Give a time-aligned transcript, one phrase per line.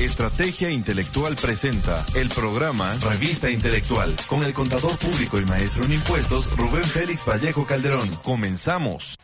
[0.00, 6.56] Estrategia Intelectual presenta el programa Revista Intelectual con el contador público y maestro en impuestos
[6.56, 8.08] Rubén Félix Vallejo Calderón.
[8.22, 9.18] Comenzamos.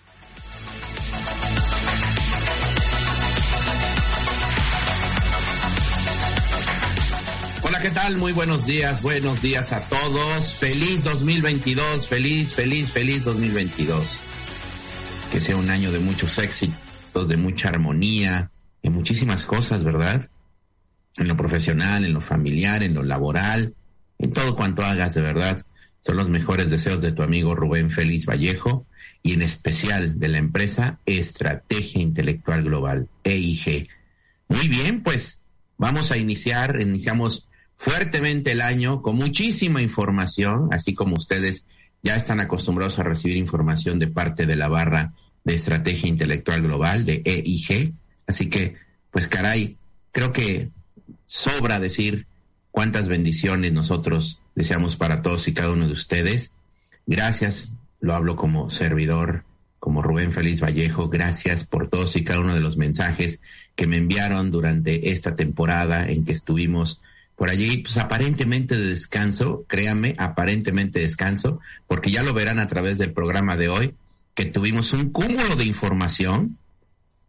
[7.62, 8.18] Hola, ¿qué tal?
[8.18, 10.56] Muy buenos días, buenos días a todos.
[10.56, 14.04] Feliz 2022, feliz, feliz, feliz 2022.
[15.32, 18.50] Que sea un año de muchos éxitos, de mucha armonía,
[18.86, 20.28] y muchísimas cosas, ¿verdad?
[21.18, 23.74] En lo profesional, en lo familiar, en lo laboral,
[24.18, 25.64] en todo cuanto hagas de verdad.
[26.00, 28.86] Son los mejores deseos de tu amigo Rubén Félix Vallejo
[29.22, 33.88] y en especial de la empresa Estrategia Intelectual Global, EIG.
[34.48, 35.42] Muy bien, pues
[35.78, 41.66] vamos a iniciar, iniciamos fuertemente el año con muchísima información, así como ustedes
[42.02, 45.12] ya están acostumbrados a recibir información de parte de la barra
[45.44, 47.94] de Estrategia Intelectual Global, de EIG.
[48.26, 48.76] Así que,
[49.10, 49.76] pues caray,
[50.12, 50.70] creo que
[51.26, 52.26] sobra decir
[52.70, 56.54] cuántas bendiciones nosotros deseamos para todos y cada uno de ustedes.
[57.06, 59.44] Gracias, lo hablo como servidor,
[59.78, 63.40] como Rubén Feliz Vallejo, gracias por todos y cada uno de los mensajes
[63.74, 67.02] que me enviaron durante esta temporada en que estuvimos
[67.36, 72.96] por allí, pues aparentemente de descanso, créanme, aparentemente descanso, porque ya lo verán a través
[72.96, 73.94] del programa de hoy,
[74.34, 76.56] que tuvimos un cúmulo de información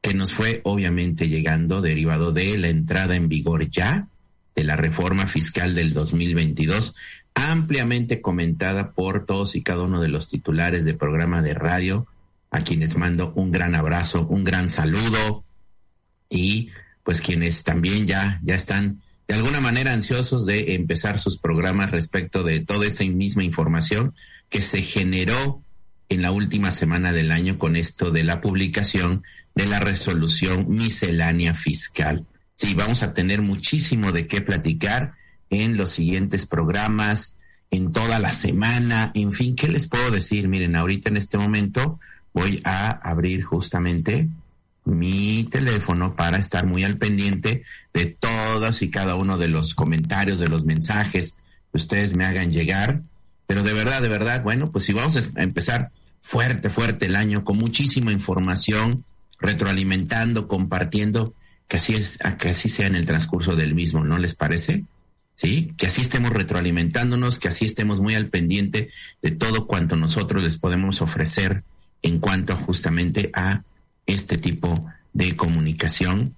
[0.01, 4.07] que nos fue obviamente llegando derivado de la entrada en vigor ya
[4.55, 6.95] de la reforma fiscal del 2022,
[7.35, 12.07] ampliamente comentada por todos y cada uno de los titulares de programa de radio,
[12.49, 15.43] a quienes mando un gran abrazo, un gran saludo
[16.29, 16.69] y
[17.03, 22.43] pues quienes también ya, ya están de alguna manera ansiosos de empezar sus programas respecto
[22.43, 24.13] de toda esta misma información
[24.49, 25.61] que se generó
[26.09, 29.23] en la última semana del año con esto de la publicación
[29.57, 32.27] de la resolución miscelánea fiscal.
[32.53, 35.13] Sí, vamos a tener muchísimo de qué platicar
[35.49, 37.37] en los siguientes programas,
[37.71, 40.47] en toda la semana, en fin, ¿qué les puedo decir?
[40.47, 41.99] Miren, ahorita en este momento
[42.33, 44.29] voy a abrir justamente
[44.85, 47.63] mi teléfono para estar muy al pendiente
[47.95, 51.35] de todos y cada uno de los comentarios, de los mensajes
[51.71, 53.01] que ustedes me hagan llegar.
[53.47, 55.89] Pero de verdad, de verdad, bueno, pues si vamos a empezar
[56.21, 59.03] fuerte, fuerte el año con muchísima información,
[59.39, 61.33] retroalimentando, compartiendo,
[61.67, 64.85] que así es, que así sea en el transcurso del mismo, ¿no les parece?
[65.35, 65.73] ¿Sí?
[65.77, 68.89] Que así estemos retroalimentándonos, que así estemos muy al pendiente
[69.21, 71.63] de todo cuanto nosotros les podemos ofrecer
[72.01, 73.63] en cuanto justamente a
[74.05, 76.35] este tipo de comunicación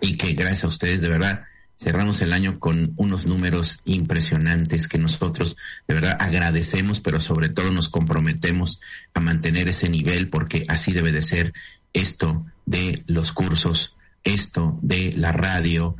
[0.00, 1.44] y que gracias a ustedes de verdad
[1.78, 5.56] cerramos el año con unos números impresionantes que nosotros
[5.86, 8.80] de verdad agradecemos, pero sobre todo nos comprometemos
[9.14, 11.52] a mantener ese nivel porque así debe de ser
[11.92, 15.96] esto de los cursos, esto de la radio,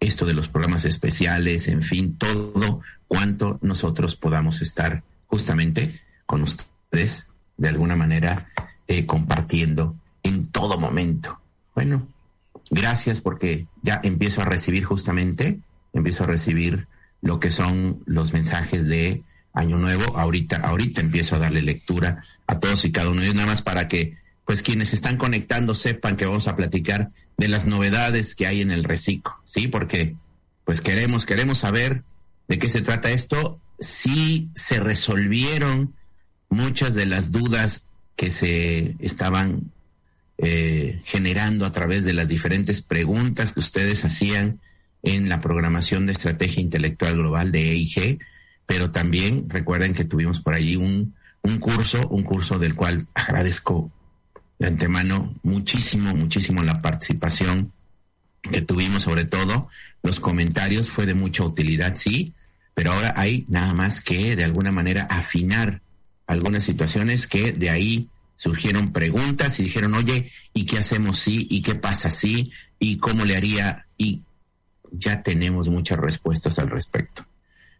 [0.00, 7.30] esto de los programas especiales, en fin, todo cuanto nosotros podamos estar justamente con ustedes
[7.56, 8.48] de alguna manera
[8.86, 11.40] eh, compartiendo en todo momento.
[11.74, 12.06] Bueno,
[12.70, 15.60] gracias porque ya empiezo a recibir justamente,
[15.92, 16.86] empiezo a recibir
[17.22, 20.18] lo que son los mensajes de Año Nuevo.
[20.18, 23.62] Ahorita, ahorita empiezo a darle lectura a todos y cada uno de ellos, nada más
[23.62, 28.46] para que pues quienes están conectando sepan que vamos a platicar de las novedades que
[28.46, 29.68] hay en el reciclo, ¿sí?
[29.68, 30.16] Porque
[30.64, 32.02] pues queremos, queremos saber
[32.48, 35.94] de qué se trata esto, si se resolvieron
[36.48, 39.72] muchas de las dudas que se estaban
[40.38, 44.60] eh, generando a través de las diferentes preguntas que ustedes hacían
[45.02, 48.18] en la programación de estrategia intelectual global de EIG,
[48.66, 53.92] pero también recuerden que tuvimos por allí un, un curso, un curso del cual agradezco
[54.64, 57.70] de antemano muchísimo, muchísimo la participación
[58.42, 59.68] que tuvimos, sobre todo
[60.02, 62.32] los comentarios, fue de mucha utilidad, sí,
[62.72, 65.82] pero ahora hay nada más que de alguna manera afinar
[66.26, 71.46] algunas situaciones que de ahí surgieron preguntas y dijeron, oye, ¿y qué hacemos si?
[71.50, 72.50] ¿Y qué pasa si?
[72.78, 73.84] ¿Y cómo le haría?
[73.98, 74.22] Y
[74.92, 77.26] ya tenemos muchas respuestas al respecto.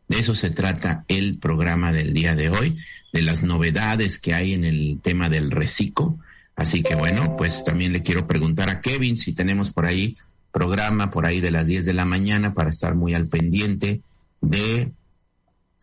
[0.06, 2.76] De eso se trata el programa del día de hoy,
[3.10, 6.18] de las novedades que hay en el tema del reciclo,
[6.56, 10.16] Así que bueno, pues también le quiero preguntar a Kevin si tenemos por ahí
[10.54, 14.02] programa por ahí de las 10 de la mañana para estar muy al pendiente
[14.40, 14.92] de,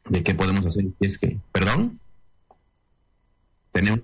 [0.08, 0.86] de qué podemos hacer.
[1.02, 2.00] es que, perdón,
[3.74, 4.00] tenemos,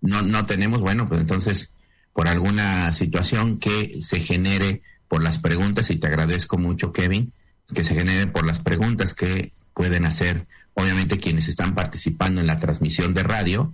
[0.00, 1.72] no, no tenemos, bueno, pues entonces
[2.12, 7.32] por alguna situación que se genere por las preguntas, y te agradezco mucho, Kevin,
[7.72, 12.58] que se genere por las preguntas que pueden hacer, obviamente, quienes están participando en la
[12.58, 13.72] transmisión de radio,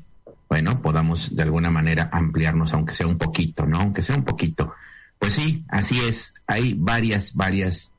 [0.55, 3.81] bueno, podamos de alguna manera ampliarnos, aunque sea un poquito, ¿no?
[3.81, 4.73] Aunque sea un poquito.
[5.19, 6.35] Pues sí, así es.
[6.47, 7.93] Hay varias, varias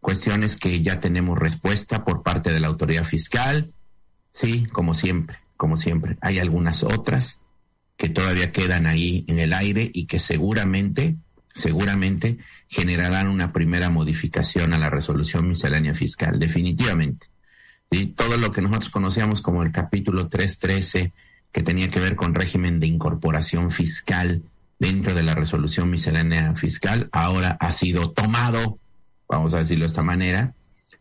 [0.00, 3.72] cuestiones que ya tenemos respuesta por parte de la autoridad fiscal.
[4.32, 6.16] Sí, como siempre, como siempre.
[6.20, 7.40] Hay algunas otras
[7.96, 11.16] que todavía quedan ahí en el aire y que seguramente,
[11.54, 12.38] seguramente
[12.68, 17.26] generarán una primera modificación a la resolución miscelánea fiscal, definitivamente.
[18.14, 21.12] Todo lo que nosotros conocíamos como el capítulo 313,
[21.56, 24.42] que tenía que ver con régimen de incorporación fiscal
[24.78, 28.78] dentro de la resolución miscelánea fiscal, ahora ha sido tomado,
[29.26, 30.52] vamos a decirlo de esta manera,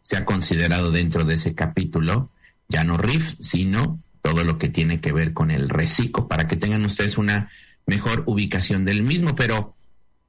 [0.02, 2.30] se ha considerado dentro de ese capítulo,
[2.70, 6.56] ya no RIF, sino todo lo que tiene que ver con el reciclo, para que
[6.56, 7.50] tengan ustedes una
[7.86, 9.36] mejor ubicación del mismo.
[9.36, 9.74] Pero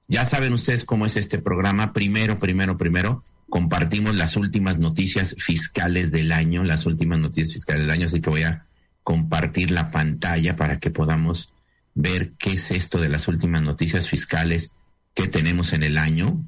[0.08, 1.92] ya saben ustedes cómo es este programa.
[1.92, 7.92] Primero, primero, primero, compartimos las últimas noticias fiscales del año, las últimas noticias fiscales del
[7.92, 8.66] año, así que voy a
[9.06, 11.52] compartir la pantalla para que podamos
[11.94, 14.72] ver qué es esto de las últimas noticias fiscales
[15.14, 16.44] que tenemos en el año,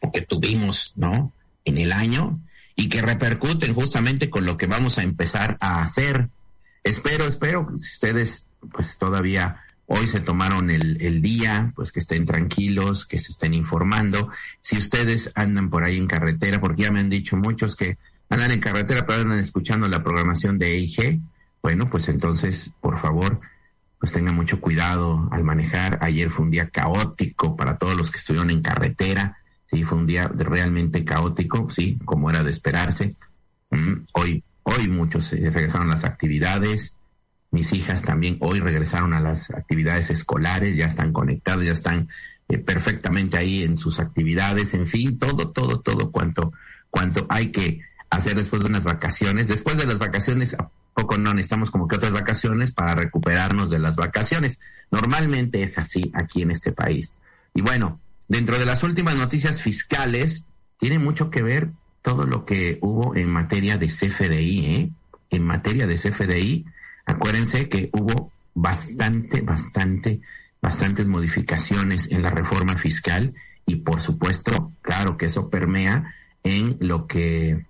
[0.00, 1.32] o que tuvimos, ¿no?
[1.64, 2.40] En el año,
[2.74, 6.30] y que repercuten justamente con lo que vamos a empezar a hacer
[6.82, 12.26] espero, espero, si ustedes pues todavía hoy se tomaron el, el, día, pues que estén
[12.26, 14.30] tranquilos, que se estén informando.
[14.60, 17.96] Si ustedes andan por ahí en carretera, porque ya me han dicho muchos que
[18.28, 21.20] andan en carretera, pero andan escuchando la programación de EIG,
[21.62, 23.40] bueno, pues entonces, por favor,
[23.98, 25.98] pues tengan mucho cuidado al manejar.
[26.00, 29.38] Ayer fue un día caótico para todos los que estuvieron en carretera,
[29.70, 33.16] sí, fue un día realmente caótico, sí, como era de esperarse.
[33.70, 36.96] Mm, hoy Hoy muchos eh, regresaron a las actividades.
[37.50, 42.08] Mis hijas también hoy regresaron a las actividades escolares, ya están conectadas, ya están
[42.48, 46.52] eh, perfectamente ahí en sus actividades, en fin, todo, todo, todo cuanto,
[46.90, 47.80] cuanto hay que
[48.10, 49.48] hacer después de unas vacaciones.
[49.48, 53.78] Después de las vacaciones, ¿a poco no necesitamos como que otras vacaciones para recuperarnos de
[53.78, 54.58] las vacaciones?
[54.90, 57.14] Normalmente es así aquí en este país.
[57.54, 60.46] Y bueno, dentro de las últimas noticias fiscales,
[60.78, 61.70] tiene mucho que ver
[62.02, 64.90] todo lo que hubo en materia de CFDI, ¿eh?
[65.30, 66.64] En materia de CFDI,
[67.06, 70.20] acuérdense que hubo bastante, bastante,
[70.60, 73.34] bastantes modificaciones en la reforma fiscal
[73.66, 77.64] y por supuesto, claro que eso permea en lo que,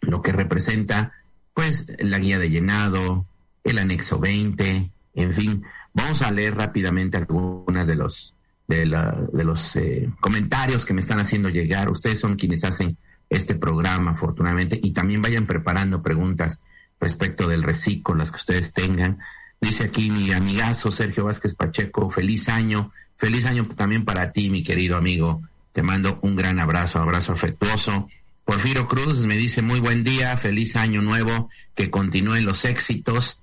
[0.00, 1.12] lo que representa,
[1.54, 3.26] pues, la guía de llenado,
[3.64, 8.34] el anexo 20, en fin, vamos a leer rápidamente algunas de los
[8.68, 8.86] de,
[9.32, 11.90] de los eh, comentarios que me están haciendo llegar.
[11.90, 12.96] Ustedes son quienes hacen
[13.28, 16.62] este programa, afortunadamente, y también vayan preparando preguntas
[17.00, 19.18] respecto del reciclo, las que ustedes tengan.
[19.60, 24.62] Dice aquí mi amigazo Sergio Vázquez Pacheco, feliz año, feliz año también para ti, mi
[24.62, 25.42] querido amigo.
[25.72, 28.08] Te mando un gran abrazo, abrazo afectuoso.
[28.50, 33.38] Porfirio Cruz me dice muy buen día, feliz año nuevo, que continúen los éxitos.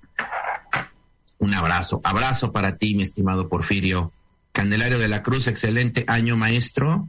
[1.38, 4.12] Un abrazo, abrazo para ti, mi estimado Porfirio.
[4.52, 7.08] Candelario de la Cruz, excelente año maestro.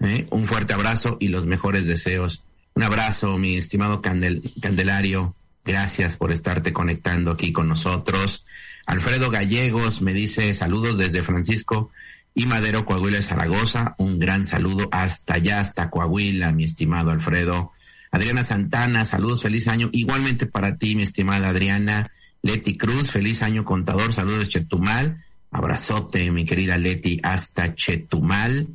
[0.00, 0.26] ¿eh?
[0.28, 2.42] Un fuerte abrazo y los mejores deseos.
[2.74, 5.34] Un abrazo, mi estimado Candelario.
[5.64, 8.44] Gracias por estarte conectando aquí con nosotros.
[8.84, 11.90] Alfredo Gallegos me dice saludos desde Francisco
[12.34, 13.94] y Madero, Coahuila, Zaragoza.
[13.98, 17.72] Un gran saludo hasta allá, hasta Coahuila, mi estimado Alfredo.
[18.10, 19.90] Adriana Santana, saludos, feliz año.
[19.92, 22.10] Igualmente para ti, mi estimada Adriana.
[22.42, 25.24] Leti Cruz, feliz año contador, saludos Chetumal.
[25.50, 28.68] Abrazote, mi querida Leti, hasta Chetumal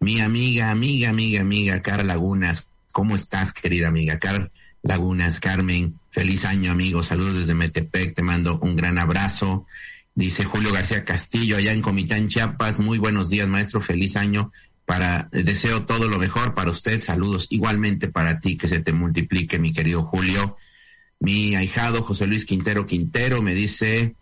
[0.00, 2.68] mi amiga, amiga, amiga, amiga, Car Lagunas.
[2.90, 4.18] ¿Cómo estás, querida amiga?
[4.18, 4.50] Car
[4.82, 7.02] Lagunas, Carmen, feliz año, amigo.
[7.02, 9.66] Saludos desde Metepec, te mando un gran abrazo.
[10.20, 12.78] Dice Julio García Castillo, allá en Comitán, Chiapas.
[12.78, 13.80] Muy buenos días, maestro.
[13.80, 14.52] Feliz año.
[14.84, 17.00] Para, deseo todo lo mejor para usted.
[17.00, 20.58] Saludos igualmente para ti, que se te multiplique, mi querido Julio.
[21.20, 24.14] Mi ahijado José Luis Quintero Quintero me dice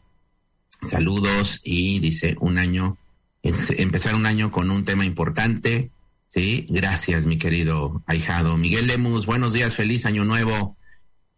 [0.81, 2.97] saludos y dice un año
[3.43, 5.91] empezar un año con un tema importante.
[6.29, 8.57] Sí, gracias, mi querido ahijado.
[8.57, 10.77] Miguel Lemus, buenos días, feliz año nuevo.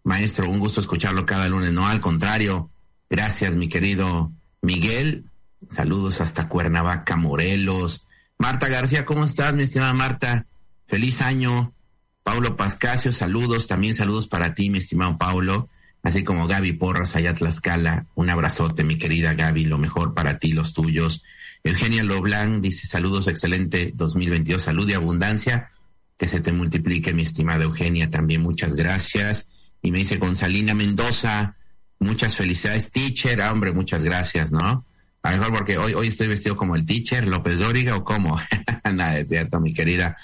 [0.04, 1.72] Maestro, un gusto escucharlo cada lunes.
[1.72, 2.70] No, al contrario.
[3.08, 5.24] Gracias, mi querido Miguel.
[5.68, 8.06] Saludos hasta Cuernavaca, Morelos.
[8.38, 10.46] Marta García, ¿cómo estás, mi estimada Marta?
[10.86, 11.74] Feliz año.
[12.22, 13.66] Paulo Pascasio, saludos.
[13.66, 15.68] También saludos para ti, mi estimado Paulo.
[16.02, 18.06] así como Gaby Porras allá Tlaxcala.
[18.14, 21.24] Un abrazote, mi querida Gaby, lo mejor para ti, los tuyos.
[21.62, 25.68] Eugenia Loblan dice saludos, excelente 2022, salud y abundancia.
[26.16, 29.50] Que se te multiplique, mi estimada Eugenia, también muchas gracias.
[29.82, 31.56] Y me dice Gonzalina Mendoza,
[32.00, 33.40] muchas felicidades, teacher.
[33.40, 34.84] Ah, hombre, muchas gracias, ¿no?
[35.22, 38.40] A lo mejor porque hoy, hoy estoy vestido como el teacher López Dóriga o cómo.
[38.92, 40.16] Nada, es cierto, mi querida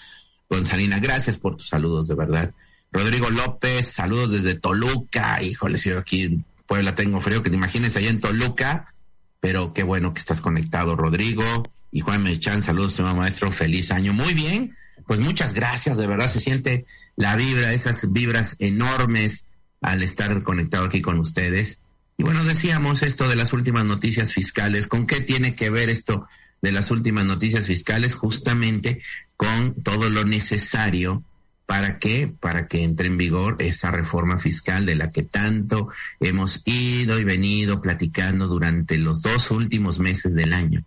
[0.49, 0.99] Gonzalina.
[0.99, 2.53] Gracias por tus saludos, de verdad.
[2.91, 5.43] Rodrigo López, saludos desde Toluca.
[5.43, 8.95] Híjole, si yo aquí en Puebla tengo frío, que te imagines allá en Toluca.
[9.41, 11.45] Pero qué bueno que estás conectado, Rodrigo.
[11.93, 13.53] Y Juan Mechan, saludos, señor maestro.
[13.53, 14.15] Feliz año.
[14.15, 14.73] Muy bien.
[15.07, 19.51] Pues muchas gracias, de verdad se siente la vibra, esas vibras enormes
[19.87, 21.81] al estar conectado aquí con ustedes.
[22.19, 24.89] Y bueno, decíamos esto de las últimas noticias fiscales.
[24.89, 26.27] ¿Con qué tiene que ver esto
[26.61, 28.15] de las últimas noticias fiscales?
[28.17, 29.01] Justamente
[29.37, 31.23] con todo lo necesario
[31.67, 35.89] para que para que entre en vigor esa reforma fiscal de la que tanto
[36.19, 40.85] hemos ido y venido platicando durante los dos últimos meses del año.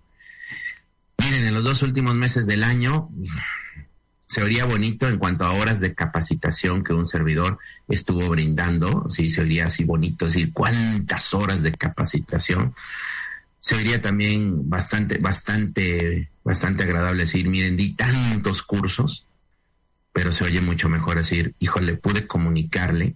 [1.18, 3.10] Miren, en los dos últimos meses del año
[4.30, 7.58] se oiría bonito en cuanto a horas de capacitación que un servidor
[7.88, 12.76] estuvo brindando, sí, se oiría así bonito, decir, cuántas horas de capacitación.
[13.60, 19.26] Se oiría también bastante, bastante, bastante agradable decir, miren, di tantos cursos,
[20.14, 23.16] pero se oye mucho mejor decir, híjole, pude comunicarle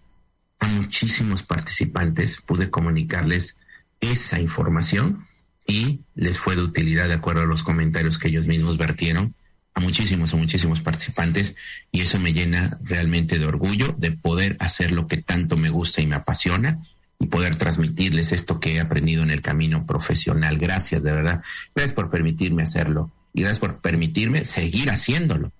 [0.57, 3.57] a muchísimos participantes, pude comunicarles
[4.01, 5.27] esa información
[5.67, 9.35] y les fue de utilidad de acuerdo a los comentarios que ellos mismos vertieron
[9.73, 11.55] a muchísimos, a muchísimos participantes
[11.91, 16.01] y eso me llena realmente de orgullo de poder hacer lo que tanto me gusta
[16.01, 16.77] y me apasiona
[17.19, 20.57] y poder transmitirles esto que he aprendido en el camino profesional.
[20.57, 21.41] Gracias, de verdad.
[21.73, 25.51] Gracias por permitirme hacerlo y gracias por permitirme seguir haciéndolo.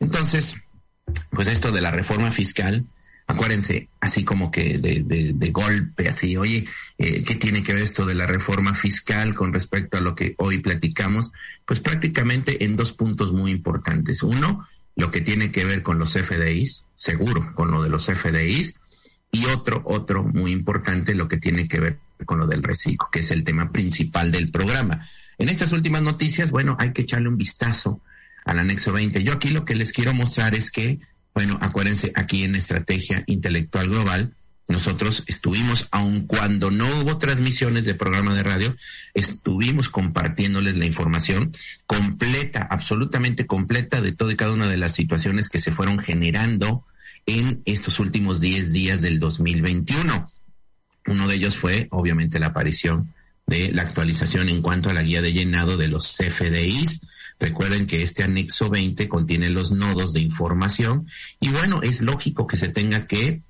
[0.00, 0.56] Entonces,
[1.30, 2.84] pues esto de la reforma fiscal,
[3.26, 6.66] acuérdense, así como que de, de, golpe, así, oye,
[6.98, 10.34] eh, ¿qué tiene que ver esto de la reforma fiscal con respecto a lo que
[10.38, 11.32] hoy platicamos?
[11.66, 14.22] Pues prácticamente en dos puntos muy importantes.
[14.22, 14.66] Uno,
[14.96, 18.80] lo que tiene que ver con los FDIs, seguro, con lo de los FDIs,
[19.32, 23.20] y otro, otro muy importante, lo que tiene que ver con lo del reciclo, que
[23.20, 25.00] es el tema principal del programa.
[25.38, 28.00] En estas últimas noticias, bueno, hay que echarle un vistazo
[28.44, 29.22] al anexo 20.
[29.24, 31.00] Yo aquí lo que les quiero mostrar es que
[31.34, 34.34] bueno, acuérdense, aquí en Estrategia Intelectual Global,
[34.66, 38.76] nosotros estuvimos, aun cuando no hubo transmisiones de programa de radio,
[39.12, 41.52] estuvimos compartiéndoles la información
[41.86, 46.84] completa, absolutamente completa de toda y cada una de las situaciones que se fueron generando
[47.26, 50.30] en estos últimos 10 días del 2021.
[51.06, 53.12] Uno de ellos fue, obviamente, la aparición
[53.46, 57.06] de la actualización en cuanto a la guía de llenado de los CFDIs,
[57.38, 61.08] Recuerden que este anexo 20 contiene los nodos de información
[61.40, 63.42] y bueno, es lógico que se tenga que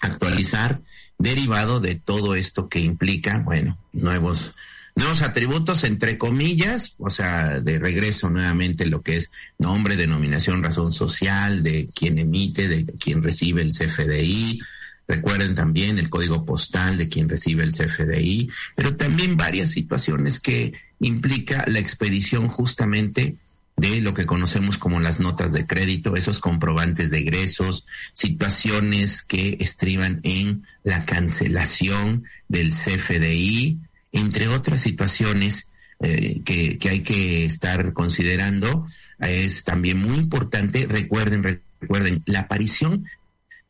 [0.00, 0.80] actualizar
[1.18, 4.54] derivado de todo esto que implica, bueno, nuevos
[4.94, 10.92] nuevos atributos entre comillas, o sea, de regreso nuevamente lo que es nombre, denominación, razón
[10.92, 14.60] social, de quien emite, de quien recibe el CFDI,
[15.08, 20.72] Recuerden también el código postal de quien recibe el CFDI, pero también varias situaciones que
[21.02, 23.36] implica la expedición justamente
[23.76, 29.56] de lo que conocemos como las notas de crédito, esos comprobantes de egresos, situaciones que
[29.60, 33.78] estriban en la cancelación del CFDI,
[34.12, 35.68] entre otras situaciones
[36.00, 38.86] eh, que, hay que estar considerando.
[39.18, 43.06] Es también muy importante, recuerden, recuerden, la aparición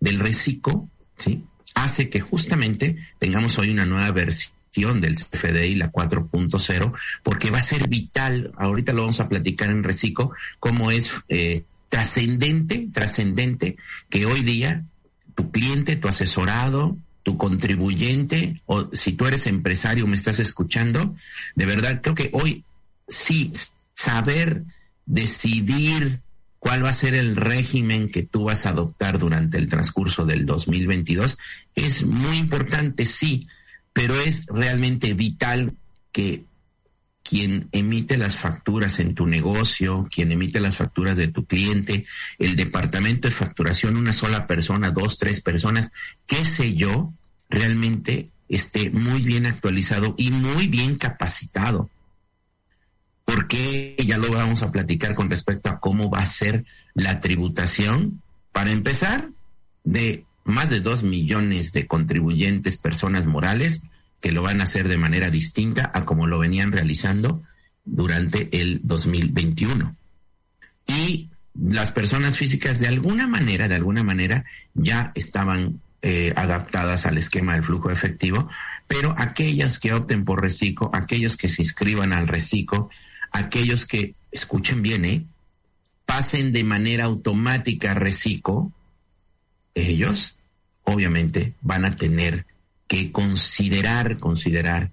[0.01, 1.45] del reciclo ¿sí?
[1.75, 7.63] hace que justamente tengamos hoy una nueva versión del CFDI, la 4.0, porque va a
[7.63, 13.77] ser vital, ahorita lo vamos a platicar en Recico, cómo es eh, trascendente, trascendente
[14.09, 14.85] que hoy día
[15.35, 21.15] tu cliente, tu asesorado, tu contribuyente, o si tú eres empresario, me estás escuchando,
[21.55, 22.65] de verdad creo que hoy
[23.07, 23.53] sí
[23.95, 24.65] saber
[25.05, 26.21] decidir
[26.59, 30.47] cuál va a ser el régimen que tú vas a adoptar durante el transcurso del
[30.47, 31.37] 2022
[31.75, 33.49] es muy importante, sí,
[33.93, 35.75] pero es realmente vital
[36.13, 36.45] que
[37.23, 42.05] quien emite las facturas en tu negocio, quien emite las facturas de tu cliente,
[42.39, 45.93] el departamento de facturación, una sola persona, dos, tres personas,
[46.27, 47.13] qué sé yo,
[47.49, 51.89] realmente esté muy bien actualizado y muy bien capacitado
[53.25, 58.21] porque ya lo vamos a platicar con respecto a cómo va a ser la tributación.
[58.53, 59.31] Para empezar,
[59.85, 63.83] de más de dos millones de contribuyentes, personas morales,
[64.21, 67.43] que lo van a hacer de manera distinta a como lo venían realizando
[67.85, 69.97] durante el 2021.
[70.87, 74.45] Y las personas físicas de alguna manera, de alguna manera,
[74.75, 78.49] ya estaban eh, adaptadas al esquema del flujo efectivo,
[78.87, 82.91] pero aquellas que opten por reciclo, aquellos que se inscriban al reciclo,
[83.31, 85.25] aquellos que, escuchen bien, ¿eh?
[86.07, 88.73] pasen de manera automática a reciclo,
[89.75, 90.37] ellos
[90.85, 92.47] obviamente van a tener
[92.87, 94.91] que considerar, considerar,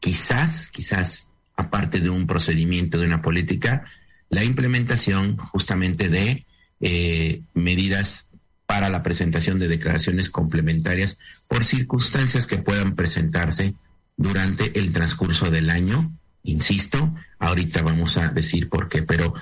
[0.00, 3.84] quizás, quizás, aparte de un procedimiento, de una política,
[4.28, 6.44] la implementación justamente de
[6.80, 8.30] eh, medidas
[8.66, 11.18] para la presentación de declaraciones complementarias
[11.48, 13.74] por circunstancias que puedan presentarse
[14.16, 16.12] durante el transcurso del año.
[16.42, 19.34] Insisto, ahorita vamos a decir por qué, pero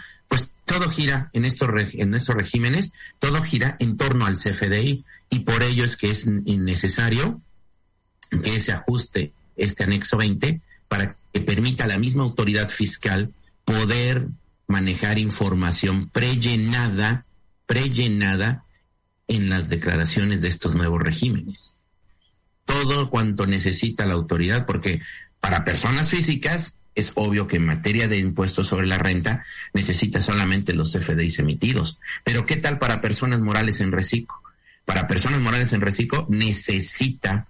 [0.64, 5.62] todo gira en estos, en estos regímenes, todo gira en torno al CFDI y por
[5.62, 7.40] ello es que es innecesario
[8.42, 13.32] que se ajuste este anexo 20 para que permita a la misma autoridad fiscal
[13.64, 14.28] poder
[14.66, 17.26] manejar información prellenada,
[17.66, 18.64] prellenada
[19.28, 21.76] en las declaraciones de estos nuevos regímenes.
[22.64, 25.00] Todo cuanto necesita la autoridad, porque
[25.40, 30.74] para personas físicas es obvio que en materia de impuestos sobre la renta necesita solamente
[30.74, 31.98] los CFDIs emitidos.
[32.22, 34.36] Pero ¿qué tal para personas morales en reciclo?
[34.84, 37.48] Para personas morales en reciclo necesita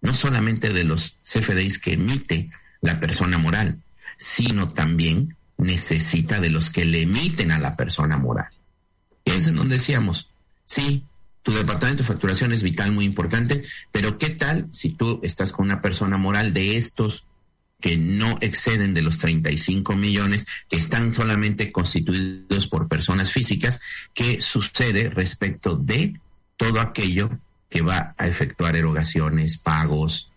[0.00, 3.78] no solamente de los CFDIs que emite la persona moral,
[4.18, 8.48] sino también necesita de los que le emiten a la persona moral.
[9.24, 10.28] Es en donde decíamos,
[10.66, 11.04] sí,
[11.42, 15.66] tu departamento de facturación es vital, muy importante, pero ¿qué tal si tú estás con
[15.66, 17.26] una persona moral de estos
[17.82, 23.80] que no exceden de los 35 millones, que están solamente constituidos por personas físicas,
[24.14, 26.18] ¿qué sucede respecto de
[26.56, 30.32] todo aquello que va a efectuar erogaciones, pagos,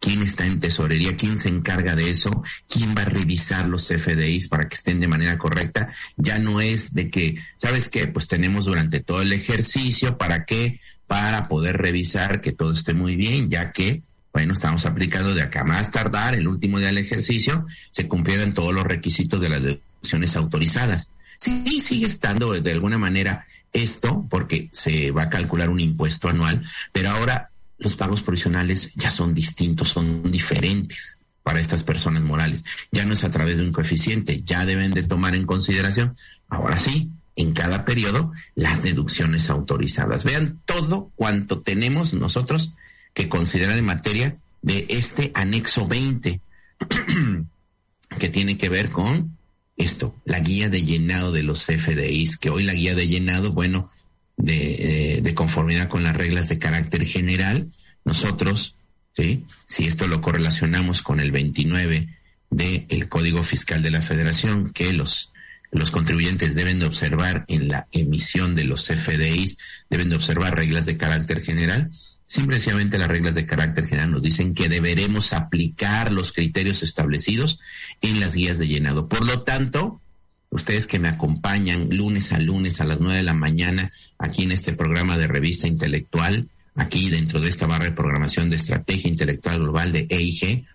[0.00, 4.48] quién está en tesorería, quién se encarga de eso, quién va a revisar los FDIs
[4.48, 5.88] para que estén de manera correcta.
[6.16, 8.08] Ya no es de que, ¿sabes qué?
[8.08, 10.80] Pues tenemos durante todo el ejercicio, ¿para qué?
[11.06, 14.02] Para poder revisar que todo esté muy bien, ya que,
[14.38, 18.72] bueno, estamos aplicando de acá más tardar, el último día del ejercicio, se cumplieron todos
[18.72, 21.10] los requisitos de las deducciones autorizadas.
[21.36, 26.62] Sí, sigue estando de alguna manera esto, porque se va a calcular un impuesto anual,
[26.92, 32.62] pero ahora los pagos provisionales ya son distintos, son diferentes para estas personas morales.
[32.92, 36.14] Ya no es a través de un coeficiente, ya deben de tomar en consideración,
[36.48, 40.22] ahora sí, en cada periodo, las deducciones autorizadas.
[40.22, 42.72] Vean todo cuanto tenemos nosotros
[43.18, 46.40] que considerar en materia de este anexo 20,
[48.20, 49.36] que tiene que ver con
[49.76, 53.90] esto, la guía de llenado de los FDIs, que hoy la guía de llenado, bueno,
[54.36, 57.72] de, de, conformidad con las reglas de carácter general,
[58.04, 58.76] nosotros,
[59.16, 59.44] ¿sí?
[59.66, 62.06] si esto lo correlacionamos con el 29
[62.50, 65.32] del Código Fiscal de la Federación, que los,
[65.72, 69.58] los contribuyentes deben de observar en la emisión de los FDIs,
[69.90, 71.90] deben de observar reglas de carácter general,
[72.28, 77.58] Simplemente las reglas de carácter general nos dicen que deberemos aplicar los criterios establecidos
[78.02, 79.08] en las guías de llenado.
[79.08, 80.02] Por lo tanto,
[80.50, 84.52] ustedes que me acompañan lunes a lunes a las nueve de la mañana aquí en
[84.52, 89.60] este programa de revista intelectual, aquí dentro de esta barra de programación de estrategia intelectual
[89.60, 90.66] global de EIG,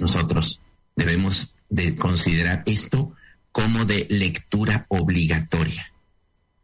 [0.00, 0.60] nosotros
[0.94, 3.14] debemos de considerar esto
[3.52, 5.90] como de lectura obligatoria.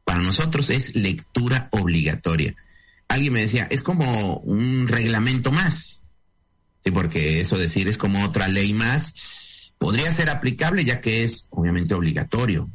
[0.05, 2.55] Para nosotros es lectura obligatoria.
[3.09, 6.05] Alguien me decía, es como un reglamento más.
[6.85, 9.14] Sí, porque eso decir es como otra ley más
[9.79, 12.68] podría ser aplicable ya que es obviamente obligatorio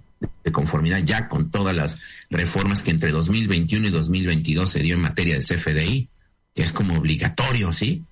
[0.44, 5.02] de conformidad ya con todas las reformas que entre 2021 y 2022 se dio en
[5.02, 6.08] materia de CFDI,
[6.56, 8.04] que es como obligatorio, ¿sí?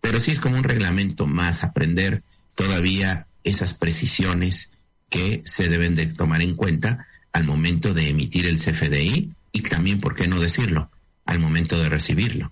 [0.00, 2.22] Pero sí es como un reglamento más aprender
[2.54, 4.70] todavía esas precisiones
[5.08, 10.00] que se deben de tomar en cuenta al momento de emitir el CFDI y también,
[10.00, 10.90] ¿por qué no decirlo?,
[11.28, 12.50] al momento de recibirlo.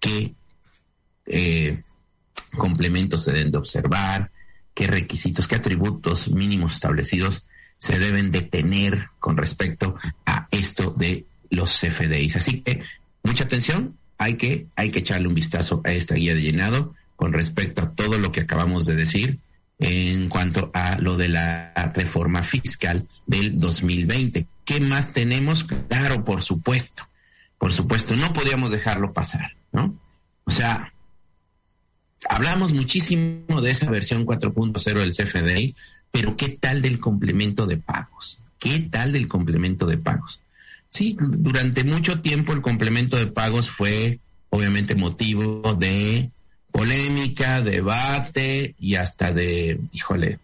[0.00, 0.32] ¿Qué
[1.26, 1.82] eh,
[2.56, 4.30] complementos se deben de observar?
[4.78, 11.24] qué requisitos, qué atributos mínimos establecidos se deben de tener con respecto a esto de
[11.50, 12.36] los CFDIs.
[12.36, 12.82] Así que
[13.24, 17.32] mucha atención, hay que, hay que echarle un vistazo a esta guía de llenado con
[17.32, 19.40] respecto a todo lo que acabamos de decir
[19.80, 24.46] en cuanto a lo de la reforma fiscal del 2020.
[24.64, 25.64] ¿Qué más tenemos?
[25.64, 27.07] Claro, por supuesto,
[27.58, 29.98] por supuesto, no podíamos dejarlo pasar, ¿no?
[30.44, 30.92] O sea,
[32.28, 35.74] Hablamos muchísimo de esa versión 4.0 del CFDI,
[36.10, 38.42] pero ¿qué tal del complemento de pagos?
[38.58, 40.40] ¿Qué tal del complemento de pagos?
[40.88, 44.18] Sí, durante mucho tiempo el complemento de pagos fue
[44.50, 46.30] obviamente motivo de
[46.72, 50.38] polémica, debate y hasta de, híjole,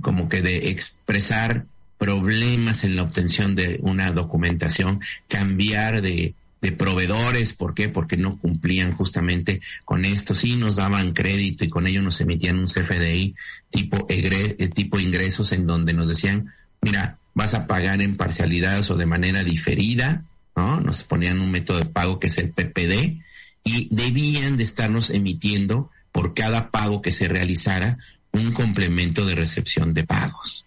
[0.00, 1.66] como que de expresar
[1.98, 7.52] problemas en la obtención de una documentación, cambiar de de proveedores.
[7.52, 7.88] ¿Por qué?
[7.88, 10.34] Porque no cumplían justamente con esto.
[10.34, 13.34] Sí nos daban crédito y con ello nos emitían un CFDI
[13.70, 18.96] tipo, eh, tipo ingresos en donde nos decían, mira, vas a pagar en parcialidades o
[18.96, 20.24] de manera diferida,
[20.56, 20.80] ¿no?
[20.80, 23.20] Nos ponían un método de pago que es el PPD
[23.64, 27.98] y debían de estarnos emitiendo por cada pago que se realizara
[28.32, 30.66] un complemento de recepción de pagos.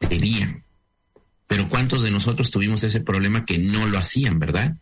[0.00, 0.64] Debían.
[1.46, 4.76] Pero ¿cuántos de nosotros tuvimos ese problema que no lo hacían, verdad?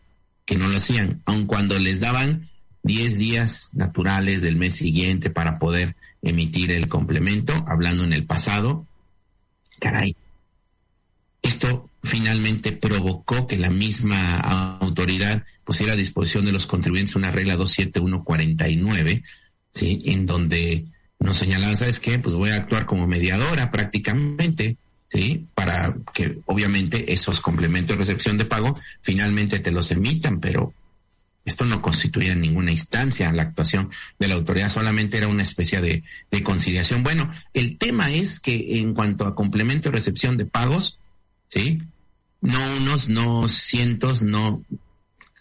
[0.49, 2.49] Que no lo hacían, aun cuando les daban
[2.81, 8.87] 10 días naturales del mes siguiente para poder emitir el complemento, hablando en el pasado.
[9.79, 10.15] Caray,
[11.43, 14.39] esto finalmente provocó que la misma
[14.79, 19.21] autoridad pusiera a disposición de los contribuyentes una regla 27149,
[19.69, 20.01] ¿sí?
[20.05, 20.85] En donde
[21.19, 22.17] nos señalaban, ¿sabes qué?
[22.17, 24.77] Pues voy a actuar como mediadora prácticamente
[25.11, 25.47] ¿sí?
[25.55, 30.73] Para que obviamente esos complementos de recepción de pago finalmente te los emitan, pero
[31.45, 36.03] esto no constituía ninguna instancia la actuación de la autoridad, solamente era una especie de,
[36.29, 37.03] de conciliación.
[37.03, 40.99] Bueno, el tema es que en cuanto a complemento de recepción de pagos,
[41.47, 41.81] ¿sí?
[42.41, 44.63] No unos, no cientos, no,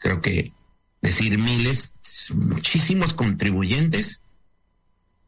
[0.00, 0.52] creo que
[1.02, 1.94] decir miles,
[2.34, 4.22] muchísimos contribuyentes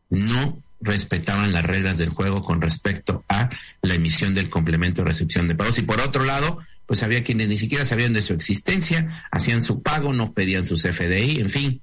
[0.08, 3.50] no respetaban las reglas del juego con respecto a
[3.82, 5.78] la emisión del complemento de recepción de pagos.
[5.78, 9.82] Y por otro lado, pues había quienes ni siquiera sabían de su existencia, hacían su
[9.82, 11.80] pago, no pedían sus FDI, en fin.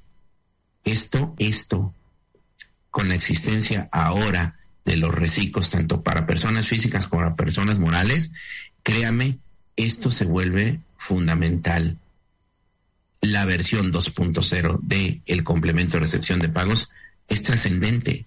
[0.84, 1.94] Esto, esto,
[2.90, 8.32] con la existencia ahora de los reciclos, tanto para personas físicas como para personas morales,
[8.84, 9.38] créame,
[9.76, 11.98] esto se vuelve fundamental.
[13.22, 16.90] La versión 2.0 de el complemento de recepción de pagos
[17.28, 18.26] es trascendente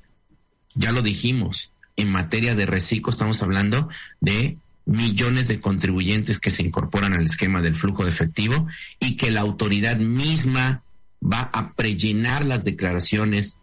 [0.74, 3.88] ya lo dijimos, en materia de reciclo estamos hablando
[4.20, 8.66] de millones de contribuyentes que se incorporan al esquema del flujo de efectivo
[8.98, 10.82] y que la autoridad misma
[11.22, 13.58] va a prellenar las declaraciones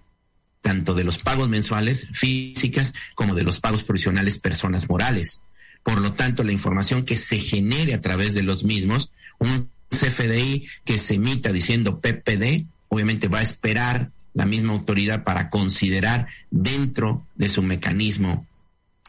[0.62, 5.44] tanto de los pagos mensuales físicas como de los pagos provisionales personas morales.
[5.84, 10.68] Por lo tanto, la información que se genere a través de los mismos, un CFDI
[10.84, 17.26] que se emita diciendo PPD, obviamente va a esperar la misma autoridad para considerar dentro
[17.34, 18.46] de su mecanismo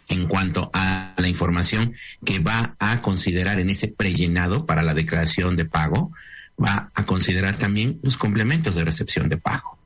[0.08, 1.92] en cuanto a la información
[2.24, 6.12] que va a considerar en ese prellenado para la declaración de pago,
[6.58, 9.76] va a considerar también los complementos de recepción de pago.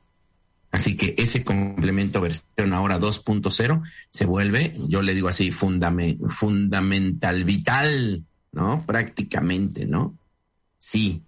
[0.71, 8.23] Así que ese complemento versión ahora 2.0 se vuelve, yo le digo así, fundamental, vital,
[8.53, 8.85] ¿no?
[8.85, 10.17] Prácticamente, ¿no?
[10.79, 11.21] Sí.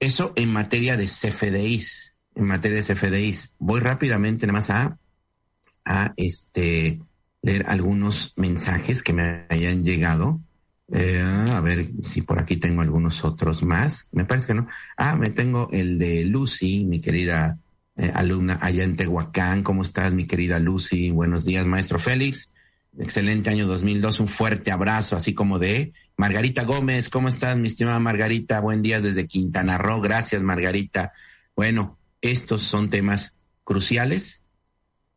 [0.00, 3.54] Eso en materia de CFDIs en materia de CFDIs.
[3.58, 4.98] Voy rápidamente nada más a,
[6.16, 7.00] este,
[7.42, 10.40] leer algunos mensajes que me hayan llegado.
[10.92, 14.08] Eh, a ver si por aquí tengo algunos otros más.
[14.12, 14.68] Me parece que no.
[14.96, 17.58] Ah, me tengo el de Lucy, mi querida
[17.96, 19.62] eh, alumna allá en Tehuacán.
[19.62, 21.10] ¿Cómo estás, mi querida Lucy?
[21.10, 22.52] Buenos días, maestro Félix.
[22.98, 24.20] Excelente año 2002.
[24.20, 27.08] Un fuerte abrazo, así como de Margarita Gómez.
[27.08, 28.60] ¿Cómo estás, mi estimada Margarita?
[28.60, 30.00] Buen día desde Quintana Roo.
[30.00, 31.12] Gracias, Margarita.
[31.54, 31.98] Bueno,
[32.30, 33.34] estos son temas
[33.64, 34.42] cruciales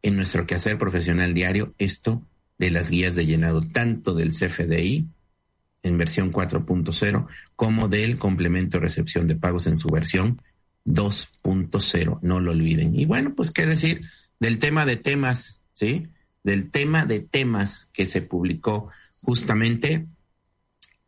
[0.01, 2.25] en nuestro quehacer profesional diario, esto
[2.57, 5.07] de las guías de llenado, tanto del CFDI
[5.83, 10.41] en versión 4.0 como del complemento recepción de pagos en su versión
[10.85, 12.95] 2.0, no lo olviden.
[12.95, 14.01] Y bueno, pues qué decir
[14.39, 16.07] del tema de temas, ¿sí?
[16.43, 18.89] Del tema de temas que se publicó
[19.21, 20.07] justamente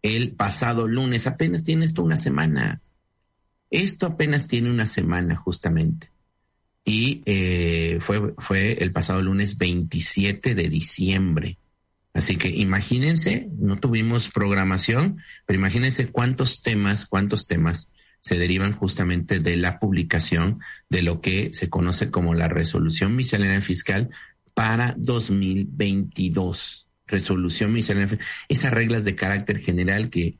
[0.01, 2.81] el pasado lunes, apenas tiene esto una semana,
[3.71, 6.11] esto apenas tiene una semana justamente.
[6.83, 11.57] Y eh, fue, fue el pasado lunes 27 de diciembre.
[12.13, 19.39] Así que imagínense, no tuvimos programación, pero imagínense cuántos temas, cuántos temas se derivan justamente
[19.39, 24.09] de la publicación de lo que se conoce como la resolución miscelánea fiscal
[24.53, 26.89] para 2022.
[27.07, 28.19] Resolución miscelánea.
[28.49, 30.37] Esas reglas de carácter general que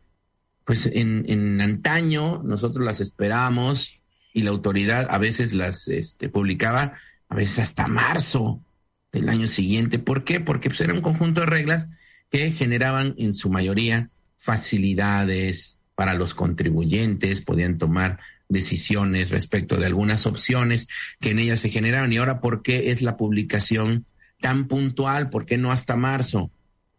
[0.72, 4.02] pues en, en antaño nosotros las esperábamos
[4.34, 6.94] y la autoridad a veces las este, publicaba,
[7.28, 8.64] a veces hasta marzo
[9.12, 10.00] del año siguiente.
[10.00, 10.40] ¿Por qué?
[10.40, 11.90] Porque pues, era un conjunto de reglas
[12.30, 20.26] que generaban en su mayoría facilidades para los contribuyentes, podían tomar decisiones respecto de algunas
[20.26, 20.88] opciones
[21.20, 22.14] que en ellas se generaron.
[22.14, 24.06] Y ahora, ¿por qué es la publicación
[24.40, 25.30] tan puntual?
[25.30, 26.50] ¿Por qué no hasta marzo?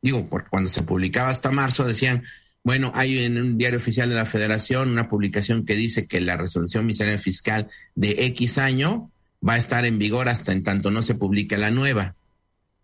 [0.03, 2.23] Digo, porque cuando se publicaba hasta marzo decían,
[2.65, 6.37] bueno, hay en un diario oficial de la Federación una publicación que dice que la
[6.37, 9.11] resolución miscelánea fiscal de X año
[9.47, 12.15] va a estar en vigor hasta en tanto no se publique la nueva.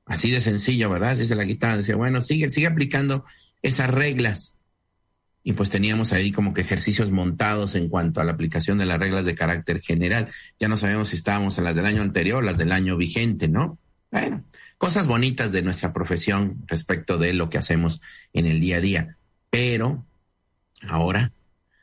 [0.05, 1.11] Así de sencillo, ¿verdad?
[1.11, 1.79] Así se la quitaban.
[1.79, 3.25] Decía, bueno, sigue, sigue aplicando
[3.63, 4.55] esas reglas.
[5.45, 8.99] y pues teníamos ahí como que ejercicios montados en cuanto a la aplicación de las
[8.99, 10.29] reglas de carácter general.
[10.59, 13.79] Ya no sabemos si estábamos en las del año anterior las del año vigente, ¿no?
[14.11, 14.45] Bueno,
[14.77, 18.01] cosas bonitas de nuestra profesión respecto de lo que hacemos
[18.33, 19.18] en el día a día.
[19.51, 20.07] Pero
[20.89, 21.33] ahora,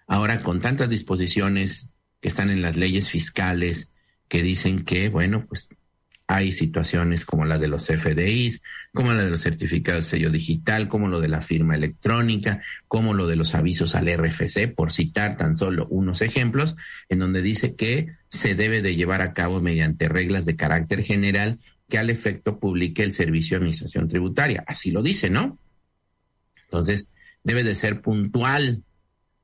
[0.07, 3.91] ahora con tantas disposiciones que están en las leyes fiscales
[4.27, 5.69] que dicen que, bueno, pues
[6.27, 10.87] hay situaciones como la de los FDIs, como la de los certificados de sello digital,
[10.87, 15.37] como lo de la firma electrónica, como lo de los avisos al RFC, por citar
[15.37, 16.75] tan solo unos ejemplos,
[17.09, 21.59] en donde dice que se debe de llevar a cabo mediante reglas de carácter general
[21.87, 24.63] que al efecto publique el Servicio de Administración Tributaria.
[24.65, 25.59] Así lo dice, ¿no?
[26.63, 27.07] Entonces,
[27.45, 28.83] debe de ser puntual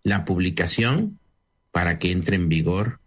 [0.04, 1.20] la publicación
[1.72, 3.00] para que entre en vigor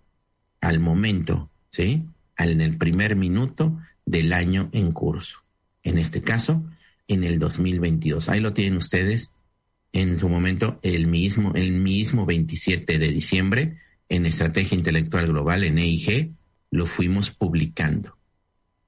[0.62, 2.04] al momento, ¿sí?
[2.38, 5.40] en el primer minuto del año en curso.
[5.82, 6.64] En este caso,
[7.08, 8.28] en el 2022.
[8.30, 9.34] Ahí lo tienen ustedes
[9.92, 13.76] en su momento, el mismo, el mismo 27 de diciembre,
[14.08, 16.32] en Estrategia Intelectual Global, en EIG,
[16.70, 18.16] lo fuimos publicando.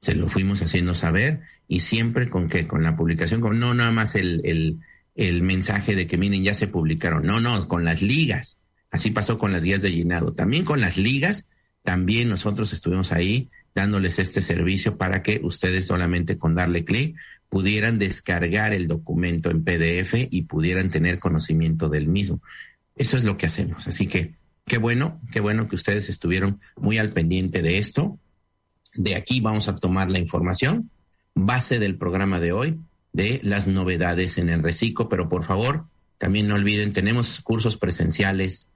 [0.00, 3.92] Se lo fuimos haciendo saber y siempre con que, con la publicación, con no nada
[3.92, 4.80] más el, el,
[5.16, 7.26] el mensaje de que miren, ya se publicaron.
[7.26, 8.60] No, no, con las ligas.
[8.90, 10.32] Así pasó con las guías de llenado.
[10.32, 11.48] También con las ligas
[11.86, 17.16] también nosotros estuvimos ahí dándoles este servicio para que ustedes solamente con darle clic
[17.48, 22.42] pudieran descargar el documento en PDF y pudieran tener conocimiento del mismo.
[22.96, 23.86] Eso es lo que hacemos.
[23.86, 28.18] Así que qué bueno, qué bueno que ustedes estuvieron muy al pendiente de esto.
[28.94, 30.90] De aquí vamos a tomar la información,
[31.34, 32.80] base del programa de hoy,
[33.16, 35.86] de las novedades en el reciclo, pero por favor,
[36.18, 38.68] también no olviden, tenemos cursos presenciales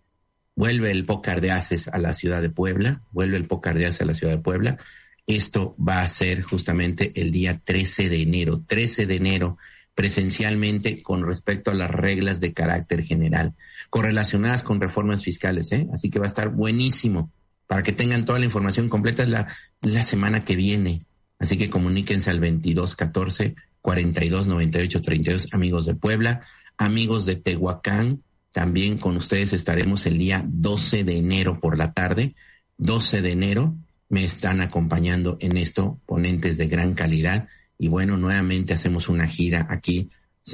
[0.60, 4.02] vuelve el pócar de Aces a la ciudad de Puebla, vuelve el pócar de Aces
[4.02, 4.78] a la ciudad de Puebla.
[5.26, 9.58] Esto va a ser justamente el día 13 de enero, 13 de enero,
[9.94, 13.54] presencialmente con respecto a las reglas de carácter general,
[13.90, 15.86] correlacionadas con reformas fiscales, ¿eh?
[15.94, 17.30] Así que va a estar buenísimo
[17.66, 19.46] para que tengan toda la información completa la,
[19.80, 21.06] la semana que viene.
[21.38, 26.40] Así que comuníquense al 2214 42 98 32, amigos de Puebla,
[26.76, 32.34] amigos de Tehuacán, también con ustedes estaremos el día 12 de enero por la tarde.
[32.78, 33.76] 12 de enero
[34.08, 37.48] me están acompañando en esto ponentes de gran calidad.
[37.78, 40.10] Y bueno, nuevamente hacemos una gira aquí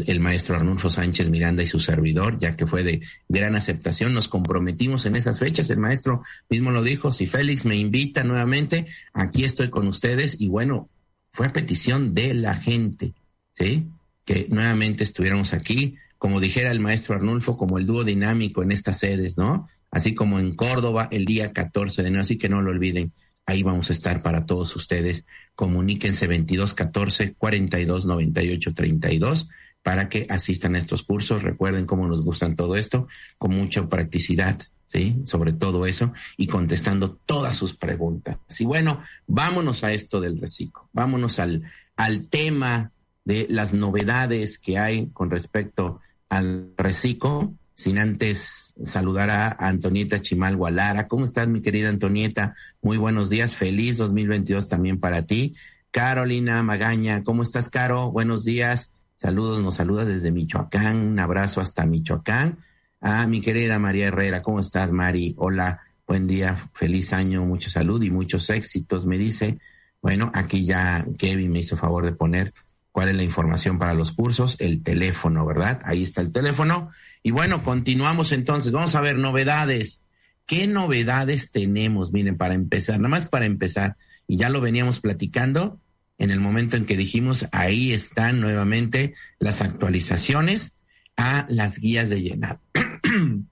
[0.07, 4.13] el maestro Arnulfo Sánchez Miranda y su servidor, ya que fue de gran aceptación.
[4.13, 5.71] Nos comprometimos en esas fechas.
[5.71, 7.13] El maestro mismo lo dijo.
[7.13, 10.41] Si Félix me invita nuevamente, aquí estoy con ustedes.
[10.41, 10.91] Y bueno,
[11.37, 13.13] fue a petición de la gente,
[13.53, 13.91] ¿sí?
[14.25, 19.01] Que nuevamente estuviéramos aquí como dijera el maestro Arnulfo, como el dúo dinámico en estas
[19.01, 19.69] sedes, ¿no?
[19.91, 23.13] Así como en Córdoba el día 14 de enero, así que no lo olviden.
[23.45, 25.27] Ahí vamos a estar para todos ustedes.
[25.55, 29.49] Comuníquense 2214 42 98 32
[29.83, 31.43] para que asistan a estos cursos.
[31.43, 35.23] Recuerden cómo nos gustan todo esto, con mucha practicidad, ¿sí?
[35.25, 38.39] Sobre todo eso y contestando todas sus preguntas.
[38.59, 40.89] Y bueno, vámonos a esto del reciclo.
[40.93, 41.63] Vámonos al,
[41.97, 42.93] al tema
[43.25, 50.57] de las novedades que hay con respecto al reciclo, sin antes saludar a Antonieta Chimal
[50.57, 51.09] Gualara.
[51.09, 52.55] ¿Cómo estás, mi querida Antonieta?
[52.81, 55.55] Muy buenos días, feliz 2022 también para ti.
[55.91, 58.11] Carolina Magaña, ¿cómo estás, Caro?
[58.11, 58.93] Buenos días.
[59.17, 61.01] Saludos, nos saluda desde Michoacán.
[61.01, 62.59] Un abrazo hasta Michoacán.
[63.01, 65.35] Ah, mi querida María Herrera, ¿cómo estás, Mari?
[65.37, 69.59] Hola, buen día, feliz año, mucha salud y muchos éxitos, me dice.
[70.01, 72.55] Bueno, aquí ya Kevin me hizo favor de poner
[72.93, 75.83] cuál es la información para los cursos, el teléfono, ¿verdad?
[75.85, 76.91] Ahí está el teléfono.
[77.23, 78.73] Y bueno, continuamos entonces.
[78.73, 80.03] Vamos a ver novedades.
[80.47, 82.13] ¿Qué novedades tenemos?
[82.13, 85.79] Miren, para empezar, nada más para empezar, y ya lo veníamos platicando
[86.19, 90.77] en el momento en que dijimos, ahí están nuevamente las actualizaciones
[91.17, 92.61] a las guías de llenado.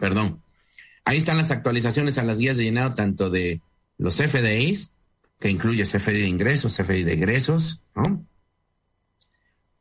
[0.00, 0.42] Perdón.
[1.04, 3.60] Ahí están las actualizaciones a las guías de llenado, tanto de
[3.98, 4.94] los FDIs,
[5.40, 8.24] que incluye CFDI de ingresos, CFDI de egresos, ¿no?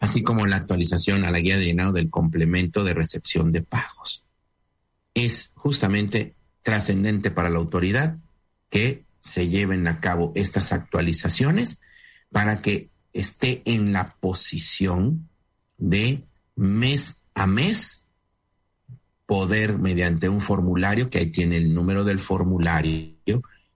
[0.02, 4.26] así como la actualización a la guía de llenado del complemento de recepción de pagos.
[5.14, 8.18] Es justamente trascendente para la autoridad
[8.70, 11.82] que se lleven a cabo estas actualizaciones
[12.32, 15.30] para que esté en la posición
[15.78, 16.24] de
[16.56, 18.08] mes a mes
[19.26, 23.16] poder mediante un formulario, que ahí tiene el número del formulario,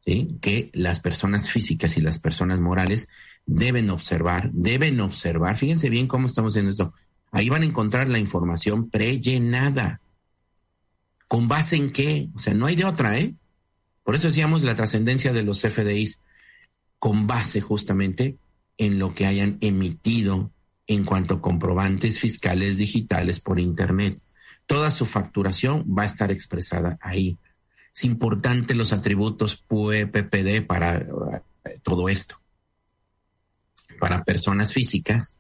[0.04, 3.08] que las personas físicas y las personas morales
[3.46, 5.56] deben observar, deben observar.
[5.56, 6.94] Fíjense bien cómo estamos haciendo esto.
[7.32, 10.02] Ahí van a encontrar la información prellenada.
[11.28, 12.30] ¿Con base en qué?
[12.36, 13.34] O sea, no hay de otra, ¿eh?
[14.04, 16.22] Por eso decíamos la trascendencia de los FDIs,
[17.00, 18.38] con base justamente
[18.78, 20.52] en lo que hayan emitido
[20.88, 24.20] en cuanto a comprobantes fiscales digitales por Internet.
[24.66, 27.38] Toda su facturación va a estar expresada ahí.
[27.94, 32.40] Es importante los atributos PUE, PPD para eh, todo esto.
[34.00, 35.38] Para personas físicas,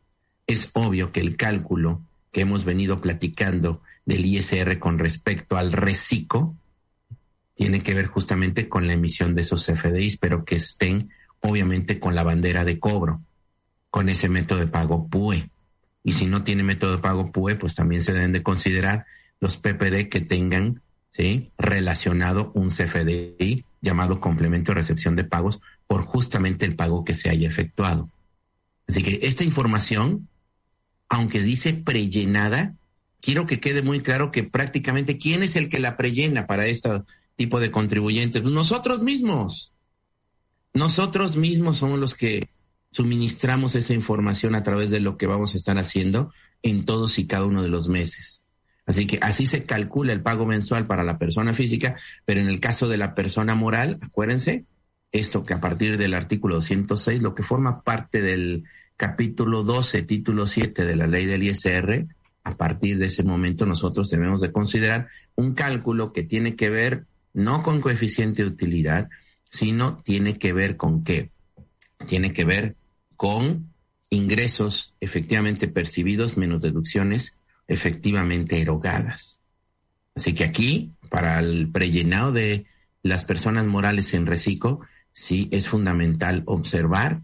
[0.47, 6.55] es obvio que el cálculo que hemos venido platicando del ISR con respecto al reciclo
[7.55, 12.15] tiene que ver justamente con la emisión de esos FDIs, pero que estén obviamente con
[12.15, 13.21] la bandera de cobro,
[13.95, 15.49] con ese método de pago PUE.
[16.03, 19.05] Y si no tiene método de pago PUE, pues también se deben de considerar
[19.39, 20.81] los PPD que tengan
[21.11, 21.53] ¿sí?
[21.57, 27.29] relacionado un CFDI llamado complemento de recepción de pagos por justamente el pago que se
[27.29, 28.09] haya efectuado.
[28.85, 30.27] Así que esta información,
[31.07, 32.75] aunque dice prellenada,
[33.21, 37.01] quiero que quede muy claro que prácticamente quién es el que la prellena para este
[37.37, 38.43] tipo de contribuyentes.
[38.43, 39.71] Nosotros mismos.
[40.73, 42.49] Nosotros mismos somos los que
[42.95, 46.31] suministramos esa información a través de lo que vamos a estar haciendo
[46.63, 48.45] en todos y cada uno de los meses.
[48.85, 52.61] Así que así se calcula el pago mensual para la persona física, pero en el
[52.61, 54.63] caso de la persona moral, acuérdense,
[55.11, 58.63] esto que a partir del artículo 206, lo que forma parte del
[58.95, 62.07] capítulo 12, título 7 de la ley del ISR,
[62.45, 67.07] a partir de ese momento nosotros debemos de considerar un cálculo que tiene que ver
[67.33, 69.09] no con coeficiente de utilidad,
[69.49, 71.31] sino tiene que ver con qué?
[72.07, 72.77] Tiene que ver
[73.15, 73.73] con
[74.09, 79.41] ingresos efectivamente percibidos menos deducciones efectivamente erogadas.
[80.15, 82.65] Así que aquí, para el prellenado de
[83.03, 87.21] las personas morales en reciclo, sí es fundamental observar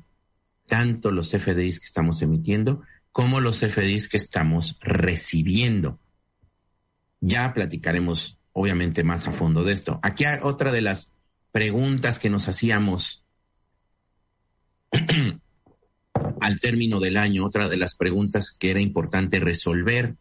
[0.68, 6.00] tanto los FDIs que estamos emitiendo como los FDIs que estamos recibiendo.
[7.20, 10.00] Ya platicaremos obviamente más a fondo de esto.
[10.02, 11.14] Aquí hay otra de las
[11.52, 13.26] preguntas que nos hacíamos
[16.42, 20.16] al término del año, otra de las preguntas que era importante resolver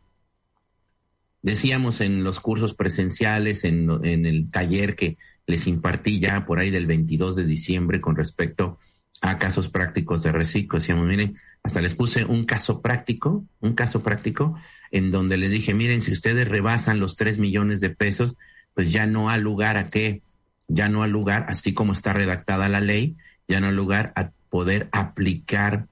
[1.42, 6.86] Decíamos en los cursos presenciales, en, el taller que les impartí ya por ahí del
[6.86, 8.78] 22 de diciembre con respecto
[9.22, 10.78] a casos prácticos de reciclo.
[10.78, 14.54] Decíamos, miren, hasta les puse un caso práctico, un caso práctico,
[14.90, 18.36] en donde les dije, miren, si ustedes rebasan los 3 millones de pesos,
[18.74, 20.22] pues ya no hay lugar a qué,
[20.68, 23.16] ya no hay lugar, así como está redactada la ley,
[23.48, 25.86] ya no hay lugar a poder aplicar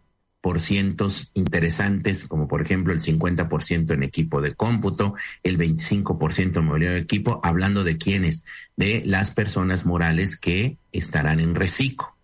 [0.49, 6.65] por cientos interesantes, como por ejemplo el 50% en equipo de cómputo, el 25% en
[6.65, 12.17] movilidad de equipo, hablando de quiénes, de las personas morales que estarán en reciclo.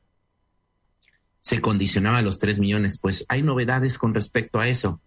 [1.43, 5.03] Se condicionaba los 3 millones, pues hay novedades con respecto a eso.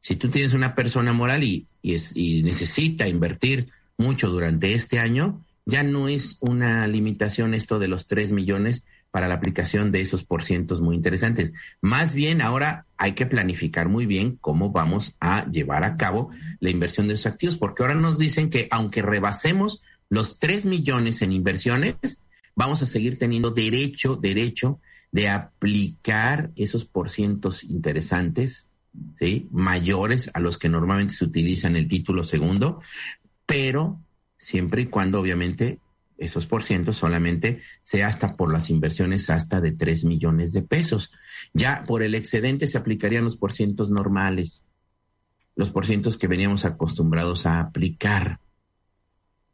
[0.00, 4.98] Si tú tienes una persona moral y, y, es, y necesita invertir mucho durante este
[4.98, 10.00] año, ya no es una limitación esto de los 3 millones, para la aplicación de
[10.00, 11.52] esos porcientos muy interesantes.
[11.80, 16.70] Más bien ahora hay que planificar muy bien cómo vamos a llevar a cabo la
[16.70, 21.32] inversión de esos activos, porque ahora nos dicen que aunque rebasemos los 3 millones en
[21.32, 21.96] inversiones,
[22.54, 28.68] vamos a seguir teniendo derecho, derecho de aplicar esos porcientos interesantes,
[29.18, 29.48] ¿sí?
[29.50, 32.82] Mayores a los que normalmente se utilizan el título segundo,
[33.46, 34.00] pero
[34.36, 35.78] siempre y cuando obviamente
[36.18, 41.12] esos por ciento solamente sea hasta por las inversiones hasta de 3 millones de pesos.
[41.54, 44.64] Ya por el excedente se aplicarían los porcientos normales,
[45.54, 48.40] los porcientos que veníamos acostumbrados a aplicar.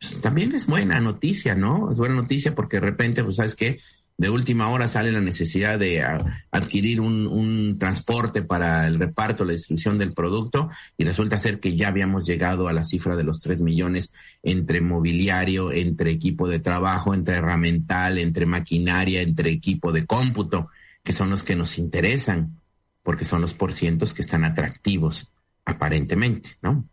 [0.00, 1.90] Pues, también es buena noticia, ¿no?
[1.90, 3.78] Es buena noticia porque de repente, pues, ¿sabes qué?
[4.16, 6.04] De última hora sale la necesidad de
[6.52, 11.88] adquirir un, transporte para el reparto, la distribución del producto y resulta ser que ya
[11.88, 17.12] habíamos llegado a la cifra de los tres millones entre mobiliario, entre equipo de trabajo,
[17.12, 20.68] entre herramental, entre maquinaria, entre equipo de cómputo,
[21.02, 22.60] que son los que nos interesan,
[23.02, 25.32] porque son los porcientos que están atractivos,
[25.64, 26.88] aparentemente, ¿no?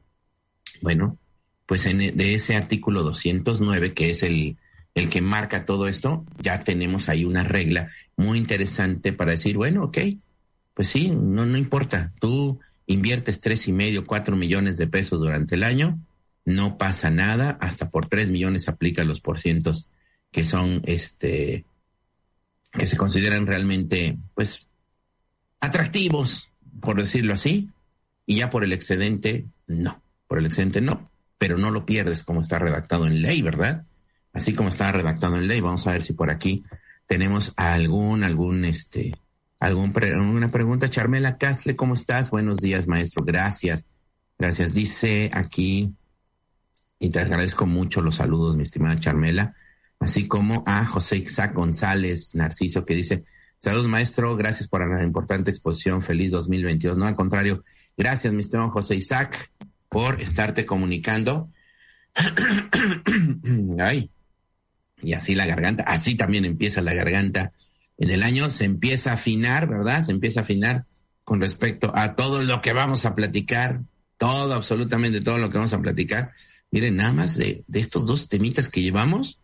[0.82, 1.20] Bueno,
[1.68, 4.58] pues en, de ese artículo 209, que es el
[4.94, 9.86] el que marca todo esto, ya tenemos ahí una regla muy interesante para decir, bueno,
[9.86, 9.98] ok,
[10.74, 15.56] pues sí, no, no importa, tú inviertes tres y medio, cuatro millones de pesos durante
[15.56, 16.00] el año,
[16.44, 19.90] no pasa nada, hasta por tres millones aplica los porcientos
[20.32, 21.66] que son, este,
[22.72, 24.68] que se consideran realmente, pues,
[25.60, 27.70] atractivos, por decirlo así,
[28.26, 32.42] y ya por el excedente, no, por el excedente no, pero no lo pierdes como
[32.42, 33.86] está redactado en ley, ¿verdad?
[34.34, 35.62] Así como estaba redactado en ley.
[35.62, 36.64] Vamos a ver si por aquí
[37.08, 39.14] tenemos algún, algún, este,
[39.60, 40.90] algún una pregunta.
[40.90, 42.30] Charmela Castle, ¿cómo estás?
[42.30, 43.24] Buenos días, maestro.
[43.24, 43.86] Gracias.
[44.38, 44.74] Gracias.
[44.74, 45.94] Dice aquí,
[47.00, 49.56] y te agradezco mucho los saludos, mi estimada Charmela,
[50.00, 53.24] así como a José Isaac González Narciso, que dice,
[53.60, 56.98] saludos, maestro, gracias por la importante exposición, feliz 2022.
[56.98, 57.64] No, al contrario,
[57.98, 59.52] gracias, mi estimado José Isaac,
[59.90, 61.50] por estarte comunicando
[63.80, 64.10] Ay,
[65.02, 67.52] y así la garganta, así también empieza la garganta
[67.98, 70.04] en el año, se empieza a afinar, ¿verdad?
[70.04, 70.86] Se empieza a afinar
[71.24, 73.82] con respecto a todo lo que vamos a platicar,
[74.18, 76.32] todo, absolutamente todo lo que vamos a platicar.
[76.72, 79.40] Miren, nada más de, de estos dos temitas que llevamos,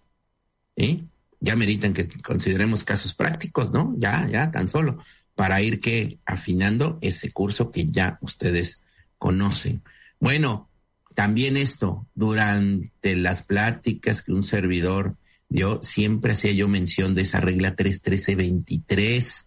[0.76, 1.04] ¿eh?
[1.40, 3.94] ya meritan que consideremos casos prácticos, ¿no?
[3.98, 4.98] Ya, ya, tan solo,
[5.36, 8.82] para ir que afinando ese curso que ya ustedes
[9.18, 9.84] conocen.
[10.20, 10.70] Bueno,
[11.14, 15.16] también esto, durante las pláticas que un servidor
[15.50, 19.46] dio, siempre hacía yo mención de esa regla 31323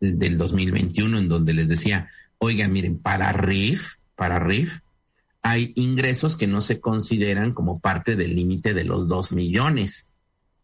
[0.00, 4.80] del 2021, en donde les decía, oiga, miren, para RIF, para RIF,
[5.42, 10.08] hay ingresos que no se consideran como parte del límite de los dos millones.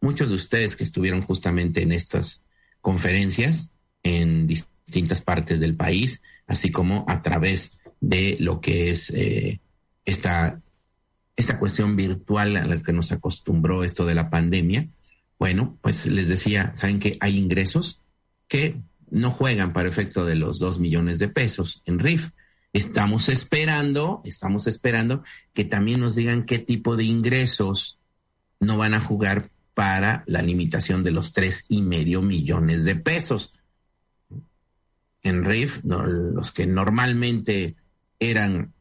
[0.01, 2.43] Muchos de ustedes que estuvieron justamente en estas
[2.81, 3.71] conferencias
[4.03, 9.59] en distintas partes del país, así como a través de lo que es eh,
[10.05, 10.61] esta,
[11.37, 14.85] esta cuestión virtual a la que nos acostumbró esto de la pandemia,
[15.39, 18.01] bueno, pues les decía, saben que hay ingresos
[18.47, 22.31] que no juegan para efecto de los dos millones de pesos en RIF.
[22.73, 25.23] Estamos esperando, estamos esperando
[25.53, 27.99] que también nos digan qué tipo de ingresos
[28.59, 33.53] no van a jugar para la limitación de los tres y medio millones de pesos.
[35.21, 37.75] En RIF, los que normalmente
[38.19, 38.73] eran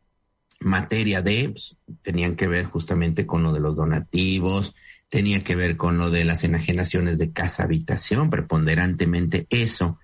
[0.60, 4.74] materia de, pues, tenían que ver justamente con lo de los donativos,
[5.08, 9.98] tenía que ver con lo de las enajenaciones de casa habitación, preponderantemente eso,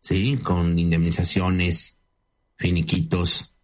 [0.00, 0.38] ¿sí?
[0.38, 1.96] Con indemnizaciones,
[2.56, 3.54] finiquitos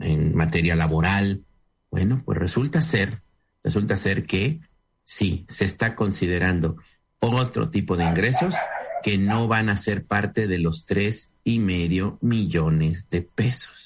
[0.00, 1.42] en materia laboral.
[1.90, 3.22] Bueno, pues resulta ser,
[3.62, 4.60] resulta ser que
[5.04, 6.76] sí, se está considerando
[7.18, 8.54] otro tipo de ingresos
[9.02, 13.83] que no van a ser parte de los tres y medio millones de pesos.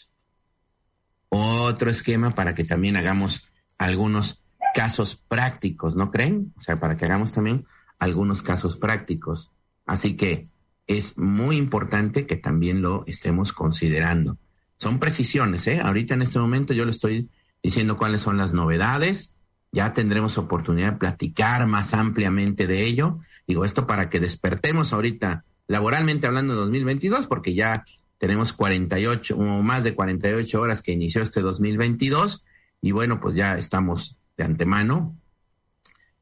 [1.30, 3.48] Otro esquema para que también hagamos
[3.78, 4.42] algunos
[4.74, 6.52] casos prácticos, ¿no creen?
[6.56, 7.66] O sea, para que hagamos también
[7.98, 9.50] algunos casos prácticos.
[9.86, 10.48] Así que
[10.86, 14.38] es muy importante que también lo estemos considerando.
[14.78, 15.80] Son precisiones, ¿eh?
[15.82, 17.28] Ahorita en este momento yo le estoy
[17.62, 19.36] diciendo cuáles son las novedades.
[19.72, 23.18] Ya tendremos oportunidad de platicar más ampliamente de ello.
[23.46, 27.84] Digo esto para que despertemos ahorita laboralmente hablando de 2022, porque ya
[28.18, 32.44] tenemos 48 o más de 48 horas que inició este 2022
[32.80, 35.16] y bueno, pues ya estamos de antemano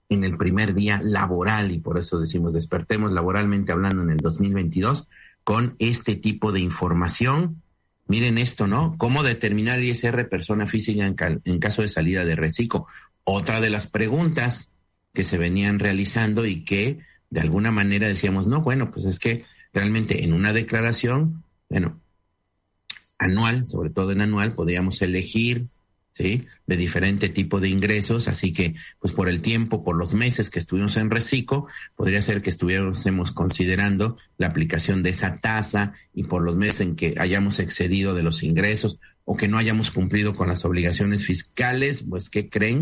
[0.09, 5.09] en el primer día laboral y por eso decimos despertemos laboralmente hablando en el 2022
[5.42, 7.62] con este tipo de información.
[8.07, 8.94] Miren esto, ¿no?
[8.99, 12.86] ¿Cómo determinar ISR persona física en, en caso de salida de reciclo?
[13.24, 14.70] Otra de las preguntas
[15.12, 19.44] que se venían realizando y que de alguna manera decíamos, no, bueno, pues es que
[19.72, 22.00] realmente en una declaración, bueno,
[23.18, 25.68] anual, sobre todo en anual, podríamos elegir
[26.16, 26.46] ¿sí?
[26.66, 30.58] De diferente tipo de ingresos, así que, pues por el tiempo, por los meses que
[30.58, 36.42] estuvimos en reciclo, podría ser que estuviésemos considerando la aplicación de esa tasa y por
[36.42, 40.48] los meses en que hayamos excedido de los ingresos o que no hayamos cumplido con
[40.48, 42.80] las obligaciones fiscales, pues, ¿qué creen?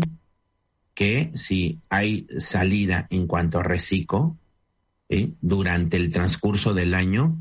[0.93, 4.37] Que si hay salida en cuanto a reciclo,
[5.41, 7.37] durante el transcurso del año,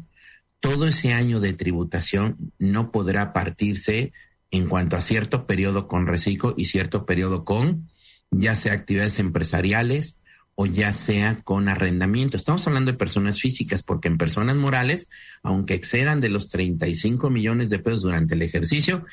[0.64, 4.12] todo ese año de tributación no podrá partirse
[4.50, 7.90] en cuanto a cierto periodo con reciclo y cierto periodo con
[8.30, 10.20] ya sea actividades empresariales
[10.54, 12.38] o ya sea con arrendamiento.
[12.38, 15.10] Estamos hablando de personas físicas porque en personas morales,
[15.42, 19.04] aunque excedan de los 35 millones de pesos durante el ejercicio,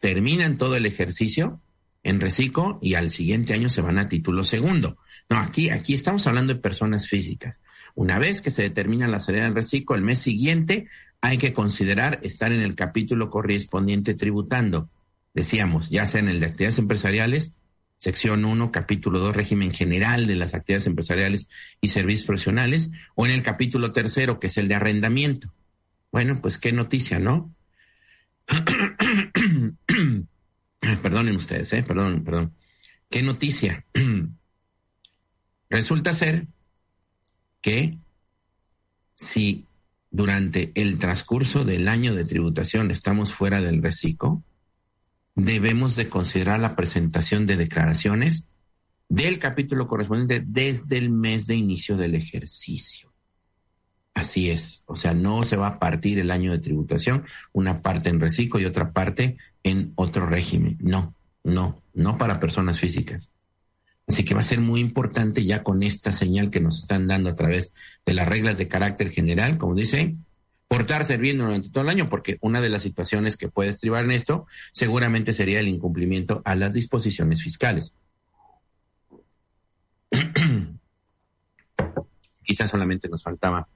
[0.00, 1.60] terminan todo el ejercicio
[2.04, 4.98] en reciclo y al siguiente año se van a título segundo.
[5.28, 7.58] No, aquí, aquí estamos hablando de personas físicas.
[7.94, 10.88] Una vez que se determina la salida en reciclo, el mes siguiente
[11.20, 14.90] hay que considerar estar en el capítulo correspondiente tributando.
[15.34, 17.54] Decíamos, ya sea en el de actividades empresariales,
[17.96, 21.48] sección 1, capítulo 2, régimen general de las actividades empresariales
[21.80, 25.54] y servicios profesionales, o en el capítulo tercero, que es el de arrendamiento.
[26.10, 27.54] Bueno, pues qué noticia, ¿no?
[31.02, 31.84] Perdonen ustedes, ¿eh?
[31.86, 32.52] Perdón, perdón.
[33.08, 33.84] ¿Qué noticia?
[35.70, 36.48] Resulta ser
[37.62, 37.96] que
[39.14, 39.64] si
[40.10, 44.42] durante el transcurso del año de tributación estamos fuera del reciclo,
[45.34, 48.48] debemos de considerar la presentación de declaraciones
[49.08, 53.10] del capítulo correspondiente desde el mes de inicio del ejercicio.
[54.14, 58.10] Así es, o sea, no se va a partir el año de tributación, una parte
[58.10, 60.76] en reciclo y otra parte en otro régimen.
[60.80, 63.30] No, no, no para personas físicas.
[64.06, 67.30] Así que va a ser muy importante ya con esta señal que nos están dando
[67.30, 67.74] a través
[68.04, 70.16] de las reglas de carácter general, como dice,
[70.68, 74.04] por estar sirviendo durante todo el año, porque una de las situaciones que puede estribar
[74.04, 77.94] en esto seguramente sería el incumplimiento a las disposiciones fiscales.
[82.42, 83.68] Quizás solamente nos faltaba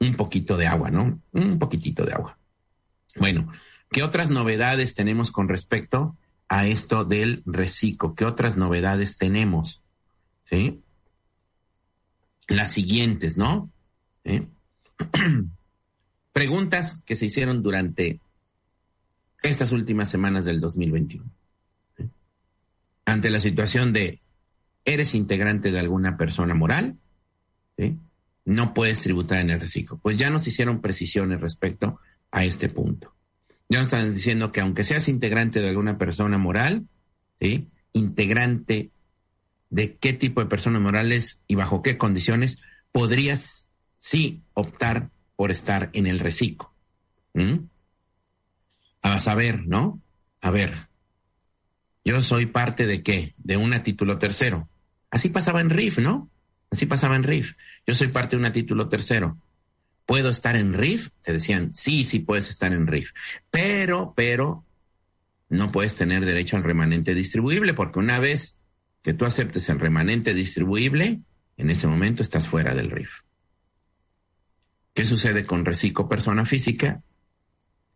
[0.00, 1.20] un poquito de agua, ¿no?
[1.32, 2.38] Un poquitito de agua.
[3.16, 3.52] Bueno,
[3.90, 6.16] ¿qué otras novedades tenemos con respecto
[6.54, 8.14] a esto del reciclo?
[8.14, 9.82] ¿Qué otras novedades tenemos?
[10.44, 10.80] ¿Sí?
[12.46, 13.70] Las siguientes, ¿no?
[16.32, 18.20] Preguntas que se hicieron durante
[19.42, 21.28] estas últimas semanas del 2021.
[23.06, 24.20] Ante la situación de,
[24.84, 26.96] ¿eres integrante de alguna persona moral?
[27.76, 27.98] ¿Sí?
[28.46, 29.98] no puedes tributar en el reciclo.
[29.98, 31.98] Pues ya nos hicieron precisiones respecto
[32.30, 33.13] a este punto.
[33.68, 36.86] Ya nos están diciendo que aunque seas integrante de alguna persona moral,
[37.40, 37.68] ¿sí?
[37.92, 38.90] integrante
[39.70, 42.60] de qué tipo de persona morales y bajo qué condiciones,
[42.92, 46.72] podrías sí optar por estar en el reciclo.
[49.02, 50.00] A saber, ¿no?
[50.40, 50.88] A ver,
[52.04, 53.34] yo soy parte de qué?
[53.38, 54.68] De una título tercero.
[55.10, 56.30] Así pasaba en RIF, ¿no?
[56.70, 57.56] Así pasaba en RIF.
[57.86, 59.38] Yo soy parte de un título tercero.
[60.06, 61.10] ¿Puedo estar en RIF?
[61.22, 63.12] Te decían, sí, sí puedes estar en RIF.
[63.50, 64.64] Pero, pero,
[65.48, 68.62] no puedes tener derecho al remanente distribuible porque una vez
[69.02, 71.20] que tú aceptes el remanente distribuible,
[71.56, 73.20] en ese momento estás fuera del RIF.
[74.92, 77.02] ¿Qué sucede con reciclo persona física?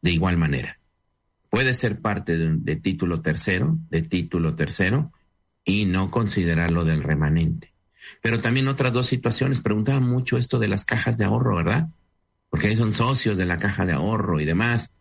[0.01, 0.79] De igual manera.
[1.51, 5.13] Puedes ser parte de, de título tercero, de título tercero,
[5.65, 7.75] y no considerarlo del remanente.
[8.23, 9.61] Pero también otras dos situaciones.
[9.61, 11.89] Preguntaba mucho esto de las cajas de ahorro, ¿verdad?
[12.59, 14.93] Porque son socios de la caja de ahorro y demás.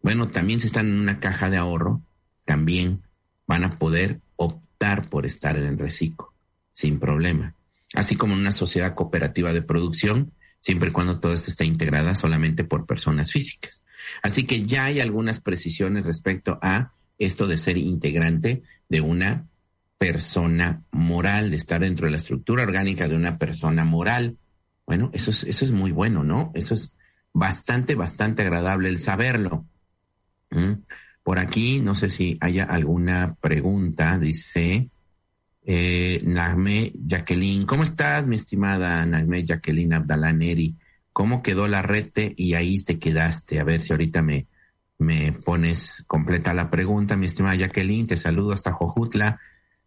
[0.00, 2.02] Bueno, también si están en una caja de ahorro,
[2.44, 3.02] también
[3.48, 6.32] van a poder optar por estar en el reciclo,
[6.70, 7.56] sin problema.
[7.94, 10.30] Así como en una sociedad cooperativa de producción,
[10.60, 13.82] siempre y cuando todo esto esté integrada solamente por personas físicas.
[14.22, 19.48] Así que ya hay algunas precisiones respecto a esto de ser integrante de una
[19.98, 24.36] persona moral, de estar dentro de la estructura orgánica de una persona moral.
[24.86, 26.52] Bueno, eso es, eso es muy bueno, ¿no?
[26.54, 26.94] Eso es
[27.32, 29.66] bastante, bastante agradable el saberlo.
[30.50, 30.72] ¿Mm?
[31.22, 34.90] Por aquí, no sé si haya alguna pregunta, dice
[35.64, 37.66] eh, Nagme Jacqueline.
[37.66, 40.76] ¿Cómo estás, mi estimada Nagme Jacqueline Abdalaneri?
[41.12, 43.60] ¿Cómo quedó la rete y ahí te quedaste?
[43.60, 44.46] A ver si ahorita me,
[44.98, 48.06] me pones completa la pregunta, mi estimada Jacqueline.
[48.06, 49.38] Te saludo hasta Jojutla.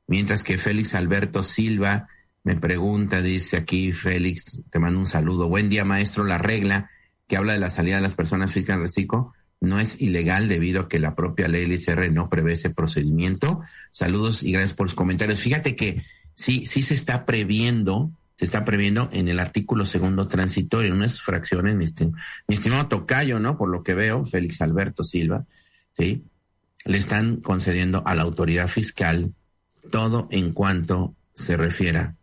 [0.08, 2.08] Mientras que Félix Alberto Silva
[2.44, 5.48] me pregunta, dice aquí Félix, te mando un saludo.
[5.48, 6.26] Buen día, maestro.
[6.26, 6.90] La regla
[7.34, 10.82] que habla de la salida de las personas físicas en reciclo no es ilegal debido
[10.82, 13.60] a que la propia ley LICR no prevé ese procedimiento.
[13.90, 15.40] Saludos y gracias por los comentarios.
[15.40, 16.04] Fíjate que
[16.36, 21.24] sí, sí se está previendo, se está previendo en el artículo segundo transitorio, en unas
[21.24, 21.86] fracciones, mi,
[22.48, 23.58] mi estimado Tocayo, ¿no?
[23.58, 25.48] Por lo que veo, Félix Alberto Silva,
[25.98, 26.26] ¿sí?
[26.86, 29.34] Le están concediendo a la autoridad fiscal
[29.90, 32.16] todo en cuanto se refiera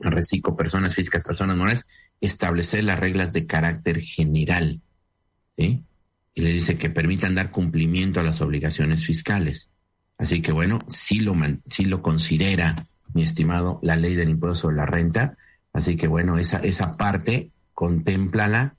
[0.00, 1.86] a reciclo, personas físicas, personas morales,
[2.22, 4.80] establecer las reglas de carácter general.
[5.58, 5.84] ¿sí?
[6.34, 9.70] Y le dice que permitan dar cumplimiento a las obligaciones fiscales.
[10.16, 11.34] Así que bueno, sí lo,
[11.68, 12.76] sí lo considera,
[13.12, 15.36] mi estimado, la ley del impuesto sobre la renta.
[15.72, 18.76] Así que bueno, esa, esa parte, contémplala.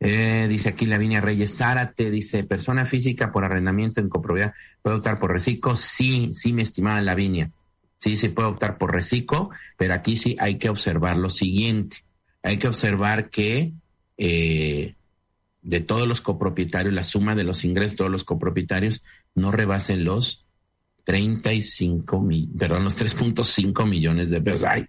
[0.00, 5.18] Eh, dice aquí Lavinia Reyes Zárate, dice, persona física por arrendamiento en copropiedad, ¿puede optar
[5.18, 5.76] por reciclo?
[5.76, 7.50] Sí, sí, mi estimada Lavinia.
[7.98, 12.07] Sí, se puede optar por reciclo, pero aquí sí hay que observar lo siguiente.
[12.48, 13.74] Hay que observar que
[14.16, 14.94] eh,
[15.60, 19.02] de todos los copropietarios, la suma de los ingresos de todos los copropietarios
[19.34, 20.46] no rebasen los
[21.04, 24.62] 35 mil, perdón, los 3.5 millones de pesos.
[24.62, 24.86] Ay,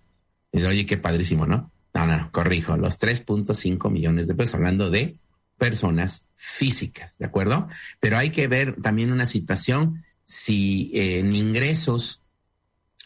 [0.54, 1.70] oye, qué padrísimo, ¿no?
[1.94, 5.18] No, no, corrijo, los 3.5 millones de pesos, hablando de
[5.58, 7.68] personas físicas, ¿de acuerdo?
[8.00, 12.22] Pero hay que ver también una situación, si eh, en ingresos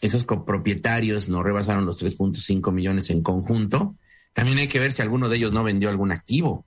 [0.00, 3.96] esos copropietarios no rebasaron los 3.5 millones en conjunto,
[4.34, 6.66] también hay que ver si alguno de ellos no vendió algún activo,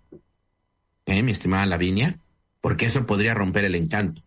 [1.06, 2.18] ¿eh, mi estimada Lavinia?
[2.62, 4.24] Porque eso podría romper el encanto.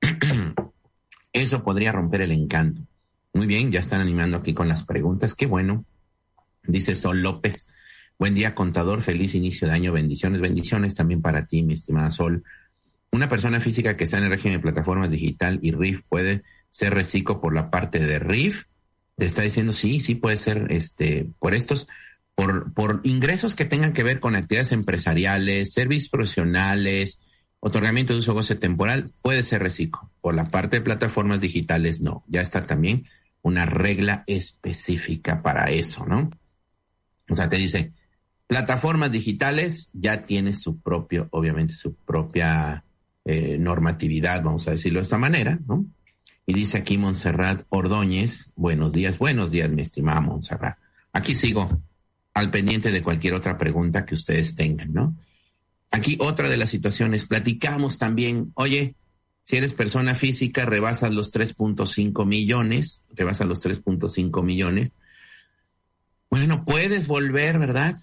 [1.32, 2.80] Eso podría romper el encanto.
[3.32, 5.34] Muy bien, ya están animando aquí con las preguntas.
[5.34, 5.84] Qué bueno.
[6.62, 7.66] Dice Sol López.
[8.16, 9.02] Buen día, contador.
[9.02, 9.92] Feliz inicio de año.
[9.92, 12.44] Bendiciones, bendiciones también para ti, mi estimada Sol.
[13.10, 16.94] Una persona física que está en el régimen de plataformas digital y RIF puede ser
[16.94, 18.66] reciclo por la parte de RIF.
[19.16, 21.88] Te está diciendo sí, sí puede ser este por estos
[22.34, 27.22] por, por ingresos que tengan que ver con actividades empresariales, servicios profesionales,
[27.60, 30.10] otorgamiento de uso goce temporal, puede ser reciclo.
[30.20, 32.24] Por la parte de plataformas digitales, no.
[32.26, 33.06] Ya está también
[33.42, 36.30] una regla específica para eso, ¿no?
[37.28, 37.92] O sea, te dice,
[38.46, 42.84] Plataformas digitales ya tiene su propio, obviamente, su propia
[43.24, 45.86] eh, normatividad, vamos a decirlo de esta manera, ¿no?
[46.46, 50.78] Y dice aquí Montserrat Ordóñez, buenos días, buenos días, mi estimada Montserrat.
[51.12, 51.66] Aquí sigo
[52.34, 55.16] al pendiente de cualquier otra pregunta que ustedes tengan, ¿no?
[55.90, 58.94] Aquí otra de las situaciones, platicamos también, oye,
[59.44, 64.92] si eres persona física, rebasas los 3.5 millones, rebasas los 3.5 millones.
[66.30, 67.96] Bueno, puedes volver, ¿verdad?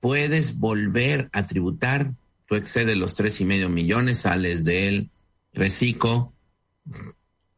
[0.00, 2.12] Puedes volver a tributar.
[2.46, 5.10] Tú excedes los tres y medio millones, sales del
[5.52, 6.32] reciclo.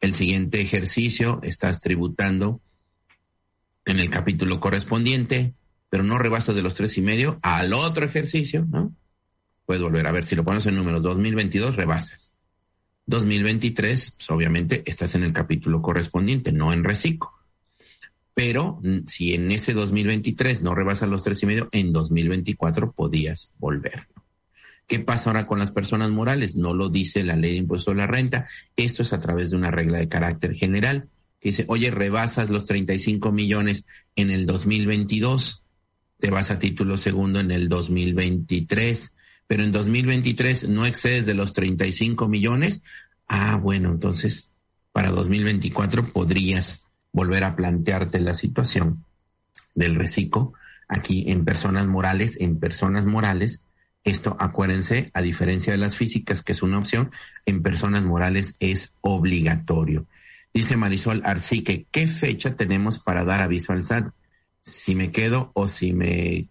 [0.05, 2.61] El siguiente ejercicio estás tributando
[3.87, 5.55] en el capítulo correspondiente,
[5.89, 8.95] pero no rebasas de los tres y medio al otro ejercicio, ¿no?
[9.65, 12.35] Puedes volver a ver si lo pones en números 2022, rebasas
[13.07, 17.33] 2023, pues obviamente estás en el capítulo correspondiente, no en reciclo.
[18.35, 24.07] Pero si en ese 2023 no rebasas los tres y medio, en 2024 podías volver.
[24.87, 26.57] ¿Qué pasa ahora con las personas morales?
[26.57, 28.47] No lo dice la ley de impuesto a la renta.
[28.77, 31.09] Esto es a través de una regla de carácter general
[31.41, 35.65] que dice, oye, rebasas los 35 millones en el 2022,
[36.19, 39.15] te vas a título segundo en el 2023
[39.47, 42.83] pero en 2023 no excedes de los 35 millones,
[43.29, 44.53] ah, bueno, entonces
[44.93, 49.05] para 2024 podrías volver a plantearte la situación
[49.75, 50.53] del reciclo
[50.89, 53.64] aquí en personas morales, en personas morales.
[54.05, 57.11] Esto, acuérdense, a diferencia de las físicas, que es una opción,
[57.47, 60.07] en personas morales es obligatorio.
[60.53, 64.13] Dice Marisol Arcique, ¿qué fecha tenemos para dar aviso al SAT?
[64.61, 66.49] Si me quedo o si me,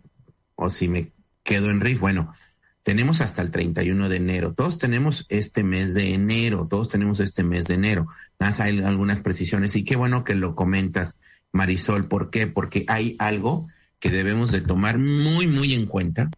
[0.55, 1.11] o si me
[1.43, 1.99] quedo en RIF.
[2.01, 2.33] Bueno,
[2.81, 4.53] tenemos hasta el 31 de enero.
[4.53, 8.07] Todos tenemos este mes de enero, todos tenemos este mes de enero.
[8.39, 11.19] Más hay algunas precisiones y qué bueno que lo comentas,
[11.51, 12.07] Marisol.
[12.07, 12.47] ¿Por qué?
[12.47, 13.67] Porque hay algo
[13.99, 16.29] que debemos de tomar muy, muy en cuenta.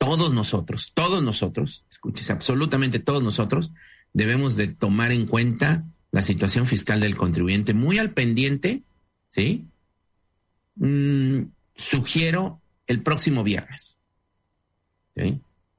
[0.00, 3.70] Todos nosotros, todos nosotros, escúchese, absolutamente todos nosotros,
[4.14, 8.82] debemos de tomar en cuenta la situación fiscal del contribuyente muy al pendiente,
[9.28, 9.66] ¿sí?
[10.76, 11.42] Mm,
[11.76, 13.98] sugiero el próximo viernes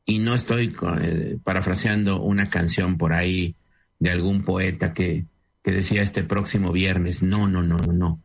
[0.05, 3.55] y no estoy eh, parafraseando una canción por ahí
[3.99, 5.25] de algún poeta que,
[5.63, 7.23] que decía este próximo viernes.
[7.23, 8.21] No, no, no, no, no.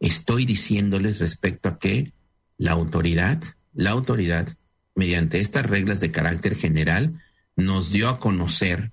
[0.00, 2.12] Estoy diciéndoles respecto a que
[2.56, 3.42] la autoridad,
[3.74, 4.56] la autoridad,
[4.98, 7.22] mediante estas reglas de carácter general,
[7.54, 8.90] nos dio a conocer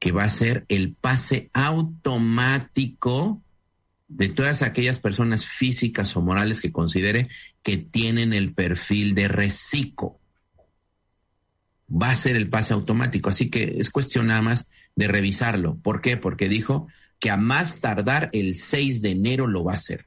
[0.00, 3.40] que va a ser el pase automático
[4.08, 7.28] de todas aquellas personas físicas o morales que considere
[7.62, 10.18] que tienen el perfil de reciclo
[11.88, 13.30] va a ser el pase automático.
[13.30, 14.66] Así que es cuestión nada más
[14.96, 15.76] de revisarlo.
[15.76, 16.16] ¿Por qué?
[16.16, 16.88] Porque dijo
[17.20, 20.06] que a más tardar el 6 de enero lo va a hacer.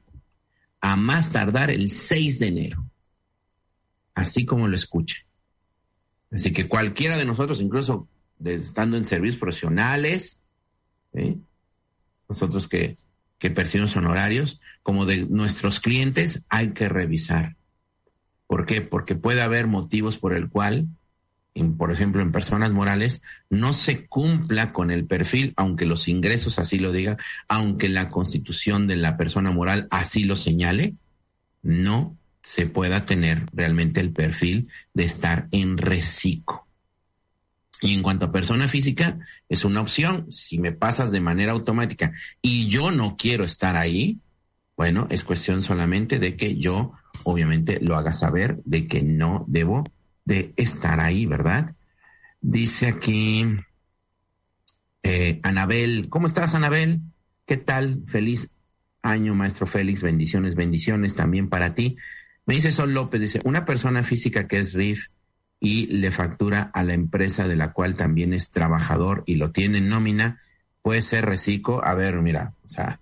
[0.82, 2.85] A más tardar el 6 de enero.
[4.16, 5.24] Así como lo escuche.
[6.32, 8.08] Así que cualquiera de nosotros, incluso
[8.44, 10.42] estando en servicios profesionales,
[12.28, 12.98] nosotros que,
[13.38, 17.54] que percibimos honorarios, como de nuestros clientes, hay que revisar.
[18.48, 18.80] ¿Por qué?
[18.80, 20.88] Porque puede haber motivos por el cual
[21.78, 26.78] por ejemplo, en personas morales, no se cumpla con el perfil, aunque los ingresos así
[26.78, 27.16] lo digan,
[27.48, 30.94] aunque la constitución de la persona moral así lo señale,
[31.62, 32.16] no
[32.46, 36.64] se pueda tener realmente el perfil de estar en reciclo.
[37.82, 39.18] Y en cuanto a persona física,
[39.48, 40.30] es una opción.
[40.30, 44.20] Si me pasas de manera automática y yo no quiero estar ahí,
[44.76, 46.92] bueno, es cuestión solamente de que yo
[47.24, 49.82] obviamente lo haga saber de que no debo
[50.24, 51.74] de estar ahí, ¿verdad?
[52.40, 53.44] Dice aquí
[55.02, 57.00] eh, Anabel, ¿cómo estás Anabel?
[57.44, 58.04] ¿Qué tal?
[58.06, 58.54] Feliz
[59.02, 61.96] año, maestro Félix, bendiciones, bendiciones también para ti.
[62.46, 65.08] Me dice Sol López, dice, una persona física que es RIF
[65.58, 69.78] y le factura a la empresa de la cual también es trabajador y lo tiene
[69.78, 70.40] en nómina,
[70.80, 71.84] puede ser reciclo.
[71.84, 73.00] A ver, mira, o sea,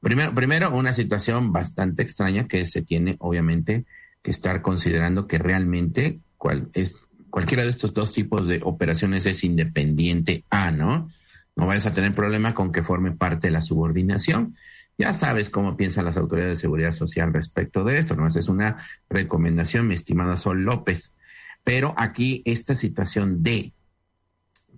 [0.00, 3.84] primero, primero una situación bastante extraña que se tiene obviamente
[4.22, 9.44] que estar considerando que realmente cual es, cualquiera de estos dos tipos de operaciones es
[9.44, 11.10] independiente a, ¿no?
[11.54, 14.56] No vayas a tener problema con que forme parte de la subordinación.
[14.98, 18.26] Ya sabes cómo piensan las autoridades de seguridad social respecto de esto, ¿no?
[18.26, 18.76] Es una
[19.10, 21.14] recomendación, mi estimada Sol López.
[21.64, 23.72] Pero aquí esta situación de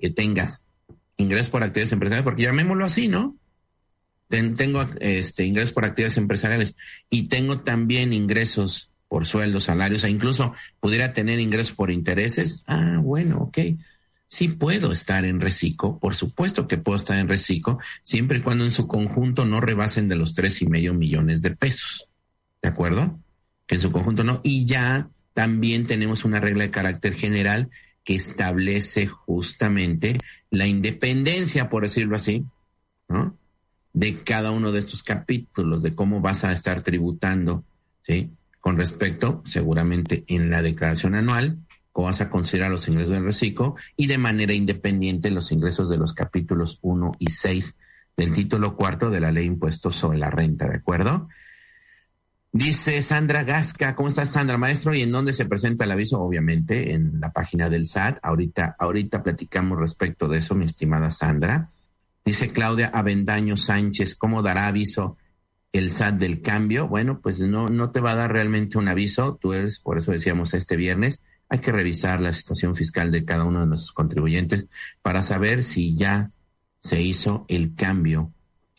[0.00, 0.64] que tengas
[1.16, 3.36] ingresos por actividades empresariales, porque llamémoslo así, ¿no?
[4.28, 6.76] tengo este ingresos por actividades empresariales
[7.08, 12.98] y tengo también ingresos por sueldos, salarios, e incluso pudiera tener ingresos por intereses, ah,
[13.02, 13.58] bueno, ok.
[14.28, 18.64] Sí puedo estar en reciclo, por supuesto que puedo estar en reciclo, siempre y cuando
[18.64, 22.08] en su conjunto no rebasen de los tres y medio millones de pesos.
[22.62, 23.18] ¿De acuerdo?
[23.66, 24.40] Que en su conjunto no.
[24.44, 27.70] Y ya también tenemos una regla de carácter general
[28.04, 30.18] que establece justamente
[30.50, 32.44] la independencia, por decirlo así,
[33.08, 33.36] ¿no?
[33.98, 37.64] de cada uno de estos capítulos, de cómo vas a estar tributando,
[38.02, 38.30] ¿sí?
[38.60, 41.58] Con respecto, seguramente en la declaración anual,
[41.94, 46.14] vas a considerar los ingresos del reciclo y de manera independiente los ingresos de los
[46.14, 47.76] capítulos 1 y 6
[48.16, 51.28] del título cuarto de la ley impuestos sobre la renta, ¿de acuerdo?
[52.50, 54.94] Dice Sandra Gasca, ¿cómo estás Sandra, maestro?
[54.94, 56.20] ¿Y en dónde se presenta el aviso?
[56.20, 58.18] Obviamente en la página del SAT.
[58.22, 61.70] Ahorita, ahorita platicamos respecto de eso, mi estimada Sandra.
[62.24, 65.18] Dice Claudia Avendaño Sánchez, ¿cómo dará aviso
[65.72, 66.88] el SAT del cambio?
[66.88, 69.38] Bueno, pues no, no te va a dar realmente un aviso.
[69.40, 73.44] Tú eres, por eso decíamos este viernes, hay que revisar la situación fiscal de cada
[73.44, 74.68] uno de nuestros contribuyentes
[75.02, 76.30] para saber si ya
[76.80, 78.32] se hizo el cambio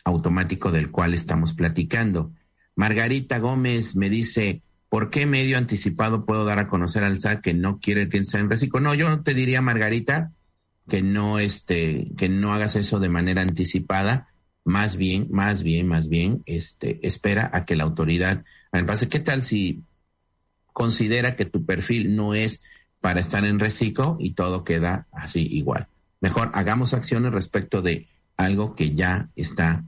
[0.03, 2.31] automático del cual estamos platicando.
[2.75, 7.53] Margarita Gómez me dice, ¿por qué medio anticipado puedo dar a conocer al SAT que
[7.53, 8.79] no quiere sea en reciclo?
[8.79, 10.31] No, yo te diría, Margarita,
[10.87, 14.29] que no este, que no hagas eso de manera anticipada,
[14.63, 19.19] más bien, más bien, más bien, este, espera a que la autoridad, a ver, ¿qué
[19.19, 19.83] tal si
[20.79, 22.63] considera que tu perfil no es
[23.01, 25.87] para estar en reciclo y todo queda así igual?
[26.21, 28.07] Mejor hagamos acciones respecto de
[28.37, 29.83] algo que ya está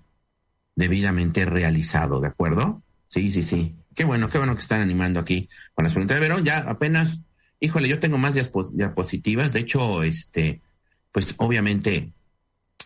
[0.76, 2.82] debidamente realizado, ¿de acuerdo?
[3.08, 3.74] Sí, sí, sí.
[3.96, 6.44] Qué bueno, qué bueno que están animando aquí con las preguntas de Verón.
[6.44, 7.22] Ya apenas,
[7.62, 9.54] híjole, yo tengo más diapositivas.
[9.54, 10.60] De hecho, este,
[11.14, 12.12] pues obviamente,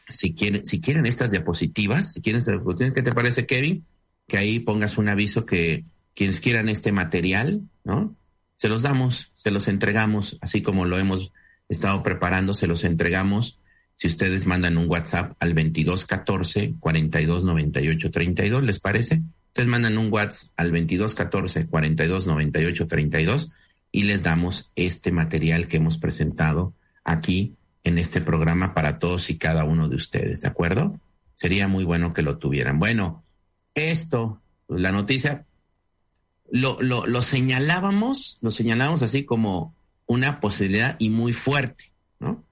[0.07, 3.83] si quieren, si quieren estas diapositivas, si quieren estas diapositivas, ¿qué te parece, Kevin?
[4.27, 5.85] Que ahí pongas un aviso que
[6.15, 8.15] quienes quieran este material, ¿no?
[8.55, 11.31] Se los damos, se los entregamos, así como lo hemos
[11.67, 13.59] estado preparando, se los entregamos.
[13.97, 19.21] Si ustedes mandan un WhatsApp al 2214 4298 32, ¿les parece?
[19.47, 23.51] Ustedes mandan un WhatsApp al 2214 4298 32
[23.91, 29.37] y les damos este material que hemos presentado aquí en este programa para todos y
[29.37, 30.99] cada uno de ustedes, ¿de acuerdo?
[31.35, 32.79] Sería muy bueno que lo tuvieran.
[32.79, 33.23] Bueno,
[33.73, 35.45] esto, la noticia,
[36.49, 39.75] lo, lo, lo señalábamos, lo señalábamos así como
[40.05, 42.43] una posibilidad y muy fuerte, ¿no?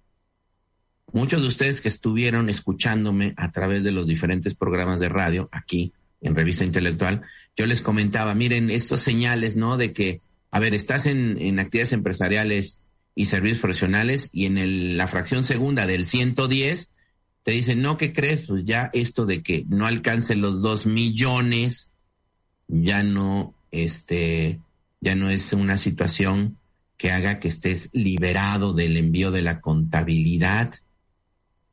[1.11, 5.93] Muchos de ustedes que estuvieron escuchándome a través de los diferentes programas de radio aquí
[6.21, 7.21] en Revista Intelectual,
[7.55, 9.77] yo les comentaba, miren, estos señales, ¿no?
[9.77, 12.79] De que, a ver, estás en, en actividades empresariales
[13.13, 16.93] y servicios profesionales y en la fracción segunda del 110
[17.43, 18.47] te dicen, no, ¿qué crees?
[18.47, 21.91] Pues ya esto de que no alcance los dos millones,
[22.67, 24.59] ya no, este,
[25.01, 26.57] ya no es una situación
[26.95, 30.75] que haga que estés liberado del envío de la contabilidad,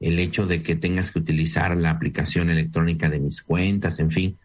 [0.01, 4.39] el hecho de que tengas que utilizar la aplicación electrónica de mis cuentas, en fin,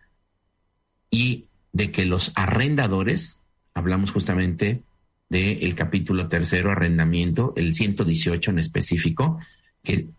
[1.09, 3.39] y de que los arrendadores,
[3.73, 4.83] hablamos justamente
[5.29, 9.39] del capítulo tercero, arrendamiento, el 118 en específico,
[9.81, 10.09] que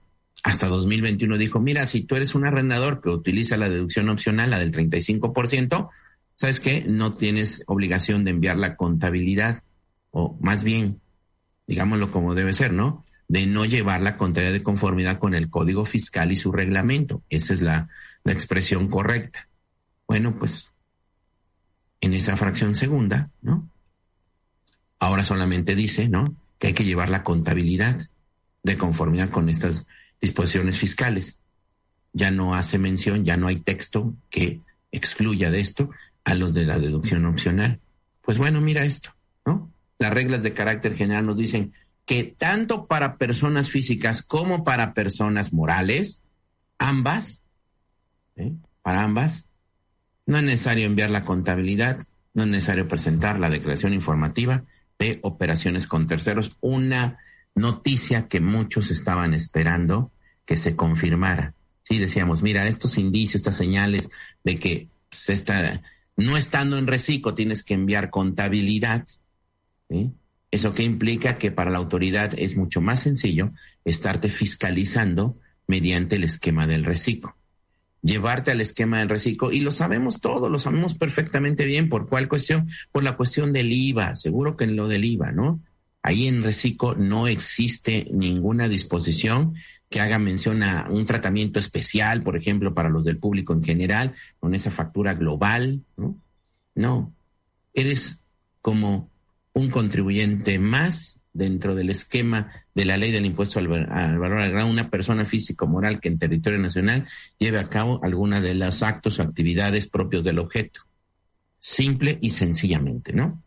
[0.42, 4.58] hasta 2021 dijo, mira, si tú eres un arrendador que utiliza la deducción opcional, la
[4.58, 5.90] del 35%,
[6.36, 6.84] ¿sabes qué?
[6.86, 9.62] No tienes obligación de enviar la contabilidad,
[10.10, 11.00] o más bien,
[11.66, 13.04] digámoslo como debe ser, ¿no?
[13.28, 17.22] De no llevar la contabilidad de conformidad con el código fiscal y su reglamento.
[17.28, 17.88] Esa es la,
[18.22, 19.48] la expresión correcta.
[20.06, 20.72] Bueno, pues
[22.00, 23.68] en esa fracción segunda, ¿no?
[24.98, 26.36] Ahora solamente dice, ¿no?
[26.58, 28.00] Que hay que llevar la contabilidad
[28.62, 29.86] de conformidad con estas
[30.20, 31.40] disposiciones fiscales.
[32.12, 34.60] Ya no hace mención, ya no hay texto que
[34.92, 35.90] excluya de esto
[36.26, 37.80] a los de la deducción opcional.
[38.20, 39.10] Pues bueno, mira esto,
[39.46, 39.70] ¿no?
[39.98, 41.72] Las reglas de carácter general nos dicen
[42.04, 46.24] que tanto para personas físicas como para personas morales,
[46.78, 47.42] ambas,
[48.34, 48.52] ¿eh?
[48.82, 49.46] para ambas,
[50.26, 52.04] no es necesario enviar la contabilidad,
[52.34, 54.64] no es necesario presentar la declaración informativa,
[54.98, 57.18] de operaciones con terceros, una
[57.54, 60.10] noticia que muchos estaban esperando
[60.44, 61.54] que se confirmara.
[61.84, 64.10] Sí, decíamos, mira, estos indicios, estas señales
[64.42, 65.82] de que pues, está,
[66.16, 69.06] no estando en reciclo tienes que enviar contabilidad.
[70.50, 73.52] Eso que implica que para la autoridad es mucho más sencillo
[73.84, 77.36] estarte fiscalizando mediante el esquema del reciclo
[78.06, 81.88] llevarte al esquema del reciclo y lo sabemos todo, lo sabemos perfectamente bien.
[81.88, 82.68] ¿Por cuál cuestión?
[82.92, 85.60] Por la cuestión del IVA, seguro que en lo del IVA, ¿no?
[86.02, 89.54] Ahí en reciclo no existe ninguna disposición
[89.88, 94.14] que haga mención a un tratamiento especial, por ejemplo, para los del público en general,
[94.40, 96.20] con esa factura global, ¿no?
[96.74, 97.14] No,
[97.72, 98.22] eres
[98.60, 99.10] como
[99.52, 104.90] un contribuyente más dentro del esquema de la ley del impuesto al, valor agregado una
[104.90, 107.06] persona física o moral que en territorio nacional
[107.38, 110.80] lleve a cabo alguna de los actos o actividades propios del objeto.
[111.58, 113.42] Simple y sencillamente, ¿no?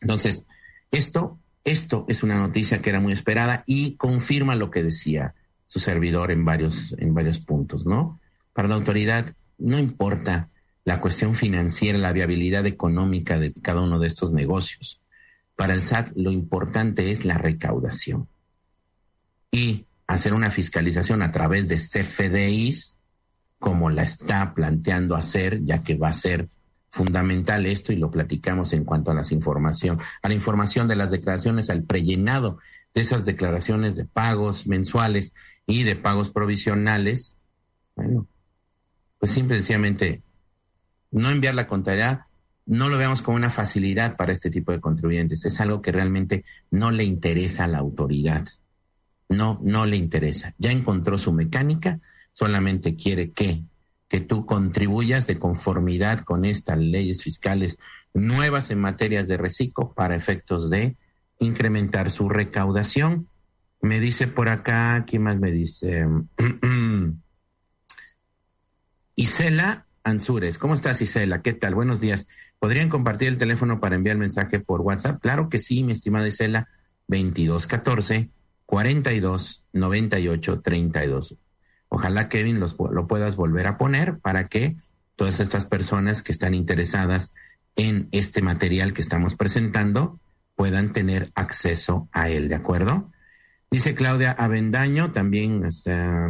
[0.00, 0.46] Entonces,
[0.90, 5.34] Esto, esto es una noticia que era muy esperada y confirma lo que decía
[5.66, 8.20] su servidor en varios, en varios puntos, ¿no?
[8.52, 10.48] Para la autoridad no importa
[10.84, 15.00] la cuestión financiera, la viabilidad económica de cada uno de estos negocios.
[15.56, 18.28] Para el SAT lo importante es la recaudación
[19.50, 22.96] y hacer una fiscalización a través de CFDIs,
[23.58, 26.48] como la está planteando hacer, ya que va a ser
[26.90, 31.10] fundamental esto y lo platicamos en cuanto a las información, a la información de las
[31.10, 32.58] declaraciones, al prellenado
[32.94, 35.34] de esas declaraciones de pagos mensuales
[35.66, 37.38] y de pagos provisionales.
[37.94, 38.26] Bueno,
[39.18, 40.22] pues simple sencillamente
[41.10, 42.20] no enviar la contabilidad
[42.66, 46.44] no lo veamos como una facilidad para este tipo de contribuyentes, es algo que realmente
[46.72, 48.44] no le interesa a la autoridad.
[49.28, 50.52] No, no le interesa.
[50.58, 52.00] Ya encontró su mecánica,
[52.32, 53.62] solamente quiere que
[54.08, 57.78] que tú contribuyas de conformidad con estas leyes fiscales
[58.14, 60.96] nuevas en materias de reciclo para efectos de
[61.38, 63.28] incrementar su recaudación.
[63.80, 66.06] Me dice por acá, ¿quién más me dice?
[69.16, 70.58] Isela Ansures.
[70.58, 71.42] ¿Cómo estás, Isela?
[71.42, 71.74] ¿Qué tal?
[71.74, 72.28] Buenos días.
[72.58, 75.20] ¿Podrían compartir el teléfono para enviar mensaje por WhatsApp?
[75.20, 76.68] Claro que sí, mi estimada Isela.
[77.08, 78.30] 2214
[78.66, 81.36] 42 98 32.
[81.88, 84.76] Ojalá, Kevin, lo puedas volver a poner para que
[85.14, 87.32] todas estas personas que están interesadas
[87.76, 90.18] en este material que estamos presentando
[90.56, 93.12] puedan tener acceso a él, ¿de acuerdo?
[93.70, 95.60] Dice Claudia Avendaño, también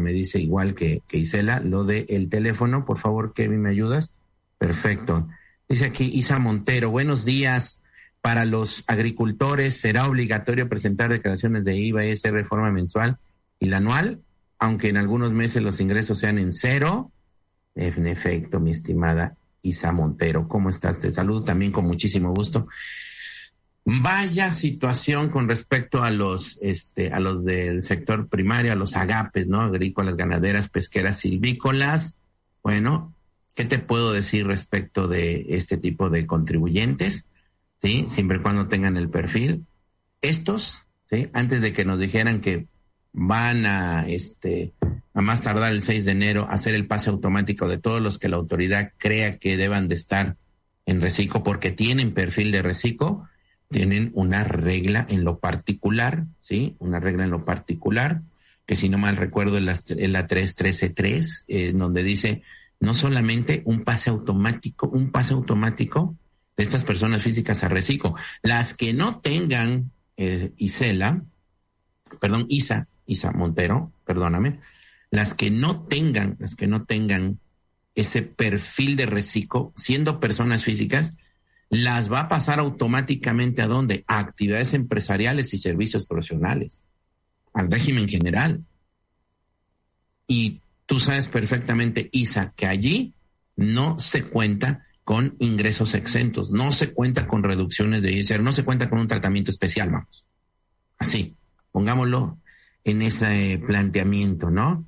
[0.01, 4.11] me dice igual que, Isela, lo de el teléfono, por favor, Kevin, ¿me ayudas?
[4.59, 5.29] Perfecto.
[5.69, 7.83] Dice aquí Isa Montero, buenos días.
[8.21, 13.19] Para los agricultores, ¿será obligatorio presentar declaraciones de IVA y esa reforma mensual
[13.61, 14.21] y la anual?
[14.59, 17.13] aunque en algunos meses los ingresos sean en cero.
[17.75, 21.01] En efecto, mi estimada Isa Montero, ¿cómo estás?
[21.01, 22.69] Te saludo también con muchísimo gusto.
[23.89, 29.47] Vaya situación con respecto a los, este, a los del sector primario, a los agapes,
[29.47, 29.61] ¿no?
[29.61, 32.19] Agrícolas, ganaderas, pesqueras, silvícolas.
[32.65, 33.15] Bueno,
[33.55, 37.29] ¿qué te puedo decir respecto de este tipo de contribuyentes?
[37.81, 38.09] ¿Sí?
[38.11, 39.67] Siempre y cuando tengan el perfil.
[40.21, 41.29] Estos, ¿sí?
[41.33, 42.67] Antes de que nos dijeran que
[43.13, 44.73] van a, este,
[45.15, 48.29] a más tardar el 6 de enero, hacer el pase automático de todos los que
[48.29, 50.37] la autoridad crea que deban de estar
[50.87, 53.29] en reciclo porque tienen perfil de reciclo,
[53.71, 56.77] tienen una regla en lo particular, ¿sí?
[56.79, 58.23] Una regla en lo particular,
[58.65, 59.75] que si no mal recuerdo es la,
[60.09, 62.43] la 313.3, eh, donde dice
[62.79, 66.17] no solamente un pase automático, un pase automático
[66.57, 71.23] de estas personas físicas a reciclo, las que no tengan eh, ISELA,
[72.21, 74.61] perdón, ISA, Isa Montero, perdóname,
[75.11, 77.39] las que no tengan, las que no tengan
[77.95, 81.17] ese perfil de reciclo, siendo personas físicas,
[81.69, 84.05] las va a pasar automáticamente a dónde?
[84.07, 86.85] A actividades empresariales y servicios profesionales,
[87.53, 88.65] al régimen general.
[90.27, 93.15] Y tú sabes perfectamente, Isa, que allí
[93.57, 98.65] no se cuenta con ingresos exentos, no se cuenta con reducciones de ISR, no se
[98.65, 100.25] cuenta con un tratamiento especial, vamos.
[100.99, 101.37] Así,
[101.71, 102.39] pongámoslo
[102.83, 104.87] en ese planteamiento, ¿no?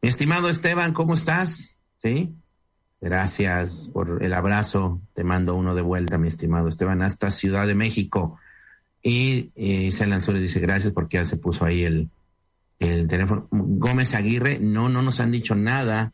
[0.00, 1.80] Estimado Esteban, ¿cómo estás?
[1.98, 2.34] ¿Sí?
[3.00, 5.00] Gracias por el abrazo.
[5.14, 8.38] Te mando uno de vuelta, mi estimado Esteban, hasta Ciudad de México.
[9.02, 12.10] Y eh, se lanzó y dice gracias porque ya se puso ahí el,
[12.78, 13.48] el teléfono.
[13.50, 16.12] Gómez Aguirre, no, no nos han dicho nada,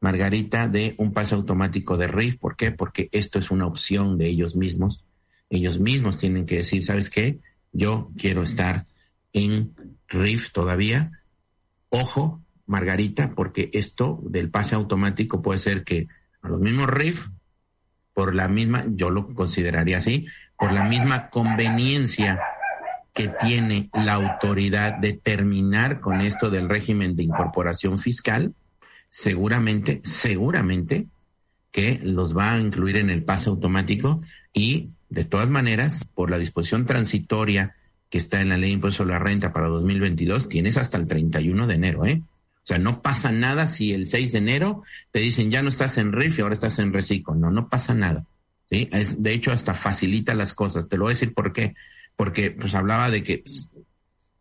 [0.00, 2.38] Margarita, de un pase automático de RIF.
[2.38, 2.70] ¿Por qué?
[2.70, 5.04] Porque esto es una opción de ellos mismos.
[5.50, 7.40] Ellos mismos tienen que decir, ¿sabes qué?
[7.72, 8.86] Yo quiero estar
[9.32, 9.74] en
[10.06, 11.10] RIF todavía.
[11.88, 16.06] Ojo, Margarita, porque esto del pase automático puede ser que
[16.48, 17.28] los mismos RIF,
[18.14, 20.26] por la misma, yo lo consideraría así,
[20.58, 22.40] por la misma conveniencia
[23.12, 28.54] que tiene la autoridad de terminar con esto del régimen de incorporación fiscal,
[29.10, 31.06] seguramente, seguramente
[31.70, 34.22] que los va a incluir en el pase automático
[34.52, 37.74] y de todas maneras, por la disposición transitoria
[38.10, 41.06] que está en la ley de impuesto a la renta para 2022, tienes hasta el
[41.06, 42.22] 31 de enero, ¿eh?
[42.68, 45.96] O sea, no pasa nada si el 6 de enero te dicen ya no estás
[45.96, 47.34] en RIF y ahora estás en reciclo.
[47.34, 48.26] No, no pasa nada.
[48.70, 48.90] ¿sí?
[49.16, 50.86] De hecho, hasta facilita las cosas.
[50.86, 51.74] Te lo voy a decir por qué.
[52.14, 53.42] Porque pues hablaba de que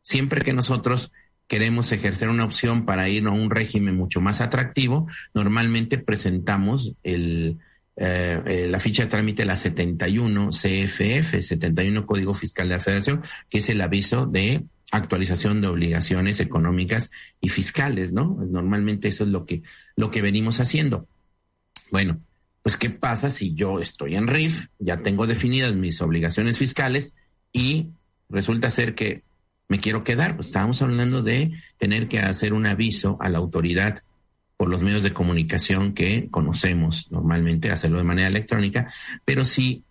[0.01, 1.13] siempre que nosotros
[1.47, 7.59] queremos ejercer una opción para ir a un régimen mucho más atractivo, normalmente presentamos el,
[7.95, 13.21] eh, eh, la ficha de trámite la 71 CFF, 71 Código Fiscal de la Federación,
[13.49, 17.11] que es el aviso de actualización de obligaciones económicas
[17.41, 18.37] y fiscales, ¿no?
[18.49, 19.63] Normalmente eso es lo que,
[19.95, 21.07] lo que venimos haciendo.
[21.91, 22.21] Bueno,
[22.61, 27.13] pues ¿qué pasa si yo estoy en RIF, ya tengo definidas mis obligaciones fiscales
[27.51, 27.89] y
[28.29, 29.23] resulta ser que
[29.67, 30.35] me quiero quedar.
[30.35, 34.03] Pues estábamos hablando de tener que hacer un aviso a la autoridad
[34.55, 38.91] por los medios de comunicación que conocemos normalmente, hacerlo de manera electrónica,
[39.23, 39.83] pero si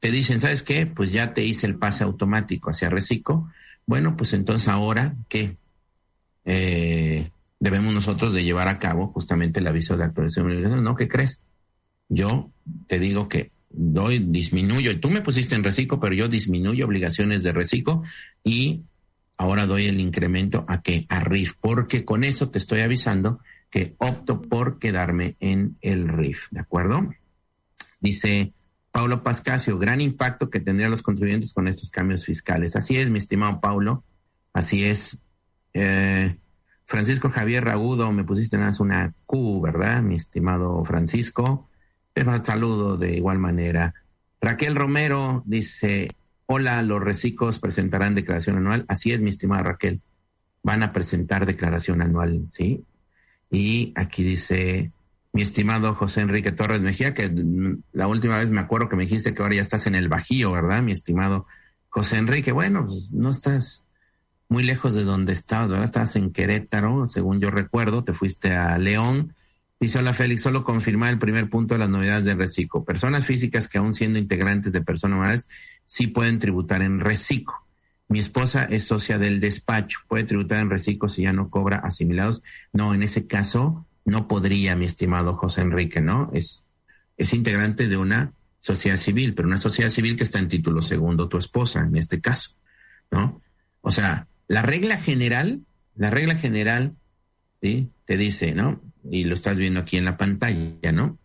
[0.00, 0.86] te dicen, ¿sabes qué?
[0.86, 3.50] Pues ya te hice el pase automático hacia Recico,
[3.86, 5.56] bueno, pues entonces ahora, ¿qué?
[6.44, 7.28] Eh,
[7.58, 10.84] debemos nosotros de llevar a cabo justamente el aviso de actualización de obligaciones.
[10.84, 10.96] ¿No?
[10.96, 11.42] ¿Qué crees?
[12.08, 12.50] Yo
[12.86, 17.42] te digo que doy, disminuyo, y tú me pusiste en reciclo, pero yo disminuyo obligaciones
[17.42, 18.02] de reciclo
[18.42, 18.82] y
[19.36, 23.94] ahora doy el incremento a que a RIF, porque con eso te estoy avisando que
[23.98, 27.10] opto por quedarme en el RIF, ¿de acuerdo?
[28.00, 28.52] Dice
[28.94, 32.76] Paulo Pascasio, gran impacto que tendrían los contribuyentes con estos cambios fiscales.
[32.76, 34.04] Así es, mi estimado Paulo,
[34.52, 35.18] así es.
[35.72, 36.36] Eh,
[36.86, 40.00] Francisco Javier Ragudo, me pusiste nada más una Q, ¿verdad?
[40.00, 41.68] Mi estimado Francisco.
[42.12, 43.94] Te saludo de igual manera.
[44.40, 46.06] Raquel Romero dice,
[46.46, 48.84] hola, los reciclos presentarán declaración anual.
[48.86, 50.02] Así es, mi estimada Raquel.
[50.62, 52.84] Van a presentar declaración anual, ¿sí?
[53.50, 54.92] Y aquí dice,
[55.34, 57.28] mi estimado José Enrique Torres Mejía, que
[57.92, 60.52] la última vez me acuerdo que me dijiste que ahora ya estás en el Bajío,
[60.52, 60.80] ¿verdad?
[60.80, 61.46] Mi estimado
[61.88, 63.88] José Enrique, bueno, pues, no estás
[64.48, 65.86] muy lejos de donde estabas, ¿verdad?
[65.86, 69.34] Estabas en Querétaro, según yo recuerdo, te fuiste a León.
[69.80, 72.84] Dice, hola Félix, solo confirmar el primer punto de las novedades de Reciclo.
[72.84, 75.48] Personas físicas que aún siendo integrantes de personas morales
[75.84, 77.56] sí pueden tributar en Reciclo.
[78.06, 82.44] Mi esposa es socia del despacho, puede tributar en Reciclo si ya no cobra asimilados.
[82.72, 86.30] No, en ese caso no podría, mi estimado José Enrique, ¿no?
[86.34, 86.66] Es,
[87.16, 91.28] es integrante de una sociedad civil, pero una sociedad civil que está en título segundo
[91.28, 92.52] tu esposa, en este caso,
[93.10, 93.40] ¿no?
[93.80, 95.60] O sea, la regla general,
[95.96, 96.94] la regla general,
[97.60, 97.90] ¿sí?
[98.04, 98.80] Te dice, ¿no?
[99.10, 101.18] Y lo estás viendo aquí en la pantalla, ¿no?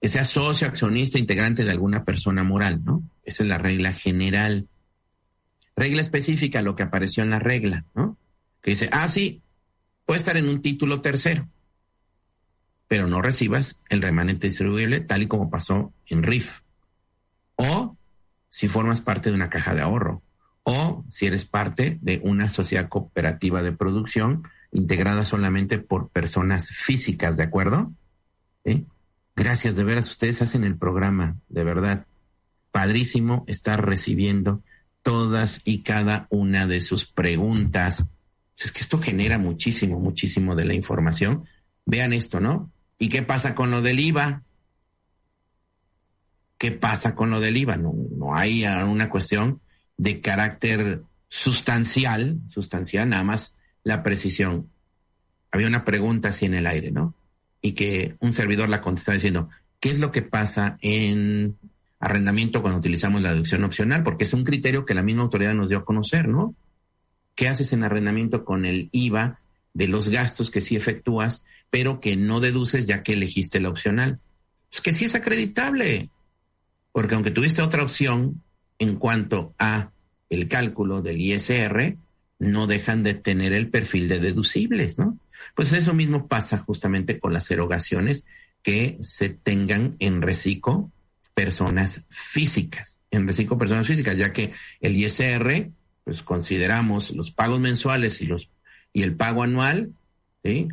[0.00, 3.02] Que sea socio, accionista, integrante de alguna persona moral, ¿no?
[3.24, 4.66] Esa es la regla general.
[5.76, 8.16] Regla específica, lo que apareció en la regla, ¿no?
[8.62, 9.42] Que dice, ah, sí,
[10.04, 11.48] puede estar en un título tercero,
[12.90, 16.62] pero no recibas el remanente distribuible tal y como pasó en RIF.
[17.54, 17.96] O
[18.48, 20.22] si formas parte de una caja de ahorro
[20.64, 27.36] o si eres parte de una sociedad cooperativa de producción integrada solamente por personas físicas,
[27.36, 27.92] ¿de acuerdo?
[29.36, 32.06] Gracias, de veras, ustedes hacen el programa, de verdad.
[32.72, 34.64] Padrísimo estar recibiendo
[35.02, 38.04] todas y cada una de sus preguntas.
[38.58, 41.44] Es que esto genera muchísimo, muchísimo de la información.
[41.86, 42.72] Vean esto, ¿no?
[43.02, 44.42] ¿Y qué pasa con lo del IVA?
[46.58, 47.78] ¿Qué pasa con lo del IVA?
[47.78, 49.62] No, no hay una cuestión
[49.96, 54.68] de carácter sustancial, sustancial, nada más la precisión.
[55.50, 57.14] Había una pregunta así en el aire, ¿no?
[57.62, 59.48] Y que un servidor la contestaba diciendo,
[59.80, 61.56] ¿qué es lo que pasa en
[62.00, 64.02] arrendamiento cuando utilizamos la deducción opcional?
[64.02, 66.54] Porque es un criterio que la misma autoridad nos dio a conocer, ¿no?
[67.34, 69.39] ¿Qué haces en arrendamiento con el IVA
[69.74, 74.18] de los gastos que sí efectúas, pero que no deduces ya que elegiste la opcional?
[74.70, 76.10] Pues que sí es acreditable,
[76.92, 78.42] porque aunque tuviste otra opción,
[78.78, 79.92] en cuanto a
[80.30, 81.96] el cálculo del ISR,
[82.38, 85.18] no dejan de tener el perfil de deducibles, ¿no?
[85.54, 88.26] Pues eso mismo pasa justamente con las erogaciones
[88.62, 90.90] que se tengan en reciclo
[91.34, 95.70] personas físicas, en reciclo personas físicas, ya que el ISR,
[96.04, 98.48] pues consideramos los pagos mensuales y los
[98.92, 99.92] y el pago anual,
[100.42, 100.68] ¿sí?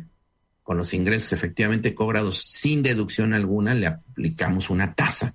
[0.62, 5.34] Con los ingresos efectivamente cobrados sin deducción alguna, le aplicamos una tasa.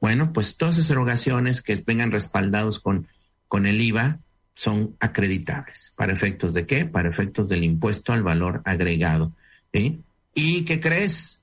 [0.00, 3.06] Bueno, pues todas esas erogaciones que vengan respaldados con,
[3.48, 4.18] con el IVA
[4.54, 5.92] son acreditables.
[5.96, 6.84] ¿Para efectos de qué?
[6.84, 9.32] Para efectos del impuesto al valor agregado.
[10.34, 11.42] ¿Y qué crees?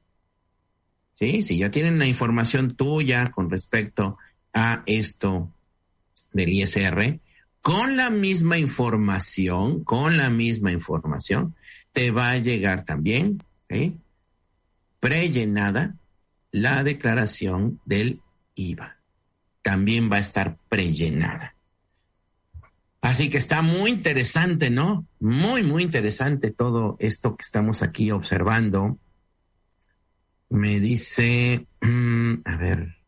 [1.13, 1.43] ¿Sí?
[1.43, 4.17] Si ya tienen la información tuya con respecto
[4.53, 5.49] a esto
[6.31, 7.19] del ISR,
[7.61, 11.55] con la misma información, con la misma información,
[11.91, 13.43] te va a llegar también
[14.99, 15.95] prellenada
[16.51, 18.21] la declaración del
[18.55, 18.97] IVA.
[19.61, 21.55] También va a estar prellenada.
[23.01, 25.05] Así que está muy interesante, ¿no?
[25.19, 28.97] Muy, muy interesante todo esto que estamos aquí observando.
[30.49, 32.98] Me dice, a ver,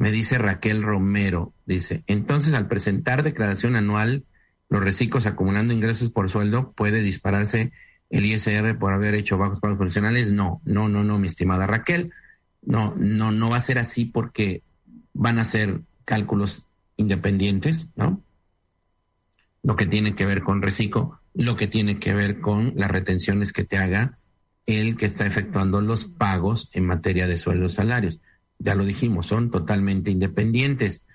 [0.00, 4.24] me dice Raquel Romero, dice, entonces al presentar declaración anual,
[4.70, 7.70] los reciclos acumulando ingresos por sueldo, ¿puede dispararse
[8.08, 10.32] el ISR por haber hecho bajos pagos profesionales?
[10.32, 12.14] No, no, no, no, mi estimada Raquel.
[12.62, 14.62] No, no, no va a ser así porque
[15.12, 18.22] van a ser cálculos independientes, ¿no?
[19.62, 23.52] Lo que tiene que ver con reciclo, lo que tiene que ver con las retenciones
[23.52, 24.16] que te haga
[24.64, 28.18] el que está efectuando los pagos en materia de sueldos salarios.
[28.60, 31.06] Ya lo dijimos, son totalmente independientes.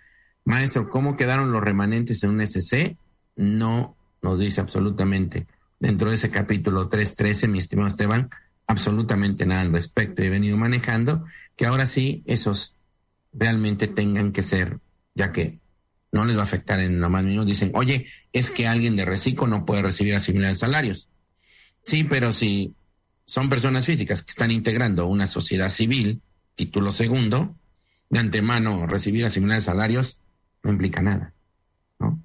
[0.44, 2.98] Maestro, ¿cómo quedaron los remanentes en un SC?
[3.38, 5.48] No nos dice absolutamente
[5.80, 8.30] dentro de ese capítulo 3.13, mi estimado Esteban,
[8.68, 10.22] absolutamente nada al respecto.
[10.22, 11.26] He venido manejando
[11.56, 12.76] que ahora sí esos
[13.34, 14.80] realmente tengan que ser,
[15.14, 15.60] ya que
[16.12, 17.46] no les va a afectar en lo más mínimo.
[17.46, 21.10] Dicen, oye, es que alguien de reciclo no puede recibir asimilados salarios.
[21.82, 22.74] Sí, pero si
[23.26, 26.22] son personas físicas que están integrando una sociedad civil,
[26.56, 27.56] título segundo,
[28.10, 30.20] de antemano recibir asimilados salarios
[30.64, 31.34] no implica nada.
[32.00, 32.20] ¿no?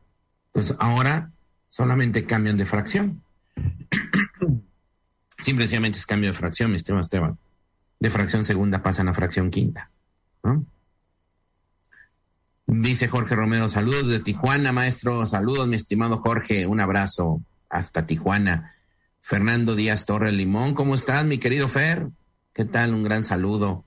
[0.49, 1.31] Entonces ahora
[1.68, 3.22] solamente cambian de fracción.
[5.39, 7.39] Simplemente es cambio de fracción, mi estimado Esteban.
[7.99, 9.91] De fracción segunda pasan a fracción quinta.
[12.66, 15.26] Dice Jorge Romero, saludos de Tijuana, maestro.
[15.26, 16.66] Saludos, mi estimado Jorge.
[16.66, 18.74] Un abrazo hasta Tijuana.
[19.20, 22.09] Fernando Díaz Torre Limón, ¿cómo estás, mi querido Fer?
[22.55, 22.95] ¿Qué tal?
[22.95, 23.85] Un gran saludo.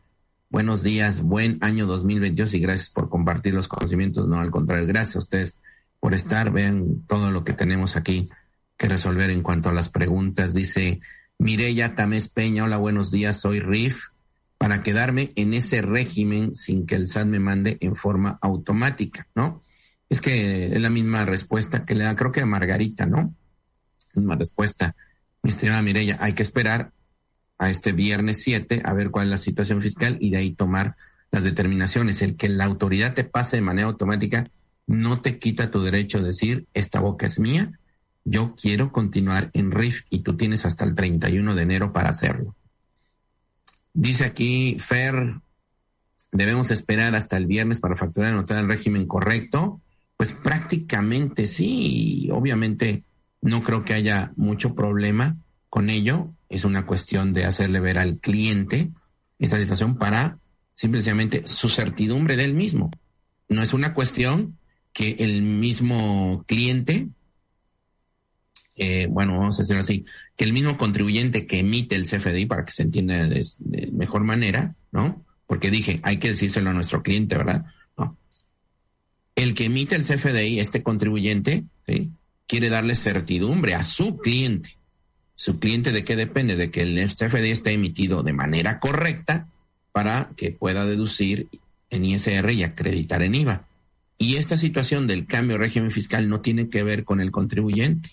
[0.53, 4.27] Buenos días, buen año 2022 y gracias por compartir los conocimientos.
[4.27, 5.59] No, al contrario, gracias a ustedes
[5.99, 6.51] por estar.
[6.51, 8.29] Vean todo lo que tenemos aquí
[8.77, 10.53] que resolver en cuanto a las preguntas.
[10.53, 11.01] Dice
[11.39, 14.09] Mireya Tamés Peña, hola, buenos días, soy RIF,
[14.59, 19.63] para quedarme en ese régimen sin que el SAT me mande en forma automática, ¿no?
[20.07, 23.33] Es que es la misma respuesta que le da, creo que a Margarita, ¿no?
[24.13, 24.95] Misma respuesta.
[25.41, 26.91] Mi estimada Mireya, hay que esperar
[27.57, 30.95] a este viernes 7 a ver cuál es la situación fiscal y de ahí tomar
[31.31, 32.21] las determinaciones.
[32.21, 34.49] El que la autoridad te pase de manera automática
[34.85, 37.71] no te quita tu derecho a decir, esta boca es mía,
[38.25, 42.55] yo quiero continuar en RIF y tú tienes hasta el 31 de enero para hacerlo.
[43.93, 45.35] Dice aquí Fer,
[46.31, 49.81] debemos esperar hasta el viernes para facturar y anotar el régimen correcto.
[50.17, 53.03] Pues prácticamente sí, obviamente
[53.41, 55.37] no creo que haya mucho problema
[55.69, 56.29] con ello.
[56.53, 58.91] Es una cuestión de hacerle ver al cliente
[59.39, 60.37] esta situación para
[60.73, 62.91] simplemente su certidumbre del mismo.
[63.49, 64.57] No es una cuestión
[64.91, 67.09] que el mismo cliente
[68.75, 72.65] eh, bueno, vamos a decirlo así, que el mismo contribuyente que emite el CFDI, para
[72.65, 73.43] que se entienda de,
[73.91, 75.23] mejor manera, ¿no?
[75.45, 77.65] Porque dije, hay que decírselo a nuestro cliente, ¿verdad?
[77.97, 78.17] No.
[79.35, 82.09] El que emite el CFDI, este contribuyente, ¿sí?
[82.47, 84.77] quiere darle certidumbre a su cliente.
[85.35, 86.55] ¿Su cliente de qué depende?
[86.55, 89.47] De que el CFDI esté emitido de manera correcta
[89.91, 91.47] para que pueda deducir
[91.89, 93.67] en ISR y acreditar en IVA.
[94.17, 98.11] Y esta situación del cambio de régimen fiscal no tiene que ver con el contribuyente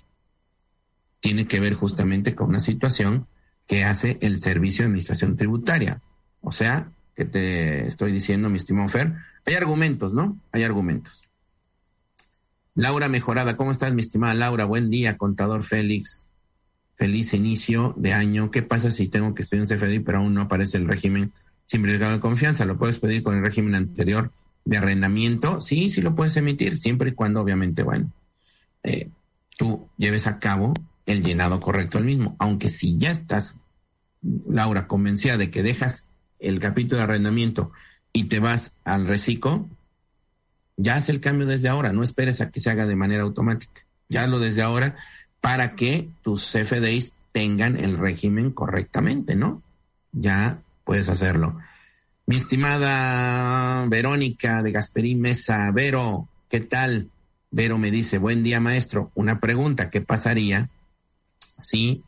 [1.21, 3.27] tiene que ver justamente con una situación
[3.67, 6.01] que hace el Servicio de Administración Tributaria.
[6.41, 9.15] O sea, que te estoy diciendo, mi estimado Fer,
[9.45, 10.39] hay argumentos, ¿no?
[10.51, 11.25] Hay argumentos.
[12.75, 14.65] Laura Mejorada, ¿cómo estás, mi estimada Laura?
[14.65, 16.27] Buen día, contador Félix.
[17.01, 18.51] Feliz inicio de año.
[18.51, 21.33] ¿Qué pasa si tengo que estudiar en CFDI, pero aún no aparece el régimen
[21.65, 22.67] simplificado de confianza?
[22.67, 24.31] ¿Lo puedes pedir con el régimen anterior
[24.67, 25.63] de arrendamiento?
[25.63, 28.13] Sí, sí lo puedes emitir, siempre y cuando, obviamente, bueno,
[28.83, 29.09] eh,
[29.57, 30.75] tú lleves a cabo
[31.07, 32.37] el llenado correcto el mismo.
[32.39, 33.57] Aunque si ya estás,
[34.47, 37.73] Laura, convencida de que dejas el capítulo de arrendamiento
[38.13, 39.71] y te vas al reciclo,
[40.77, 43.87] ya haz el cambio desde ahora, no esperes a que se haga de manera automática.
[44.11, 44.97] Ya hazlo desde ahora
[45.41, 49.63] para que tus CFDIs tengan el régimen correctamente, ¿no?
[50.13, 51.59] Ya puedes hacerlo.
[52.27, 57.11] Mi estimada Verónica de Gasperín Mesa, Vero, ¿qué tal?
[57.51, 60.71] Vero me dice, buen día maestro, una pregunta, ¿qué pasaría
[61.59, 62.03] si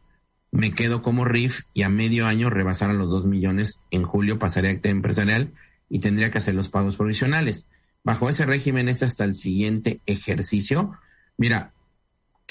[0.50, 4.68] me quedo como RIF y a medio año rebasara los dos millones, en julio pasaré
[4.68, 5.52] a acta empresarial
[5.88, 7.68] y tendría que hacer los pagos provisionales.
[8.04, 10.92] Bajo ese régimen es hasta el siguiente ejercicio.
[11.36, 11.72] Mira,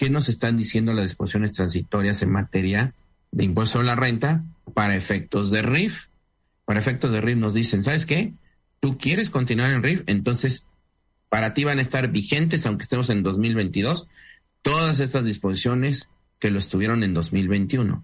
[0.02, 2.96] ¿qué nos están diciendo las disposiciones transitorias en materia
[3.32, 6.08] de impuesto a la renta para efectos de RIF?
[6.66, 8.34] Para efectos de RIF nos dicen, ¿sabes qué?
[8.80, 10.70] Tú quieres continuar en RIF, entonces
[11.30, 14.08] para ti van a estar vigentes, aunque estemos en 2022,
[14.64, 16.10] todas estas disposiciones
[16.40, 18.04] que lo estuvieron en 2021.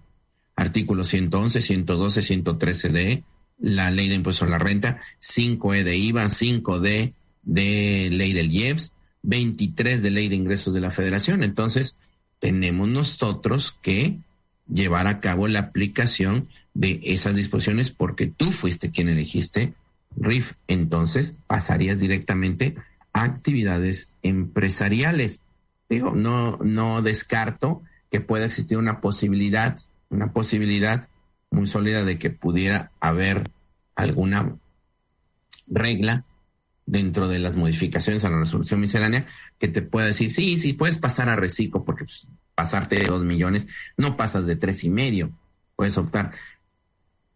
[0.54, 3.24] Artículos 111, 112, 113 de
[3.58, 7.12] la ley de impuesto a la renta, 5E de IVA, 5D
[7.42, 8.94] de ley del IEPS,
[9.28, 11.44] 23 de ley de ingresos de la federación.
[11.44, 11.98] Entonces,
[12.38, 14.18] tenemos nosotros que
[14.72, 19.74] llevar a cabo la aplicación de esas disposiciones porque tú fuiste quien elegiste
[20.16, 20.54] RIF.
[20.66, 22.76] Entonces, pasarías directamente
[23.12, 25.42] a actividades empresariales.
[25.90, 29.78] Digo, no, no descarto que pueda existir una posibilidad,
[30.08, 31.06] una posibilidad
[31.50, 33.50] muy sólida de que pudiera haber
[33.94, 34.56] alguna
[35.66, 36.24] regla
[36.88, 39.26] dentro de las modificaciones a la resolución miscelánea
[39.58, 43.24] que te pueda decir, sí, sí, puedes pasar a reciclo porque pues, pasarte de dos
[43.24, 45.30] millones, no pasas de tres y medio,
[45.76, 46.32] puedes optar.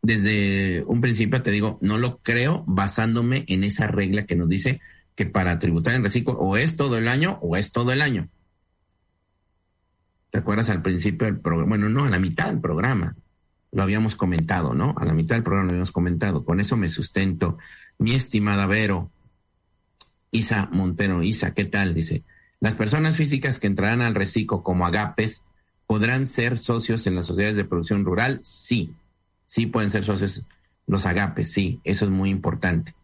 [0.00, 4.80] Desde un principio te digo, no lo creo basándome en esa regla que nos dice
[5.14, 8.28] que para tributar en reciclo o es todo el año o es todo el año.
[10.30, 11.68] ¿Te acuerdas al principio del programa?
[11.68, 13.14] Bueno, no, a la mitad del programa.
[13.70, 14.94] Lo habíamos comentado, ¿no?
[14.96, 16.42] A la mitad del programa lo habíamos comentado.
[16.42, 17.58] Con eso me sustento.
[17.98, 19.10] Mi estimada Vero,
[20.32, 21.94] Isa Montero, Isa, ¿qué tal?
[21.94, 22.24] Dice,
[22.58, 25.44] las personas físicas que entrarán al reciclo como agapes
[25.86, 28.40] podrán ser socios en las sociedades de producción rural.
[28.42, 28.92] Sí,
[29.46, 30.46] sí pueden ser socios
[30.86, 32.94] los agapes, sí, eso es muy importante.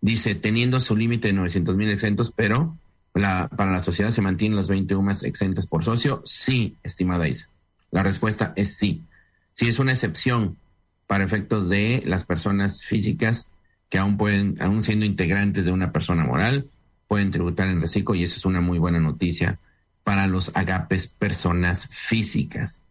[0.00, 2.76] Dice, teniendo su límite de 900 mil exentos, pero
[3.12, 6.22] para la sociedad se mantienen los 20 UMAS exentas por socio?
[6.24, 7.48] Sí, estimada Isa.
[7.90, 9.02] La respuesta es sí.
[9.54, 10.56] Sí es una excepción
[11.06, 13.50] para efectos de las personas físicas
[13.88, 16.68] que aún pueden, aún siendo integrantes de una persona moral,
[17.08, 19.58] pueden tributar en reciclo y eso es una muy buena noticia
[20.04, 22.84] para los agapes personas físicas.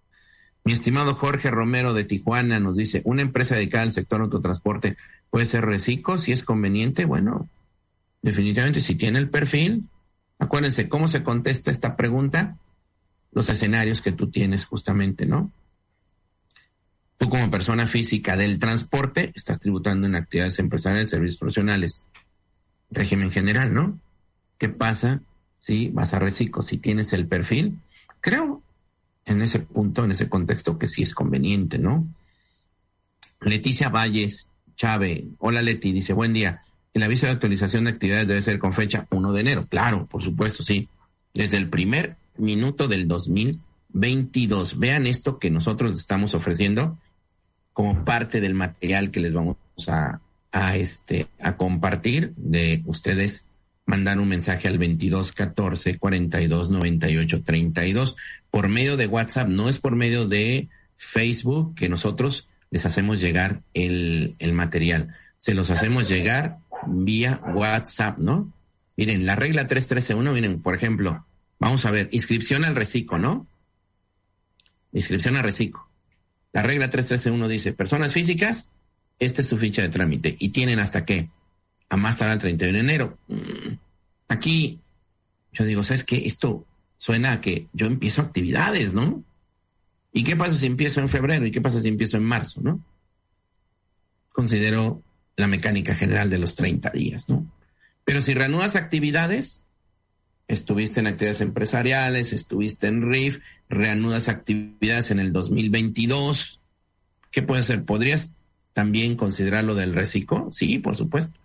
[0.63, 4.97] Mi estimado Jorge Romero de Tijuana nos dice, una empresa dedicada al sector autotransporte
[5.29, 7.05] puede ser reciclo si es conveniente.
[7.05, 7.49] Bueno,
[8.21, 9.87] definitivamente si tiene el perfil,
[10.39, 12.57] Acuérdense, ¿cómo se contesta esta pregunta?
[13.31, 15.51] Los escenarios que tú tienes justamente, ¿no?
[17.17, 22.07] Tú como persona física del transporte estás tributando en actividades empresariales, servicios profesionales,
[22.91, 23.99] régimen general, ¿no?
[24.57, 25.21] ¿Qué pasa
[25.59, 26.63] si vas a reciclo?
[26.63, 27.79] Si tienes el perfil,
[28.21, 28.61] creo
[29.25, 32.07] en ese punto, en ese contexto que sí es conveniente, ¿no?
[33.41, 36.61] Leticia Valles Chávez, hola Leti, dice, buen día
[36.95, 39.67] el aviso de actualización de actividades debe ser con fecha 1 de enero.
[39.69, 40.87] Claro, por supuesto, sí.
[41.33, 44.79] Desde el primer minuto del 2022.
[44.79, 46.97] Vean esto que nosotros estamos ofreciendo
[47.73, 49.57] como parte del material que les vamos
[49.89, 50.21] a,
[50.53, 53.49] a, este, a compartir de ustedes
[53.85, 58.15] mandar un mensaje al 22 14 42 98 32
[58.49, 63.61] por medio de WhatsApp, no es por medio de Facebook que nosotros les hacemos llegar
[63.73, 65.15] el, el material.
[65.37, 66.57] Se los hacemos llegar
[66.87, 68.51] vía WhatsApp, ¿no?
[68.97, 71.25] Miren, la regla 313.1, miren, por ejemplo,
[71.59, 73.45] vamos a ver, inscripción al reciclo, ¿no?
[74.93, 75.85] Inscripción al reciclo.
[76.53, 78.71] La regla 313.1 dice, personas físicas,
[79.19, 81.29] esta es su ficha de trámite y tienen hasta qué?
[81.89, 83.17] A más tardar el 31 de enero.
[83.27, 83.77] Mm,
[84.27, 84.79] aquí,
[85.53, 86.25] yo digo, ¿sabes qué?
[86.25, 86.65] Esto
[86.97, 89.23] suena a que yo empiezo actividades, ¿no?
[90.11, 91.45] ¿Y qué pasa si empiezo en febrero?
[91.45, 92.83] ¿Y qué pasa si empiezo en marzo, no?
[94.31, 95.03] Considero
[95.35, 97.45] la mecánica general de los 30 días, ¿no?
[98.03, 99.65] Pero si reanudas actividades,
[100.47, 106.61] estuviste en actividades empresariales, estuviste en RIF, reanudas actividades en el 2022,
[107.31, 107.83] ¿qué puede ser?
[107.83, 108.35] ¿Podrías
[108.73, 110.49] también considerar lo del reciclo?
[110.51, 111.39] Sí, por supuesto.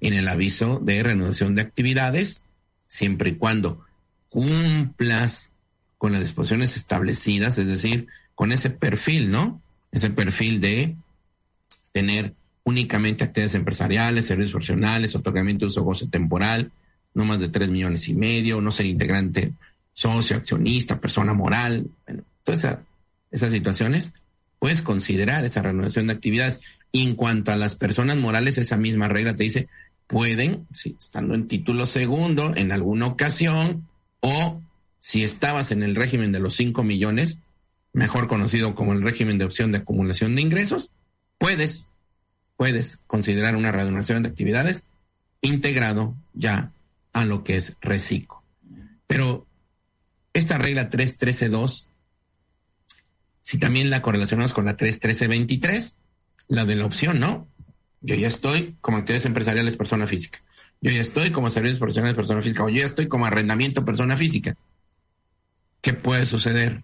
[0.00, 2.42] En el aviso de reanudación de actividades,
[2.88, 3.84] siempre y cuando
[4.28, 5.52] cumplas
[5.98, 9.60] con las disposiciones establecidas, es decir, con ese perfil, ¿no?
[9.92, 10.94] Ese perfil de
[11.92, 16.70] tener únicamente actividades empresariales, servicios profesionales, otorgamiento de uso goce temporal,
[17.14, 19.54] no más de tres millones y medio, no ser integrante
[19.94, 22.78] socio, accionista, persona moral, bueno, todas
[23.30, 24.12] esas situaciones,
[24.58, 26.60] puedes considerar esa renovación de actividades.
[26.92, 29.68] Y en cuanto a las personas morales, esa misma regla te dice,
[30.06, 33.88] pueden, si estando en título segundo, en alguna ocasión,
[34.20, 34.60] o
[34.98, 37.40] si estabas en el régimen de los cinco millones,
[37.92, 40.90] mejor conocido como el régimen de opción de acumulación de ingresos,
[41.38, 41.88] puedes
[42.56, 44.86] puedes considerar una reanudación de actividades
[45.40, 46.72] integrado ya
[47.12, 48.42] a lo que es reciclo.
[49.06, 49.46] Pero
[50.32, 51.86] esta regla 313.2,
[53.42, 55.96] si también la correlacionamos con la 313.23,
[56.48, 57.46] la de la opción, ¿no?
[58.00, 60.40] Yo ya estoy como actividades empresariales persona física.
[60.80, 62.64] Yo ya estoy como servicios profesionales persona física.
[62.64, 64.56] O yo ya estoy como arrendamiento persona física.
[65.80, 66.82] ¿Qué puede suceder?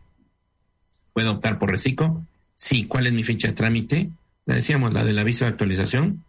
[1.12, 2.24] ¿Puedo optar por reciclo?
[2.54, 2.86] Sí.
[2.86, 4.10] ¿Cuál es mi ficha de trámite?
[4.44, 6.24] la decíamos, la del aviso de actualización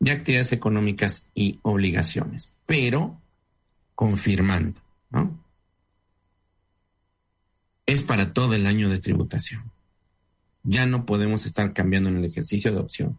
[0.00, 3.20] de actividades económicas y obligaciones, pero
[3.94, 4.80] confirmando,
[5.10, 5.44] ¿no?
[7.84, 9.72] Es para todo el año de tributación.
[10.62, 13.18] Ya no podemos estar cambiando en el ejercicio de opción.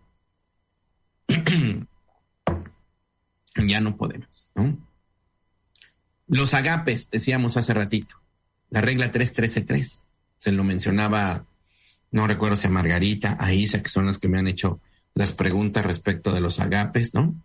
[3.67, 4.77] ya no podemos, ¿no?
[6.27, 8.21] Los agapes, decíamos hace ratito,
[8.69, 10.03] la regla 313.3,
[10.37, 11.45] se lo mencionaba
[12.11, 14.79] no recuerdo si a Margarita, a Isa, que son las que me han hecho
[15.13, 17.35] las preguntas respecto de los agapes, ¿no?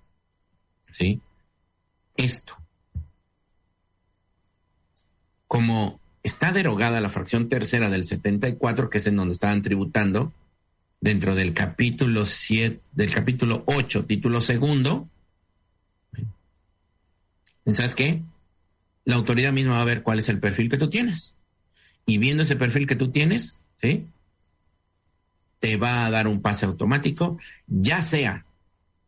[0.93, 1.21] Sí.
[2.17, 2.57] Esto.
[5.47, 10.33] Como está derogada la fracción tercera del 74, que es en donde estaban tributando,
[11.05, 15.07] dentro del capítulo 7, del capítulo 8, título segundo,
[17.71, 18.23] ¿sabes qué?
[19.05, 21.37] La autoridad misma va a ver cuál es el perfil que tú tienes.
[22.07, 24.07] Y viendo ese perfil que tú tienes, ¿sí?
[25.59, 28.47] te va a dar un pase automático, ya sea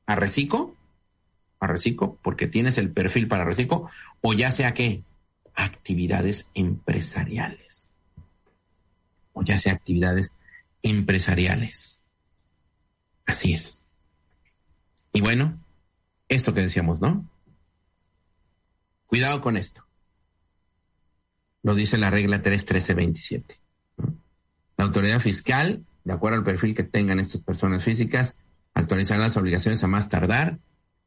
[0.04, 0.76] a reciclo,
[1.60, 3.88] a Reciclo porque tienes el perfil para Reciclo
[4.20, 5.02] o ya sea que
[5.54, 7.88] actividades empresariales.
[9.32, 10.36] O ya sea actividades
[10.82, 12.02] empresariales.
[13.24, 13.82] Así es.
[15.12, 15.58] Y bueno,
[16.28, 17.28] esto que decíamos, ¿no?
[19.06, 19.84] Cuidado con esto.
[21.62, 23.60] Lo dice la regla 31327.
[24.76, 28.36] La autoridad fiscal, de acuerdo al perfil que tengan estas personas físicas,
[28.74, 30.58] actualizará las obligaciones a más tardar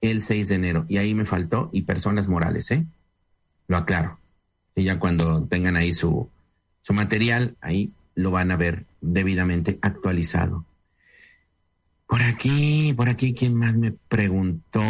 [0.02, 0.86] el 6 de enero.
[0.90, 2.86] Y ahí me faltó, y personas morales, ¿eh?
[3.68, 4.20] Lo aclaro.
[4.76, 6.30] Y ya cuando tengan ahí su,
[6.82, 10.66] su material, ahí lo van a ver debidamente actualizado.
[12.08, 14.82] Por aquí, por aquí, ¿quién más me preguntó?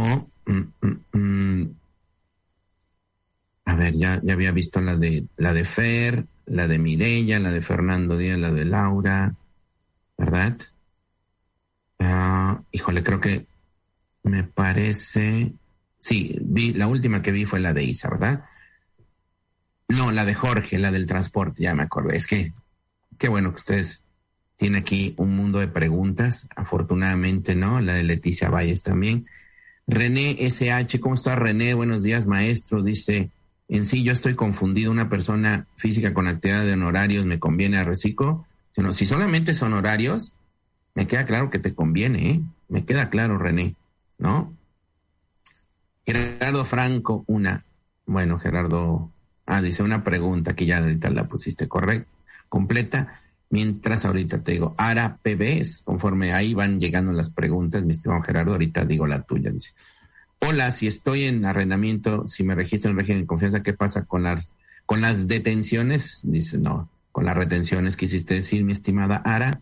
[0.45, 1.75] Mm, mm, mm.
[3.65, 7.51] A ver, ya, ya había visto la de la de Fer, la de Mirella, la
[7.51, 9.35] de Fernando Díaz, la de Laura,
[10.17, 10.57] ¿verdad?
[11.99, 13.45] Ah, híjole, creo que
[14.23, 15.53] me parece.
[15.99, 18.45] Sí, vi, la última que vi fue la de Isa, ¿verdad?
[19.89, 22.15] No, la de Jorge, la del transporte, ya me acordé.
[22.17, 22.53] Es que,
[23.19, 24.05] qué bueno que ustedes
[24.57, 27.79] tienen aquí un mundo de preguntas, afortunadamente, ¿no?
[27.79, 29.27] La de Leticia Valles también.
[29.87, 31.73] René SH, ¿cómo está René?
[31.73, 32.81] Buenos días, maestro.
[32.81, 33.29] Dice,
[33.67, 37.83] en sí yo estoy confundido, una persona física con actividad de honorarios me conviene a
[37.83, 38.45] reciclo.
[38.91, 40.33] Si solamente son horarios,
[40.95, 42.41] me queda claro que te conviene, ¿eh?
[42.69, 43.75] Me queda claro, René,
[44.17, 44.53] ¿no?
[46.05, 47.65] Gerardo Franco, una.
[48.05, 49.11] Bueno, Gerardo,
[49.45, 52.09] ah, dice una pregunta que ya ahorita la pusiste correcta,
[52.49, 53.21] completa.
[53.49, 58.51] Mientras ahorita te digo, ARA PBs, conforme ahí van llegando las preguntas, mi estimado Gerardo,
[58.51, 59.73] ahorita digo la tuya, dice.
[60.39, 64.23] Hola, si estoy en arrendamiento, si me registro en régimen de confianza, ¿qué pasa con
[64.23, 64.49] las,
[64.85, 66.21] con las detenciones?
[66.23, 69.61] Dice, no, con las retenciones, quisiste decir, mi estimada Ara,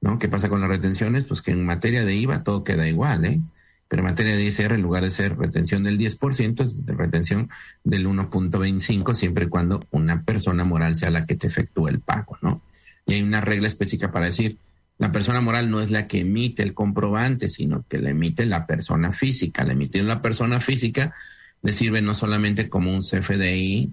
[0.00, 0.18] ¿no?
[0.18, 1.24] ¿Qué pasa con las retenciones?
[1.26, 3.40] Pues que en materia de IVA todo queda igual, ¿eh?
[3.88, 7.48] Pero en materia de ISR, en lugar de ser retención del 10%, es de retención
[7.84, 12.36] del 1.25, siempre y cuando una persona moral sea la que te efectúe el pago,
[12.42, 12.62] ¿no?
[13.06, 14.58] Y hay una regla específica para decir,
[14.98, 18.66] la persona moral no es la que emite el comprobante, sino que la emite la
[18.66, 19.64] persona física.
[19.64, 21.14] La emite la persona física
[21.62, 23.92] le sirve no solamente como un CFDI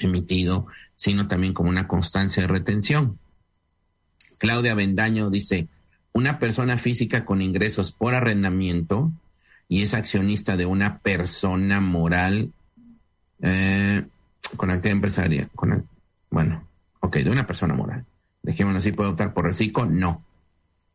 [0.00, 3.18] emitido, sino también como una constancia de retención.
[4.38, 5.68] Claudia Bendaño dice,
[6.12, 9.10] una persona física con ingresos por arrendamiento
[9.68, 12.52] y es accionista de una persona moral
[13.40, 14.04] eh,
[14.56, 15.86] con actividad empresaria, con,
[16.30, 16.64] bueno,
[17.00, 18.04] ok, de una persona moral
[18.42, 20.22] dejémoslo así, puede optar por reciclo, no.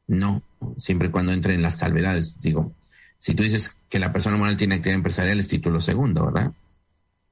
[0.07, 0.41] No,
[0.77, 2.39] siempre y cuando entre en las salvedades.
[2.39, 2.73] Digo,
[3.19, 6.53] si tú dices que la persona moral tiene actividad empresarial es título segundo, ¿verdad?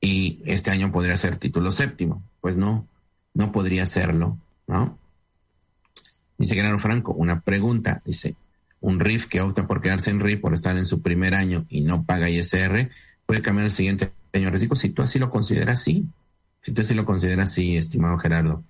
[0.02, 2.22] Y este año podría ser título séptimo.
[2.41, 2.86] Pues no,
[3.34, 4.38] no podría serlo,
[4.68, 4.98] ¿no?
[6.38, 8.36] Dice Genaro Franco, una pregunta, dice,
[8.82, 11.82] un RIF que opta por quedarse en RIF por estar en su primer año y
[11.82, 12.90] no paga ISR,
[13.26, 16.06] puede cambiar el siguiente año reciclo si tú así lo consideras, sí.
[16.62, 18.64] Si tú así lo consideras, sí, estimado Gerardo.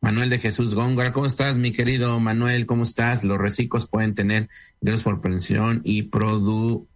[0.00, 2.66] Manuel de Jesús Góngora, ¿cómo estás, mi querido Manuel?
[2.66, 3.24] ¿Cómo estás?
[3.24, 4.48] Los reciclos pueden tener
[4.80, 6.86] ingresos por pensión y produ...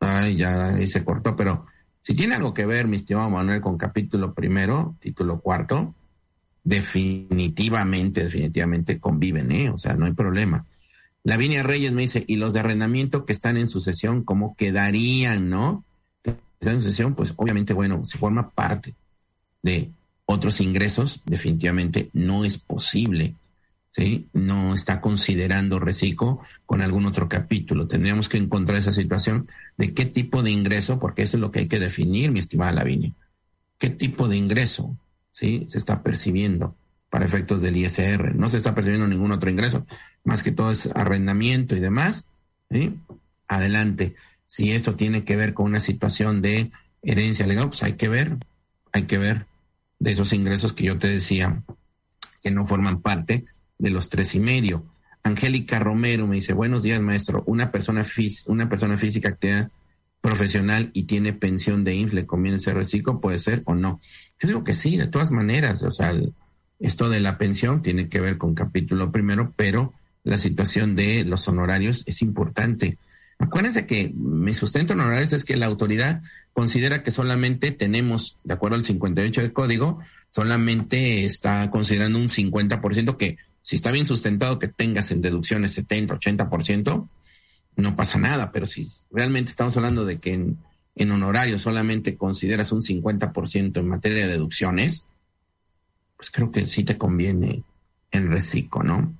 [0.00, 1.66] Ay, ya ahí se cortó, pero
[2.02, 5.94] si tiene algo que ver, mi estimado Manuel, con capítulo primero, título cuarto,
[6.64, 9.70] definitivamente, definitivamente conviven, ¿eh?
[9.70, 10.64] O sea, no hay problema.
[11.24, 15.84] Lavinia Reyes me dice, y los de arrendamiento que están en sucesión, ¿cómo quedarían, no?
[16.24, 18.94] Están en sucesión, pues obviamente, bueno, se forma parte
[19.62, 19.90] de
[20.24, 23.34] otros ingresos, definitivamente no es posible.
[23.90, 24.28] ¿sí?
[24.32, 27.88] No está considerando reciclo con algún otro capítulo.
[27.88, 31.60] Tendríamos que encontrar esa situación de qué tipo de ingreso, porque eso es lo que
[31.60, 33.12] hay que definir, mi estimada Lavinia.
[33.78, 34.96] ¿Qué tipo de ingreso
[35.38, 35.66] ¿sí?
[35.68, 36.74] se está percibiendo
[37.10, 38.34] para efectos del ISR?
[38.34, 39.86] No se está percibiendo ningún otro ingreso,
[40.24, 42.28] más que todo es arrendamiento y demás.
[42.70, 42.98] ¿sí?
[43.46, 44.16] Adelante.
[44.46, 48.36] Si esto tiene que ver con una situación de herencia legal, pues hay que ver,
[48.92, 49.46] hay que ver
[50.00, 51.62] de esos ingresos que yo te decía
[52.42, 53.44] que no forman parte
[53.78, 54.84] de los tres y medio.
[55.22, 57.44] Angélica Romero me dice, buenos días, maestro.
[57.46, 58.04] Una persona,
[58.46, 59.70] una persona física activa
[60.20, 63.20] profesional y tiene pensión de INFLE, ¿conviene ser reciclo?
[63.20, 64.00] ¿Puede ser o no?
[64.40, 65.82] Yo digo que sí, de todas maneras.
[65.82, 66.14] O sea,
[66.78, 69.94] esto de la pensión tiene que ver con capítulo primero, pero
[70.24, 72.98] la situación de los honorarios es importante.
[73.38, 78.54] Acuérdense que mi sustento en honorarios es que la autoridad considera que solamente tenemos, de
[78.54, 80.00] acuerdo al 58 del código,
[80.30, 86.18] solamente está considerando un 50% que si está bien sustentado que tengas en deducciones 70,
[86.18, 87.08] 80%,
[87.76, 90.58] no pasa nada, pero si realmente estamos hablando de que en,
[90.98, 95.06] en honorarios solamente consideras un 50% en materia de deducciones,
[96.16, 97.62] pues creo que sí te conviene
[98.10, 99.14] el reciclo, ¿no?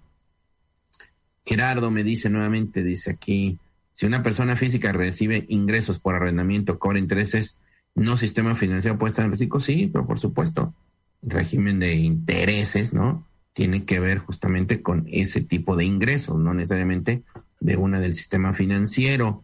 [1.44, 3.58] Gerardo me dice nuevamente, dice aquí,
[3.94, 7.58] Si una persona física recibe ingresos por arrendamiento, cobra intereses,
[7.94, 10.74] no sistema financiero puede estar en reciclo, sí, pero por supuesto,
[11.22, 13.26] régimen de intereses, ¿no?
[13.52, 17.22] Tiene que ver justamente con ese tipo de ingresos, no necesariamente
[17.60, 19.42] de una del sistema financiero.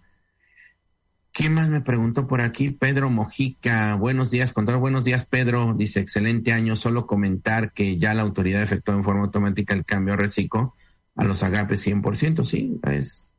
[1.35, 2.71] ¿Quién más me preguntó por aquí?
[2.71, 3.97] Pedro Mojica.
[3.97, 4.81] Buenos días, contador.
[4.81, 5.75] Buenos días, Pedro.
[5.77, 6.77] Dice, excelente año.
[6.77, 10.77] Solo comentar que ya la autoridad efectuó en forma automática el cambio a reciclo
[11.17, 12.45] a los agapes 100%.
[12.45, 13.33] Sí, es,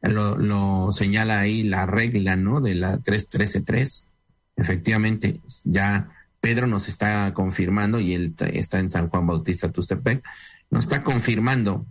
[0.00, 2.62] lo, lo señala ahí la regla, ¿no?
[2.62, 4.08] De la 313.3.
[4.56, 6.08] Efectivamente, ya
[6.40, 10.24] Pedro nos está confirmando, y él está en San Juan Bautista Tustepec,
[10.70, 11.84] nos está confirmando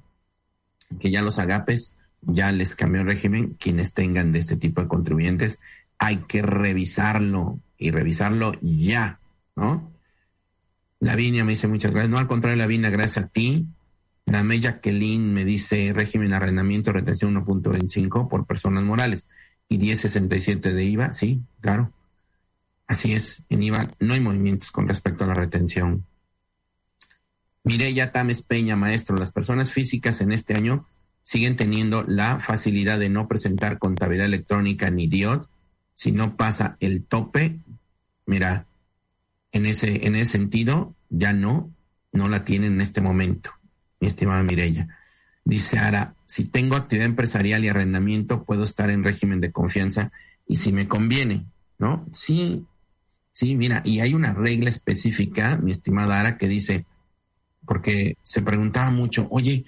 [1.00, 4.88] que ya los agapes ya les cambió el régimen, quienes tengan de este tipo de
[4.88, 5.60] contribuyentes,
[5.98, 9.19] hay que revisarlo y revisarlo ya,
[9.56, 9.91] ¿no?
[10.99, 12.11] Lavinia me dice muchas gracias.
[12.11, 13.68] No, al contrario, Lavinia, gracias a ti.
[14.26, 19.26] Dame Jacqueline me dice régimen arrendamiento, retención 1.25 por personas morales
[19.68, 21.14] y 10.67 de IVA.
[21.14, 21.91] Sí, claro.
[22.88, 26.06] Así es, en IVA no hay movimientos con respecto a la retención.
[27.64, 30.85] Mireya Tames Peña, maestro, las personas físicas en este año
[31.23, 35.48] siguen teniendo la facilidad de no presentar contabilidad electrónica ni DIOT.
[35.93, 37.60] Si no pasa el tope,
[38.26, 38.65] mira,
[39.52, 41.72] en ese, en ese sentido, ya no,
[42.11, 43.52] no la tienen en este momento,
[43.99, 44.88] mi estimada Mirella.
[45.43, 50.11] Dice Ara, si tengo actividad empresarial y arrendamiento, puedo estar en régimen de confianza
[50.48, 51.45] y si me conviene,
[51.77, 52.06] ¿no?
[52.14, 52.65] Sí,
[53.34, 56.85] sí, mira, y hay una regla específica, mi estimada Ara, que dice,
[57.65, 59.65] porque se preguntaba mucho, oye,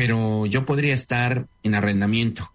[0.00, 2.50] pero yo podría estar en arrendamiento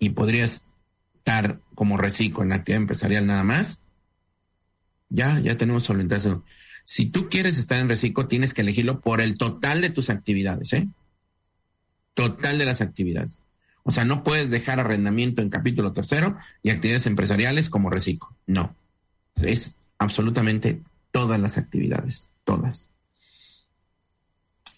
[0.00, 3.84] y podría estar como reciclo en actividad empresarial nada más.
[5.08, 6.42] Ya, ya tenemos solventado.
[6.84, 10.72] Si tú quieres estar en reciclo, tienes que elegirlo por el total de tus actividades,
[10.72, 10.88] ¿eh?
[12.12, 13.44] Total de las actividades.
[13.84, 18.34] O sea, no puedes dejar arrendamiento en capítulo tercero y actividades empresariales como reciclo.
[18.48, 18.74] No.
[19.36, 20.82] Es absolutamente
[21.12, 22.90] todas las actividades, todas.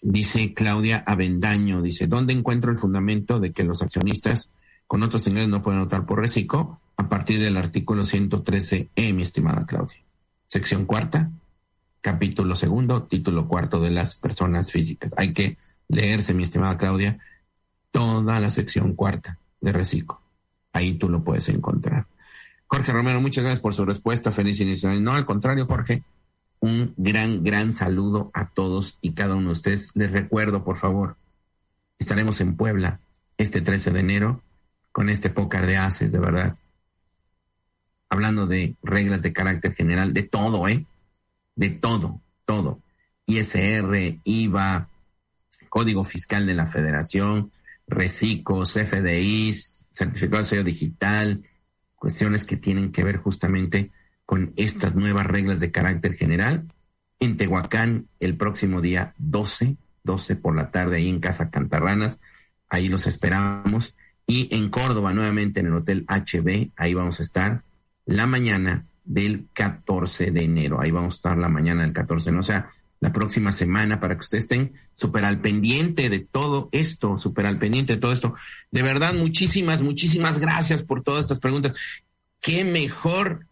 [0.09, 4.53] Dice Claudia Avendaño, dice, ¿dónde encuentro el fundamento de que los accionistas
[4.87, 6.79] con otros ingresos no pueden votar por reciclo?
[6.95, 9.97] A partir del artículo 113E, mi estimada Claudia.
[10.47, 11.29] Sección cuarta,
[11.99, 15.13] capítulo segundo, título cuarto de las personas físicas.
[15.17, 15.57] Hay que
[15.89, 17.19] leerse, mi estimada Claudia,
[17.91, 20.21] toda la sección cuarta de reciclo.
[20.71, 22.07] Ahí tú lo puedes encontrar.
[22.67, 24.31] Jorge Romero, muchas gracias por su respuesta.
[24.31, 24.89] Feliz inicio.
[25.01, 26.03] No, al contrario, Jorge
[26.59, 29.91] un gran, gran saludo a todos y cada uno de ustedes.
[29.95, 31.17] Les recuerdo, por favor,
[31.99, 32.99] estaremos en Puebla
[33.37, 34.43] este 13 de enero
[34.91, 36.57] con este pócar de haces, de verdad.
[38.09, 40.85] Hablando de reglas de carácter general, de todo, ¿eh?
[41.55, 42.79] De todo, todo.
[43.25, 44.87] ISR, IVA,
[45.69, 47.51] Código Fiscal de la Federación,
[47.87, 51.43] recicos, FDIs, certificado de sello digital,
[51.95, 53.91] cuestiones que tienen que ver justamente
[54.27, 56.65] con estas nuevas reglas de carácter general
[57.19, 62.19] en Tehuacán el próximo día 12, 12 por la tarde ahí en Casa Cantarranas,
[62.67, 63.95] ahí los esperamos
[64.27, 67.63] y en Córdoba nuevamente en el Hotel HB, ahí vamos a estar
[68.05, 72.41] la mañana del 14 de enero, ahí vamos a estar la mañana del 14, no
[72.41, 77.17] o sea, la próxima semana para que ustedes estén súper al pendiente de todo esto,
[77.17, 78.35] súper al pendiente de todo esto.
[78.71, 81.77] De verdad, muchísimas, muchísimas gracias por todas estas preguntas.
[82.41, 83.46] Qué mejor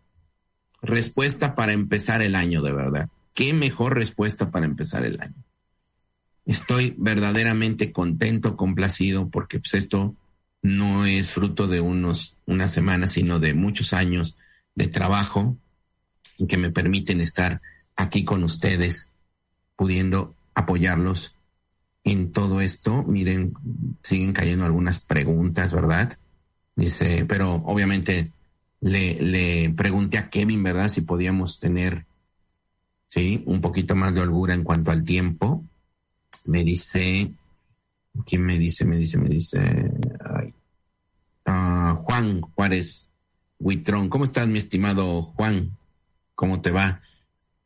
[0.86, 3.10] respuesta para empezar el año, de verdad.
[3.34, 5.44] Qué mejor respuesta para empezar el año.
[6.45, 10.16] Estoy verdaderamente contento, complacido, porque pues esto
[10.62, 14.38] no es fruto de unos, unas semanas, sino de muchos años
[14.76, 15.57] de trabajo
[16.48, 17.62] que me permiten estar
[17.95, 19.10] aquí con ustedes,
[19.76, 21.36] pudiendo apoyarlos
[22.03, 23.03] en todo esto.
[23.03, 23.53] Miren,
[24.02, 26.18] siguen cayendo algunas preguntas, ¿verdad?
[26.76, 28.32] Dice, pero obviamente
[28.86, 30.90] le, le pregunté a Kevin, ¿verdad?
[30.90, 32.06] Si podíamos tener,
[33.07, 35.66] sí, un poquito más de holgura en cuanto al tiempo.
[36.45, 37.32] Me dice,
[38.28, 38.86] ¿quién me dice?
[38.86, 39.91] Me dice, me dice,
[41.48, 43.10] ah, Juan Juárez
[43.57, 44.07] Huitrón.
[44.07, 45.76] ¿Cómo estás, mi estimado Juan?
[46.36, 47.02] ¿Cómo te va?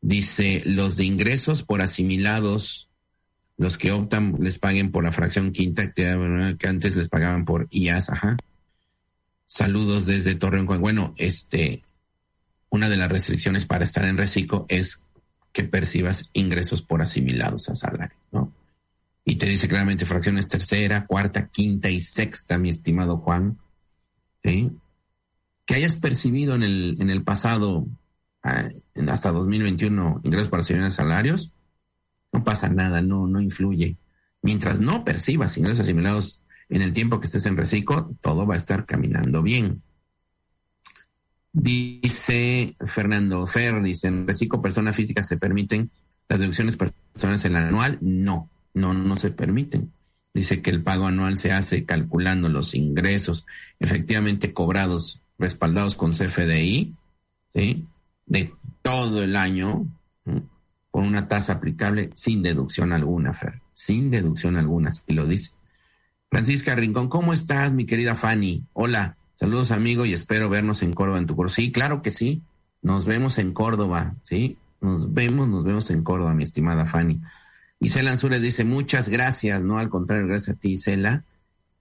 [0.00, 2.88] Dice, los de ingresos por asimilados,
[3.58, 6.06] los que optan les paguen por la fracción quinta, que
[6.66, 8.38] antes les pagaban por IAS, ajá.
[9.52, 10.66] Saludos desde Torreón.
[10.80, 11.82] Bueno, este,
[12.68, 15.02] una de las restricciones para estar en reciclo es
[15.52, 18.52] que percibas ingresos por asimilados a salarios, ¿no?
[19.24, 23.58] Y te dice claramente fracciones tercera, cuarta, quinta y sexta, mi estimado Juan.
[24.44, 24.70] ¿Sí?
[25.66, 27.88] Que hayas percibido en el, en el pasado,
[28.44, 28.68] ah,
[29.08, 31.50] hasta 2021, ingresos por asimilados a salarios,
[32.32, 33.96] no pasa nada, no, no influye.
[34.42, 36.40] Mientras no percibas ingresos asimilados
[36.70, 39.82] en el tiempo que estés en reciclo, todo va a estar caminando bien.
[41.52, 45.90] Dice Fernando Fer, dice, en reciclo persona física se permiten
[46.28, 47.98] las deducciones personales en el anual.
[48.00, 49.92] No, no, no se permiten.
[50.32, 53.46] Dice que el pago anual se hace calculando los ingresos
[53.80, 56.94] efectivamente cobrados, respaldados con CFDI,
[57.52, 57.86] ¿sí?
[58.26, 59.86] De todo el año,
[60.92, 65.50] con una tasa aplicable sin deducción alguna, Fer, sin deducción alguna, y lo dice.
[66.30, 68.64] Francisca Rincón, ¿cómo estás, mi querida Fanny?
[68.72, 71.56] Hola, saludos amigo y espero vernos en Córdoba en tu curso.
[71.56, 72.42] Sí, claro que sí,
[72.82, 74.56] nos vemos en Córdoba, ¿sí?
[74.80, 77.20] Nos vemos, nos vemos en Córdoba, mi estimada Fanny.
[77.80, 81.24] Isela Ansures dice, muchas gracias, no al contrario, gracias a ti, Isela.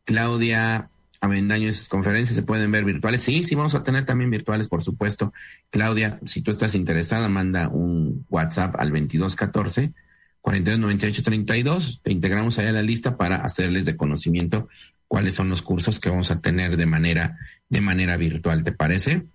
[0.04, 0.90] Claudia
[1.22, 3.22] Avendaño, esas conferencias se pueden ver virtuales.
[3.22, 5.32] Sí, sí, vamos a tener también virtuales, por supuesto.
[5.70, 9.94] Claudia, si tú estás interesada, manda un WhatsApp al 2214
[10.42, 12.02] 429832.
[12.02, 14.70] Te integramos ahí a la lista para hacerles de conocimiento
[15.08, 17.38] cuáles son los cursos que vamos a tener de manera,
[17.68, 18.64] de manera virtual.
[18.64, 19.26] ¿Te parece?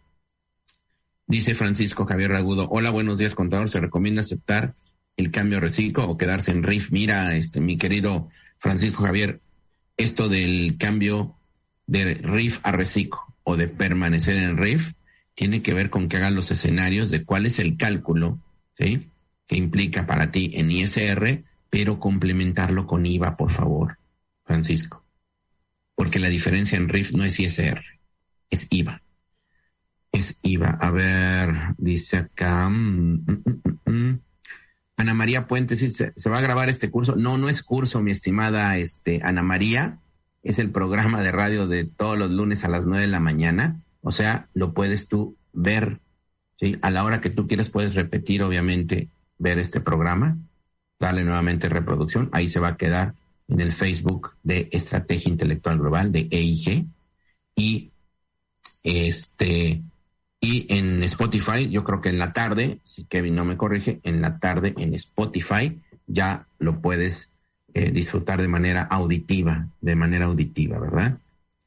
[1.27, 2.69] Dice Francisco Javier Ragudo.
[2.71, 3.69] Hola, buenos días, contador.
[3.69, 4.75] Se recomienda aceptar
[5.17, 6.91] el cambio reciclo o quedarse en RIF.
[6.91, 8.29] Mira, este, mi querido
[8.59, 9.41] Francisco Javier,
[9.97, 11.37] esto del cambio
[11.87, 14.93] de RIF a reciclo o de permanecer en RIF
[15.35, 18.39] tiene que ver con que hagan los escenarios de cuál es el cálculo,
[18.75, 19.09] ¿sí?
[19.47, 23.99] Que implica para ti en ISR, pero complementarlo con IVA, por favor,
[24.45, 25.05] Francisco.
[25.95, 27.81] Porque la diferencia en RIF no es ISR,
[28.51, 29.03] es IVA.
[30.13, 30.79] Es IVA.
[30.81, 32.69] A ver, dice acá.
[32.69, 34.21] Mm, mm, mm,
[34.97, 37.17] Ana María Puentes, ¿se, ¿se va a grabar este curso?
[37.17, 39.99] No, no es curso, mi estimada este, Ana María
[40.45, 43.81] es el programa de radio de todos los lunes a las nueve de la mañana.
[44.03, 46.01] O sea, lo puedes tú ver,
[46.57, 46.77] ¿sí?
[46.83, 49.09] A la hora que tú quieras puedes repetir, obviamente,
[49.39, 50.37] ver este programa,
[50.99, 52.29] darle nuevamente reproducción.
[52.33, 53.15] Ahí se va a quedar
[53.49, 56.87] en el Facebook de Estrategia Intelectual Global de EIG.
[57.57, 57.91] Y
[58.83, 59.83] este,
[60.41, 64.21] y en Spotify, yo creo que en la tarde, si Kevin no me corrige, en
[64.21, 67.33] la tarde en Spotify ya lo puedes
[67.73, 71.19] eh, disfrutar de manera auditiva, de manera auditiva, ¿verdad?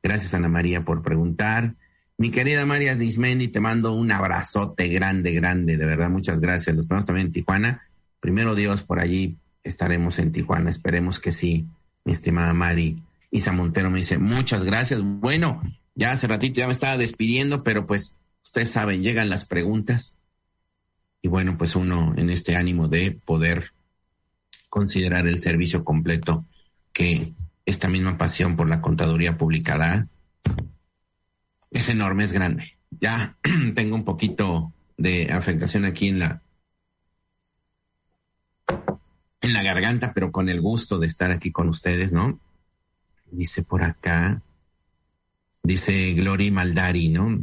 [0.03, 1.73] Gracias Ana María por preguntar.
[2.19, 6.75] Mi querida María Dismendi, te mando un abrazote grande, grande, de verdad, muchas gracias.
[6.75, 7.83] Los esperamos también en Tijuana.
[8.19, 11.67] Primero Dios, por allí estaremos en Tijuana, esperemos que sí,
[12.05, 12.95] mi estimada Mari.
[13.29, 15.03] Isa Montero me dice, muchas gracias.
[15.03, 15.61] Bueno,
[15.93, 20.17] ya hace ratito ya me estaba despidiendo, pero pues ustedes saben, llegan las preguntas.
[21.21, 23.73] Y bueno, pues uno en este ánimo de poder
[24.69, 26.45] considerar el servicio completo
[26.93, 27.31] que
[27.67, 30.07] esta misma pasión por la contaduría publicada
[31.71, 32.77] es enorme, es grande.
[32.99, 33.37] Ya
[33.75, 36.41] tengo un poquito de afectación aquí en la
[39.41, 42.39] en la garganta, pero con el gusto de estar aquí con ustedes, ¿no?
[43.31, 44.41] Dice por acá,
[45.63, 47.39] dice Glory Maldari, ¿no?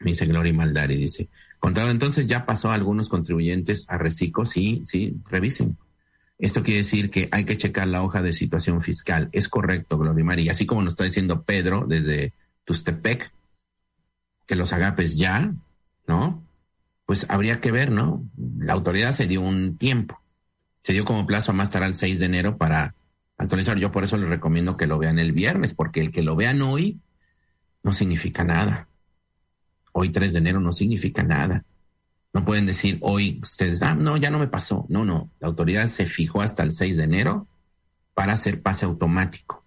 [0.00, 1.28] Dice Glory Maldari, dice,
[1.58, 5.78] contado entonces ya pasó a algunos contribuyentes a reciclo, sí, sí, revisen.
[6.38, 9.30] Esto quiere decir que hay que checar la hoja de situación fiscal.
[9.32, 10.52] Es correcto, Gloria María.
[10.52, 13.32] Así como nos está diciendo Pedro desde Tustepec,
[14.46, 15.52] que los agapes ya,
[16.06, 16.42] ¿no?
[17.04, 18.24] Pues habría que ver, ¿no?
[18.58, 20.20] La autoridad se dio un tiempo.
[20.82, 22.94] Se dio como plazo a más tardar el 6 de enero para
[23.38, 23.76] actualizar.
[23.78, 26.62] Yo por eso les recomiendo que lo vean el viernes, porque el que lo vean
[26.62, 27.00] hoy
[27.82, 28.88] no significa nada.
[29.92, 31.64] Hoy 3 de enero no significa nada.
[32.32, 34.86] No pueden decir hoy ustedes, ah, no, ya no me pasó.
[34.88, 35.30] No, no.
[35.40, 37.46] La autoridad se fijó hasta el 6 de enero
[38.14, 39.65] para hacer pase automático.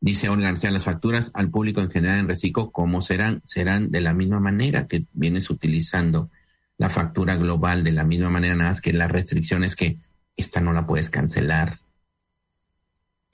[0.00, 3.42] Dice Olga García, las facturas al público en general en reciclo, ¿cómo serán?
[3.44, 6.30] Serán de la misma manera que vienes utilizando
[6.78, 9.98] la factura global, de la misma manera, nada más que la restricción es que
[10.36, 11.80] esta no la puedes cancelar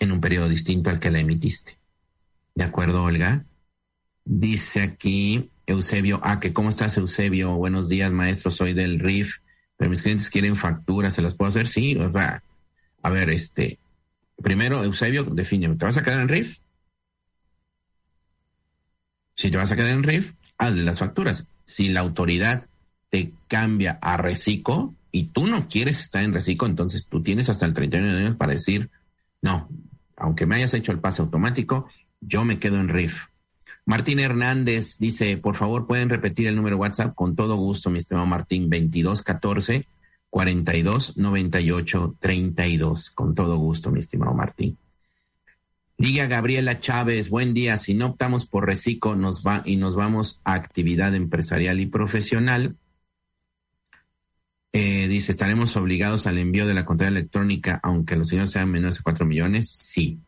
[0.00, 1.78] en un periodo distinto al que la emitiste.
[2.56, 3.44] ¿De acuerdo, Olga?
[4.24, 7.54] Dice aquí Eusebio Ah, que ¿cómo estás, Eusebio?
[7.54, 9.36] Buenos días, maestro, soy del RIF,
[9.76, 11.68] pero mis clientes quieren facturas, ¿se las puedo hacer?
[11.68, 12.42] Sí, o sea,
[13.02, 13.78] a ver, este,
[14.42, 16.58] primero, Eusebio, defíneme, ¿te vas a quedar en RIF?
[19.34, 21.50] Si te vas a quedar en RIF, hazle las facturas.
[21.64, 22.66] Si la autoridad
[23.10, 27.66] te cambia a reciclo y tú no quieres estar en reciclo, entonces tú tienes hasta
[27.66, 28.90] el 31 de enero para decir,
[29.42, 29.68] no,
[30.16, 31.88] aunque me hayas hecho el pase automático,
[32.20, 33.26] yo me quedo en RIF.
[33.84, 38.26] Martín Hernández dice, por favor, pueden repetir el número WhatsApp con todo gusto, mi estimado
[38.26, 39.86] Martín, 2214
[40.36, 43.10] 42 98 32.
[43.12, 44.76] Con todo gusto, mi estimado Martín.
[45.96, 47.78] Diga Gabriela Chávez, buen día.
[47.78, 52.76] Si no optamos por reciclo nos va, y nos vamos a actividad empresarial y profesional,
[54.74, 58.98] eh, dice, ¿estaremos obligados al envío de la contabilidad electrónica aunque los señores sean menores
[58.98, 59.70] de 4 millones?
[59.70, 60.20] Sí.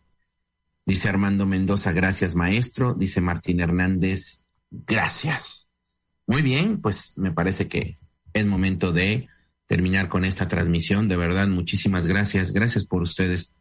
[0.86, 2.94] Dice Armando Mendoza, gracias maestro.
[2.94, 5.68] Dice Martín Hernández, gracias.
[6.26, 7.98] Muy bien, pues me parece que
[8.32, 9.28] es momento de
[9.69, 11.07] terminar con esta transmisión.
[11.07, 12.53] De verdad, muchísimas gracias.
[12.53, 13.55] Gracias por ustedes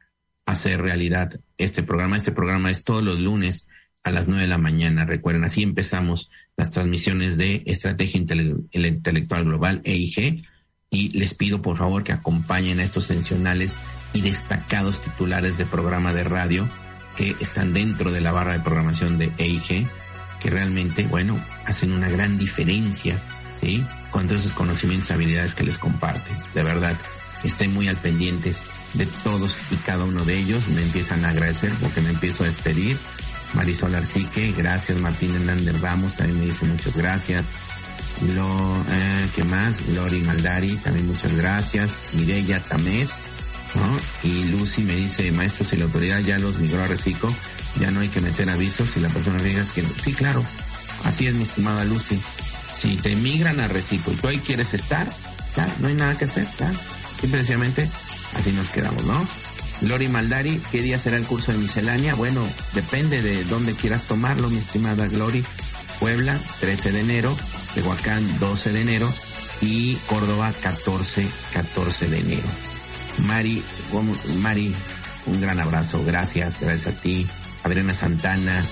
[0.48, 2.18] hacer realidad este programa.
[2.18, 3.68] Este programa es todos los lunes
[4.04, 5.06] a las nueve de la mañana.
[5.06, 10.42] Recuerden, así empezamos las transmisiones de Estrategia Intelectual Global, EIG,
[10.90, 13.78] y les pido por favor que acompañen a estos sensacionales
[14.14, 16.70] y destacados titulares de programa de radio
[17.18, 19.90] que están dentro de la barra de programación de EIG,
[20.40, 23.22] que realmente, bueno, hacen una gran diferencia,
[23.62, 23.86] ¿sí?
[24.12, 26.38] Con todos esos conocimientos y habilidades que les comparten.
[26.54, 26.98] De verdad,
[27.44, 28.62] estén muy al pendientes
[28.94, 30.68] de todos y cada uno de ellos.
[30.70, 32.98] Me empiezan a agradecer porque me empiezo a despedir.
[33.54, 35.00] Marisol Arcique, gracias.
[35.00, 37.46] Martín Hernández Ramos también me dice muchas gracias.
[38.36, 39.86] Lo, eh, ¿qué más?
[39.90, 42.04] Lori Maldari, también muchas gracias.
[42.14, 43.18] Mireya Tamés,
[43.76, 44.28] ¿no?
[44.28, 47.34] Y Lucy me dice, maestro, si la autoridad ya los migró a Reciclo,
[47.80, 50.44] ya no hay que meter avisos si la persona diga que sí, claro.
[51.04, 52.20] Así es, mi estimada Lucy.
[52.78, 55.08] Si te migran a Reciclo y tú ahí quieres estar,
[55.56, 56.78] claro, no hay nada que hacer, claro.
[57.20, 57.90] Simplemente
[58.36, 59.28] así nos quedamos, ¿no?
[59.82, 62.14] Lori Maldari, ¿qué día será el curso de miscelánea?
[62.14, 65.44] Bueno, depende de dónde quieras tomarlo, mi estimada Glory.
[66.00, 67.36] Puebla, 13 de enero,
[67.74, 69.12] Tehuacán, 12 de enero
[69.60, 72.48] y Córdoba, 14, 14 de enero.
[73.26, 73.64] Mari,
[74.36, 74.76] Mari,
[75.26, 77.26] un gran abrazo, gracias, gracias a ti.
[77.64, 78.64] Adriana Santana,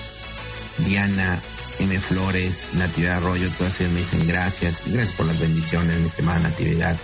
[0.78, 1.40] Diana,
[1.78, 2.00] M.
[2.00, 6.96] Flores, Natividad Arroyo, todas ellas me dicen gracias, gracias por las bendiciones, mi estimada Natividad.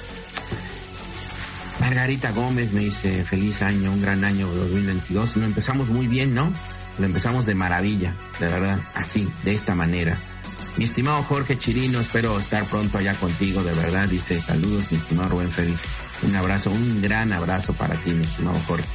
[1.81, 5.37] Margarita Gómez me dice, feliz año, un gran año 2022.
[5.37, 6.53] Lo empezamos muy bien, ¿no?
[6.99, 10.19] Lo empezamos de maravilla, de verdad, así, de esta manera.
[10.77, 14.09] Mi estimado Jorge Chirino, espero estar pronto allá contigo, de verdad.
[14.09, 15.81] Dice, saludos, mi estimado Rubén Félix.
[16.23, 18.87] Un abrazo, un gran abrazo para ti, mi estimado Jorge.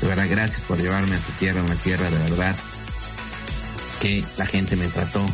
[0.00, 2.56] De verdad, gracias por llevarme a tu tierra, una tierra de verdad
[4.00, 5.24] que la gente me trató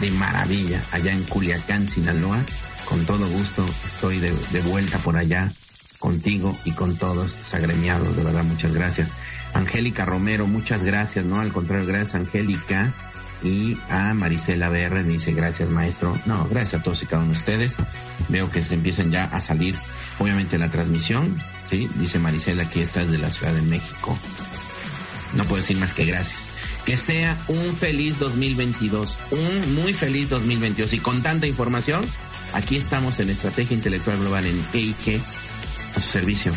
[0.00, 2.44] de maravilla allá en Culiacán, Sinaloa.
[2.88, 5.50] Con todo gusto estoy de, de vuelta por allá
[5.98, 9.12] contigo y con todos los agremiados, de verdad, muchas gracias.
[9.54, 11.40] Angélica Romero, muchas gracias, ¿no?
[11.40, 12.94] Al contrario, gracias Angélica.
[13.42, 16.18] Y a Marisela BR me dice gracias maestro.
[16.24, 17.76] No, gracias a todos y cada uno de ustedes.
[18.28, 19.76] Veo que se empiezan ya a salir,
[20.18, 21.38] obviamente, la transmisión.
[21.68, 24.18] Sí, dice Marisela que esta es de la Ciudad de México.
[25.34, 26.55] No puedo decir más que gracias.
[26.86, 30.92] Que sea un feliz 2022, un muy feliz 2022.
[30.92, 32.00] Y con tanta información,
[32.52, 35.20] aquí estamos en Estrategia Intelectual Global en EIG
[35.96, 36.52] a su servicio.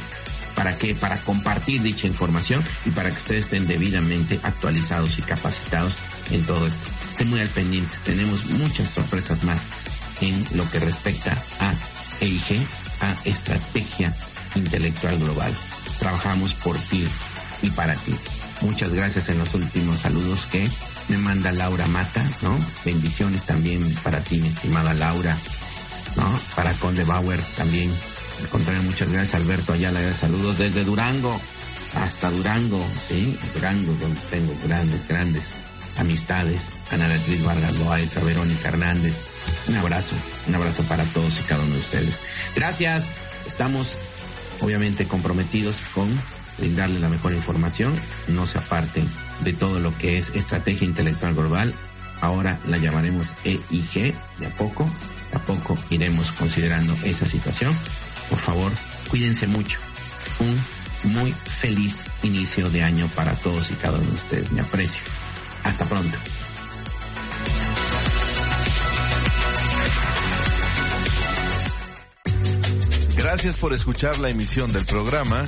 [0.53, 0.93] ¿Para qué?
[0.93, 5.95] Para compartir dicha información y para que ustedes estén debidamente actualizados y capacitados
[6.29, 6.79] en todo esto.
[7.09, 7.95] Estén muy al pendiente.
[8.03, 9.65] Tenemos muchas sorpresas más
[10.21, 11.73] en lo que respecta a
[12.21, 12.67] EIG,
[12.99, 14.15] a Estrategia
[14.53, 15.55] Intelectual Global.
[15.97, 17.07] Trabajamos por ti
[17.63, 18.13] y para ti.
[18.61, 20.69] Muchas gracias en los últimos saludos que
[21.07, 22.57] me manda Laura Mata, ¿no?
[22.85, 25.37] Bendiciones también para ti, mi estimada Laura,
[26.15, 26.39] ¿no?
[26.55, 27.91] Para Conde Bauer también
[28.39, 31.39] al contrario, muchas gracias Alberto Ayala, saludos desde Durango
[31.93, 33.37] hasta Durango, ¿sí?
[33.53, 35.51] Durango, donde tengo grandes, grandes
[35.97, 36.69] amistades.
[36.91, 39.13] Ana Beatriz Vargas Loaiza, Verónica Hernández.
[39.67, 40.15] Un abrazo,
[40.47, 42.19] un abrazo para todos y cada uno de ustedes.
[42.55, 43.13] Gracias,
[43.45, 43.97] estamos
[44.61, 46.07] obviamente comprometidos con
[46.59, 47.93] brindarle la mejor información.
[48.27, 49.07] No se aparten
[49.43, 51.73] de todo lo que es estrategia intelectual global.
[52.21, 54.85] Ahora la llamaremos EIG de a poco.
[55.31, 57.75] De a poco iremos considerando esa situación
[58.29, 58.71] por favor,
[59.09, 59.79] cuídense mucho.
[60.39, 64.51] Un muy feliz inicio de año para todos y cada uno de ustedes.
[64.51, 65.01] Me aprecio.
[65.63, 66.17] Hasta pronto.
[73.15, 75.47] Gracias por escuchar la emisión del programa